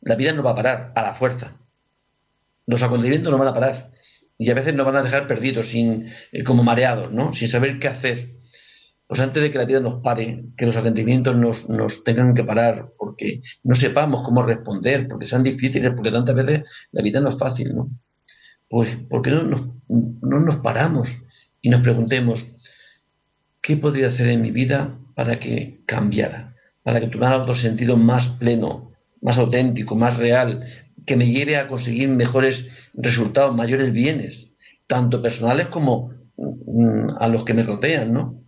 La 0.00 0.16
vida 0.16 0.32
no 0.32 0.42
va 0.42 0.52
a 0.52 0.54
parar 0.54 0.92
a 0.94 1.02
la 1.02 1.14
fuerza. 1.14 1.56
Los 2.66 2.82
acontecimientos 2.82 3.32
no 3.32 3.38
van 3.38 3.48
a 3.48 3.54
parar. 3.54 3.92
Y 4.36 4.50
a 4.50 4.54
veces 4.54 4.74
nos 4.74 4.86
van 4.86 4.96
a 4.96 5.02
dejar 5.02 5.26
perdidos, 5.26 5.68
sin, 5.68 6.08
eh, 6.30 6.44
como 6.44 6.62
mareados, 6.62 7.12
¿no? 7.12 7.32
Sin 7.32 7.48
saber 7.48 7.78
qué 7.78 7.88
hacer. 7.88 8.37
Pues 9.08 9.20
antes 9.20 9.42
de 9.42 9.50
que 9.50 9.56
la 9.56 9.64
vida 9.64 9.80
nos 9.80 10.02
pare, 10.02 10.44
que 10.54 10.66
los 10.66 10.76
acontecimientos 10.76 11.34
nos, 11.34 11.70
nos 11.70 12.04
tengan 12.04 12.34
que 12.34 12.44
parar, 12.44 12.92
porque 12.98 13.40
no 13.64 13.74
sepamos 13.74 14.22
cómo 14.22 14.42
responder, 14.42 15.08
porque 15.08 15.24
sean 15.24 15.42
difíciles, 15.42 15.92
porque 15.96 16.10
tantas 16.10 16.34
veces 16.34 16.64
la 16.92 17.02
vida 17.02 17.18
no 17.22 17.30
es 17.30 17.38
fácil, 17.38 17.74
¿no? 17.74 17.90
Pues, 18.68 18.96
¿por 19.08 19.22
qué 19.22 19.30
no 19.30 19.44
nos, 19.44 19.62
no 19.88 20.40
nos 20.40 20.56
paramos 20.56 21.16
y 21.62 21.70
nos 21.70 21.80
preguntemos, 21.80 22.52
¿qué 23.62 23.78
podría 23.78 24.08
hacer 24.08 24.28
en 24.28 24.42
mi 24.42 24.50
vida 24.50 24.98
para 25.14 25.40
que 25.40 25.80
cambiara? 25.86 26.54
Para 26.82 27.00
que 27.00 27.08
tuviera 27.08 27.38
otro 27.38 27.54
sentido 27.54 27.96
más 27.96 28.28
pleno, 28.28 28.92
más 29.22 29.38
auténtico, 29.38 29.96
más 29.96 30.18
real, 30.18 30.66
que 31.06 31.16
me 31.16 31.30
lleve 31.30 31.56
a 31.56 31.66
conseguir 31.66 32.10
mejores 32.10 32.68
resultados, 32.92 33.56
mayores 33.56 33.90
bienes, 33.90 34.52
tanto 34.86 35.22
personales 35.22 35.68
como 35.68 36.12
mm, 36.36 37.16
a 37.18 37.28
los 37.28 37.46
que 37.46 37.54
me 37.54 37.62
rodean, 37.62 38.12
¿no? 38.12 38.38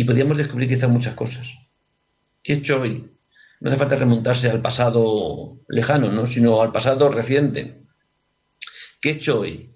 Y 0.00 0.04
podríamos 0.04 0.38
descubrir 0.38 0.66
quizás 0.66 0.88
muchas 0.88 1.12
cosas. 1.12 1.46
¿Qué 2.42 2.54
he 2.54 2.56
hecho 2.56 2.80
hoy? 2.80 3.04
No 3.60 3.68
hace 3.68 3.78
falta 3.78 3.96
remontarse 3.96 4.48
al 4.48 4.62
pasado 4.62 5.58
lejano, 5.68 6.10
¿no? 6.10 6.24
sino 6.24 6.62
al 6.62 6.72
pasado 6.72 7.10
reciente. 7.10 7.74
¿Qué 8.98 9.10
he 9.10 9.12
hecho 9.12 9.40
hoy 9.40 9.74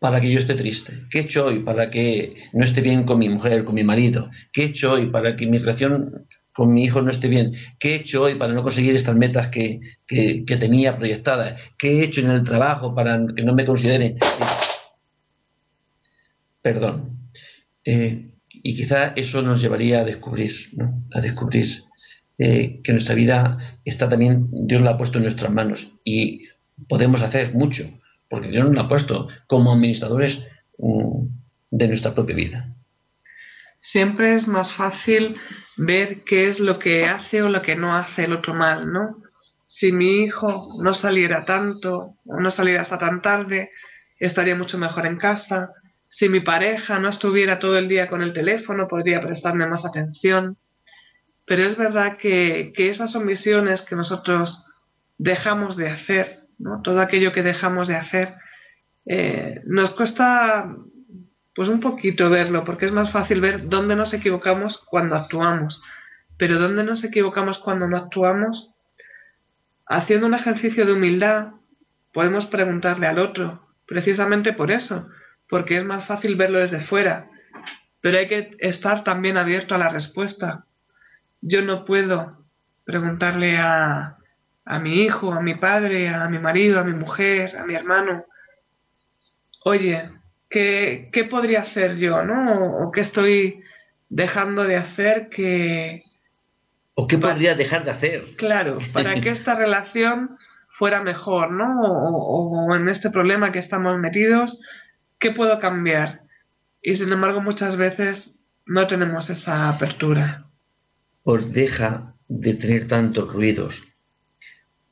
para 0.00 0.20
que 0.20 0.28
yo 0.28 0.40
esté 0.40 0.56
triste? 0.56 1.04
¿Qué 1.08 1.20
he 1.20 1.22
hecho 1.22 1.46
hoy 1.46 1.60
para 1.60 1.88
que 1.88 2.34
no 2.52 2.64
esté 2.64 2.80
bien 2.80 3.04
con 3.04 3.20
mi 3.20 3.28
mujer, 3.28 3.62
con 3.62 3.76
mi 3.76 3.84
marido? 3.84 4.28
¿Qué 4.52 4.62
he 4.62 4.66
hecho 4.66 4.94
hoy 4.94 5.06
para 5.06 5.36
que 5.36 5.46
mi 5.46 5.58
relación 5.58 6.26
con 6.52 6.72
mi 6.72 6.82
hijo 6.82 7.00
no 7.00 7.10
esté 7.10 7.28
bien? 7.28 7.52
¿Qué 7.78 7.92
he 7.92 7.94
hecho 7.98 8.22
hoy 8.22 8.34
para 8.34 8.52
no 8.52 8.64
conseguir 8.64 8.96
estas 8.96 9.14
metas 9.14 9.50
que, 9.50 9.78
que, 10.04 10.44
que 10.44 10.56
tenía 10.56 10.98
proyectadas? 10.98 11.62
¿Qué 11.78 12.00
he 12.00 12.04
hecho 12.06 12.22
en 12.22 12.30
el 12.30 12.42
trabajo 12.42 12.92
para 12.92 13.24
que 13.36 13.44
no 13.44 13.54
me 13.54 13.64
consideren? 13.64 14.18
Perdón. 16.60 17.28
Eh, 17.84 18.31
y 18.54 18.76
quizá 18.76 19.12
eso 19.16 19.42
nos 19.42 19.60
llevaría 19.60 20.00
a 20.00 20.04
descubrir, 20.04 20.52
¿no? 20.72 21.04
A 21.12 21.20
descubrir 21.20 21.84
eh, 22.38 22.80
que 22.82 22.92
nuestra 22.92 23.14
vida 23.14 23.58
está 23.84 24.08
también, 24.08 24.48
Dios 24.50 24.82
la 24.82 24.92
ha 24.92 24.96
puesto 24.96 25.18
en 25.18 25.24
nuestras 25.24 25.52
manos 25.52 25.92
y 26.04 26.48
podemos 26.88 27.22
hacer 27.22 27.54
mucho, 27.54 27.84
porque 28.28 28.48
Dios 28.48 28.64
nos 28.64 28.74
la 28.74 28.82
ha 28.82 28.88
puesto 28.88 29.28
como 29.46 29.72
administradores 29.72 30.44
mm, 30.78 31.26
de 31.70 31.88
nuestra 31.88 32.14
propia 32.14 32.36
vida. 32.36 32.74
Siempre 33.78 34.34
es 34.34 34.46
más 34.46 34.72
fácil 34.72 35.36
ver 35.76 36.22
qué 36.22 36.48
es 36.48 36.60
lo 36.60 36.78
que 36.78 37.06
hace 37.06 37.42
o 37.42 37.48
lo 37.48 37.62
que 37.62 37.74
no 37.74 37.96
hace 37.96 38.24
el 38.24 38.32
otro 38.32 38.54
mal, 38.54 38.92
¿no? 38.92 39.22
Si 39.66 39.90
mi 39.90 40.22
hijo 40.22 40.68
no 40.82 40.92
saliera 40.94 41.44
tanto 41.44 42.16
no 42.24 42.50
saliera 42.50 42.80
hasta 42.80 42.98
tan 42.98 43.22
tarde, 43.22 43.70
estaría 44.18 44.54
mucho 44.54 44.78
mejor 44.78 45.06
en 45.06 45.16
casa. 45.16 45.72
Si 46.12 46.28
mi 46.28 46.40
pareja 46.40 46.98
no 46.98 47.08
estuviera 47.08 47.58
todo 47.58 47.78
el 47.78 47.88
día 47.88 48.06
con 48.06 48.20
el 48.20 48.34
teléfono, 48.34 48.86
podría 48.86 49.22
prestarme 49.22 49.66
más 49.66 49.86
atención. 49.86 50.58
Pero 51.46 51.62
es 51.62 51.78
verdad 51.78 52.18
que, 52.18 52.70
esas 52.76 53.16
omisiones 53.16 53.80
que 53.80 53.96
nosotros 53.96 54.66
dejamos 55.16 55.78
de 55.78 55.88
hacer, 55.88 56.44
¿no? 56.58 56.82
todo 56.82 57.00
aquello 57.00 57.32
que 57.32 57.42
dejamos 57.42 57.88
de 57.88 57.96
hacer, 57.96 58.34
eh, 59.06 59.62
nos 59.64 59.88
cuesta 59.88 60.76
pues 61.54 61.70
un 61.70 61.80
poquito 61.80 62.28
verlo, 62.28 62.62
porque 62.62 62.84
es 62.84 62.92
más 62.92 63.10
fácil 63.10 63.40
ver 63.40 63.70
dónde 63.70 63.96
nos 63.96 64.12
equivocamos 64.12 64.84
cuando 64.84 65.16
actuamos. 65.16 65.82
Pero 66.36 66.58
dónde 66.58 66.84
nos 66.84 67.04
equivocamos 67.04 67.56
cuando 67.56 67.88
no 67.88 67.96
actuamos, 67.96 68.74
haciendo 69.86 70.26
un 70.26 70.34
ejercicio 70.34 70.84
de 70.84 70.92
humildad, 70.92 71.52
podemos 72.12 72.44
preguntarle 72.44 73.06
al 73.06 73.18
otro, 73.18 73.66
precisamente 73.86 74.52
por 74.52 74.70
eso, 74.70 75.08
porque 75.52 75.76
es 75.76 75.84
más 75.84 76.06
fácil 76.06 76.34
verlo 76.34 76.60
desde 76.60 76.80
fuera. 76.80 77.28
Pero 78.00 78.16
hay 78.16 78.26
que 78.26 78.52
estar 78.60 79.04
también 79.04 79.36
abierto 79.36 79.74
a 79.74 79.78
la 79.78 79.90
respuesta. 79.90 80.64
Yo 81.42 81.60
no 81.60 81.84
puedo 81.84 82.46
preguntarle 82.84 83.58
a, 83.58 84.16
a 84.64 84.78
mi 84.78 85.02
hijo, 85.02 85.30
a 85.30 85.42
mi 85.42 85.54
padre, 85.54 86.08
a 86.08 86.26
mi 86.30 86.38
marido, 86.38 86.80
a 86.80 86.84
mi 86.84 86.94
mujer, 86.94 87.58
a 87.58 87.66
mi 87.66 87.74
hermano, 87.74 88.24
oye, 89.62 90.08
¿qué, 90.48 91.10
qué 91.12 91.24
podría 91.24 91.60
hacer 91.60 91.98
yo, 91.98 92.24
no? 92.24 92.86
O, 92.86 92.90
qué 92.90 93.02
estoy 93.02 93.60
dejando 94.08 94.64
de 94.64 94.76
hacer 94.76 95.28
que... 95.28 96.04
¿O 96.94 97.06
qué 97.06 97.18
podría 97.18 97.54
dejar 97.54 97.84
de 97.84 97.90
hacer? 97.90 98.36
Claro, 98.36 98.78
para 98.94 99.20
que 99.20 99.28
esta 99.28 99.54
relación 99.54 100.38
fuera 100.68 101.02
mejor, 101.02 101.50
¿no? 101.50 101.82
O, 101.82 102.68
o 102.70 102.74
en 102.74 102.88
este 102.88 103.10
problema 103.10 103.52
que 103.52 103.58
estamos 103.58 103.98
metidos, 103.98 104.58
¿qué 105.22 105.30
puedo 105.30 105.60
cambiar? 105.60 106.24
Y 106.82 106.96
sin 106.96 107.12
embargo, 107.12 107.40
muchas 107.40 107.76
veces 107.76 108.40
no 108.66 108.88
tenemos 108.88 109.30
esa 109.30 109.68
apertura. 109.68 110.50
Pues 111.22 111.52
deja 111.52 112.16
de 112.26 112.54
tener 112.54 112.88
tantos 112.88 113.32
ruidos, 113.32 113.84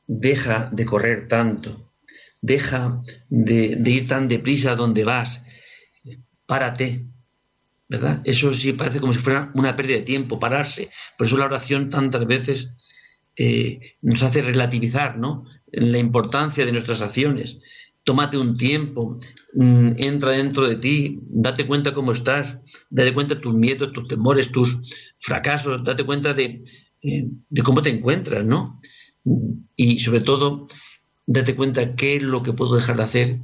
deja 0.07 0.69
de 0.71 0.85
correr 0.85 1.27
tanto, 1.27 1.91
deja 2.39 3.03
de, 3.29 3.75
de 3.75 3.91
ir 3.91 4.07
tan 4.07 4.29
deprisa 4.29 4.75
donde 4.75 5.03
vas, 5.03 5.43
párate, 6.45 7.05
¿verdad? 7.89 8.21
Eso 8.23 8.53
sí 8.53 8.71
parece 8.71 9.01
como 9.01 9.11
si 9.11 9.19
fuera 9.19 9.51
una 9.53 9.75
pérdida 9.75 9.97
de 9.97 10.03
tiempo, 10.03 10.39
pararse. 10.39 10.89
Por 11.17 11.27
eso 11.27 11.37
la 11.37 11.45
oración 11.45 11.89
tantas 11.89 12.25
veces 12.25 12.69
eh, 13.35 13.97
nos 14.01 14.23
hace 14.23 14.41
relativizar, 14.41 15.17
¿no? 15.17 15.45
La 15.71 15.97
importancia 15.97 16.65
de 16.65 16.71
nuestras 16.71 17.01
acciones. 17.01 17.59
Tómate 18.03 18.37
un 18.37 18.57
tiempo, 18.57 19.19
mm, 19.53 19.89
entra 19.97 20.31
dentro 20.31 20.67
de 20.67 20.75
ti, 20.75 21.19
date 21.29 21.67
cuenta 21.67 21.93
cómo 21.93 22.11
estás, 22.11 22.57
date 22.89 23.13
cuenta 23.13 23.35
de 23.35 23.41
tus 23.41 23.53
miedos, 23.53 23.93
tus 23.93 24.07
temores, 24.07 24.51
tus 24.51 24.79
fracasos, 25.19 25.83
date 25.83 26.03
cuenta 26.03 26.33
de, 26.33 26.63
eh, 27.03 27.27
de 27.49 27.61
cómo 27.61 27.81
te 27.81 27.89
encuentras, 27.89 28.43
¿no? 28.43 28.81
Y 29.75 29.99
sobre 29.99 30.21
todo, 30.21 30.67
date 31.27 31.55
cuenta 31.55 31.95
qué 31.95 32.15
es 32.15 32.23
lo 32.23 32.41
que 32.41 32.53
puedo 32.53 32.75
dejar 32.75 32.97
de 32.97 33.03
hacer, 33.03 33.39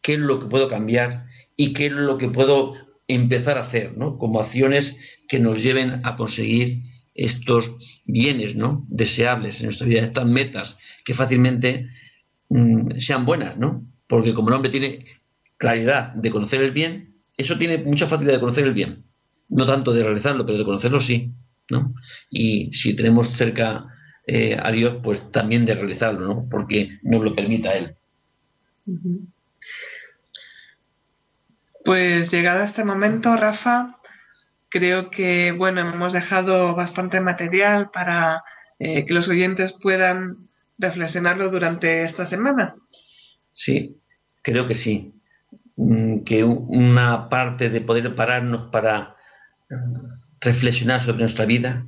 qué 0.00 0.14
es 0.14 0.20
lo 0.20 0.38
que 0.38 0.46
puedo 0.46 0.68
cambiar 0.68 1.26
y 1.56 1.72
qué 1.74 1.86
es 1.86 1.92
lo 1.92 2.16
que 2.16 2.28
puedo 2.28 2.74
empezar 3.08 3.58
a 3.58 3.62
hacer, 3.62 3.96
¿no? 3.96 4.18
Como 4.18 4.40
acciones 4.40 4.96
que 5.28 5.38
nos 5.38 5.62
lleven 5.62 6.00
a 6.04 6.16
conseguir 6.16 6.82
estos 7.14 8.00
bienes, 8.04 8.56
¿no? 8.56 8.86
Deseables 8.88 9.60
en 9.60 9.66
nuestra 9.66 9.86
vida, 9.86 10.00
estas 10.00 10.26
metas 10.26 10.76
que 11.04 11.14
fácilmente 11.14 11.88
mm, 12.50 12.98
sean 12.98 13.24
buenas, 13.24 13.56
¿no? 13.56 13.84
Porque 14.06 14.34
como 14.34 14.48
el 14.48 14.54
hombre 14.54 14.70
tiene 14.70 15.06
claridad 15.56 16.12
de 16.14 16.30
conocer 16.30 16.60
el 16.60 16.72
bien, 16.72 17.14
eso 17.36 17.56
tiene 17.56 17.78
mucha 17.78 18.06
facilidad 18.06 18.34
de 18.34 18.40
conocer 18.40 18.64
el 18.64 18.74
bien. 18.74 19.02
No 19.48 19.64
tanto 19.64 19.92
de 19.92 20.02
realizarlo, 20.02 20.44
pero 20.44 20.58
de 20.58 20.64
conocerlo 20.64 21.00
sí, 21.00 21.32
¿no? 21.70 21.94
Y 22.28 22.72
si 22.74 22.94
tenemos 22.94 23.28
cerca 23.28 23.86
eh, 24.26 24.58
a 24.62 24.70
Dios, 24.70 24.98
pues 25.02 25.32
también 25.32 25.64
de 25.64 25.74
realizarlo, 25.74 26.26
¿no? 26.26 26.46
Porque 26.50 26.98
nos 27.02 27.24
lo 27.24 27.34
permita 27.34 27.74
Él. 27.74 27.96
Pues 31.84 32.30
llegado 32.30 32.60
a 32.60 32.64
este 32.64 32.84
momento, 32.84 33.36
Rafa, 33.36 33.98
creo 34.68 35.10
que 35.10 35.52
bueno, 35.52 35.80
hemos 35.80 36.12
dejado 36.12 36.74
bastante 36.74 37.20
material 37.20 37.90
para 37.90 38.44
eh, 38.78 39.04
que 39.04 39.14
los 39.14 39.28
oyentes 39.28 39.72
puedan 39.72 40.49
reflexionarlo 40.80 41.50
durante 41.50 42.02
esta 42.02 42.26
semana. 42.26 42.74
Sí, 43.52 44.00
creo 44.42 44.66
que 44.66 44.74
sí. 44.74 45.14
Mm, 45.76 46.24
Que 46.24 46.44
una 46.44 47.28
parte 47.28 47.68
de 47.70 47.80
poder 47.80 48.14
pararnos 48.14 48.70
para 48.70 49.16
mm, 49.68 49.94
reflexionar 50.40 51.00
sobre 51.00 51.20
nuestra 51.20 51.44
vida, 51.44 51.86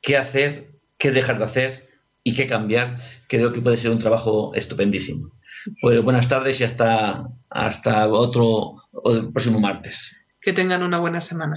qué 0.00 0.16
hacer, 0.16 0.72
qué 0.98 1.10
dejar 1.10 1.38
de 1.38 1.44
hacer 1.44 1.88
y 2.24 2.34
qué 2.34 2.46
cambiar, 2.46 2.98
creo 3.28 3.52
que 3.52 3.60
puede 3.60 3.76
ser 3.76 3.90
un 3.90 3.98
trabajo 3.98 4.54
estupendísimo. 4.54 5.32
Pues 5.80 6.02
buenas 6.02 6.28
tardes 6.28 6.60
y 6.60 6.64
hasta, 6.64 7.28
hasta 7.50 8.08
otro 8.08 8.82
el 9.04 9.32
próximo 9.32 9.60
martes. 9.60 10.16
Que 10.40 10.52
tengan 10.52 10.82
una 10.82 10.98
buena 10.98 11.20
semana. 11.20 11.56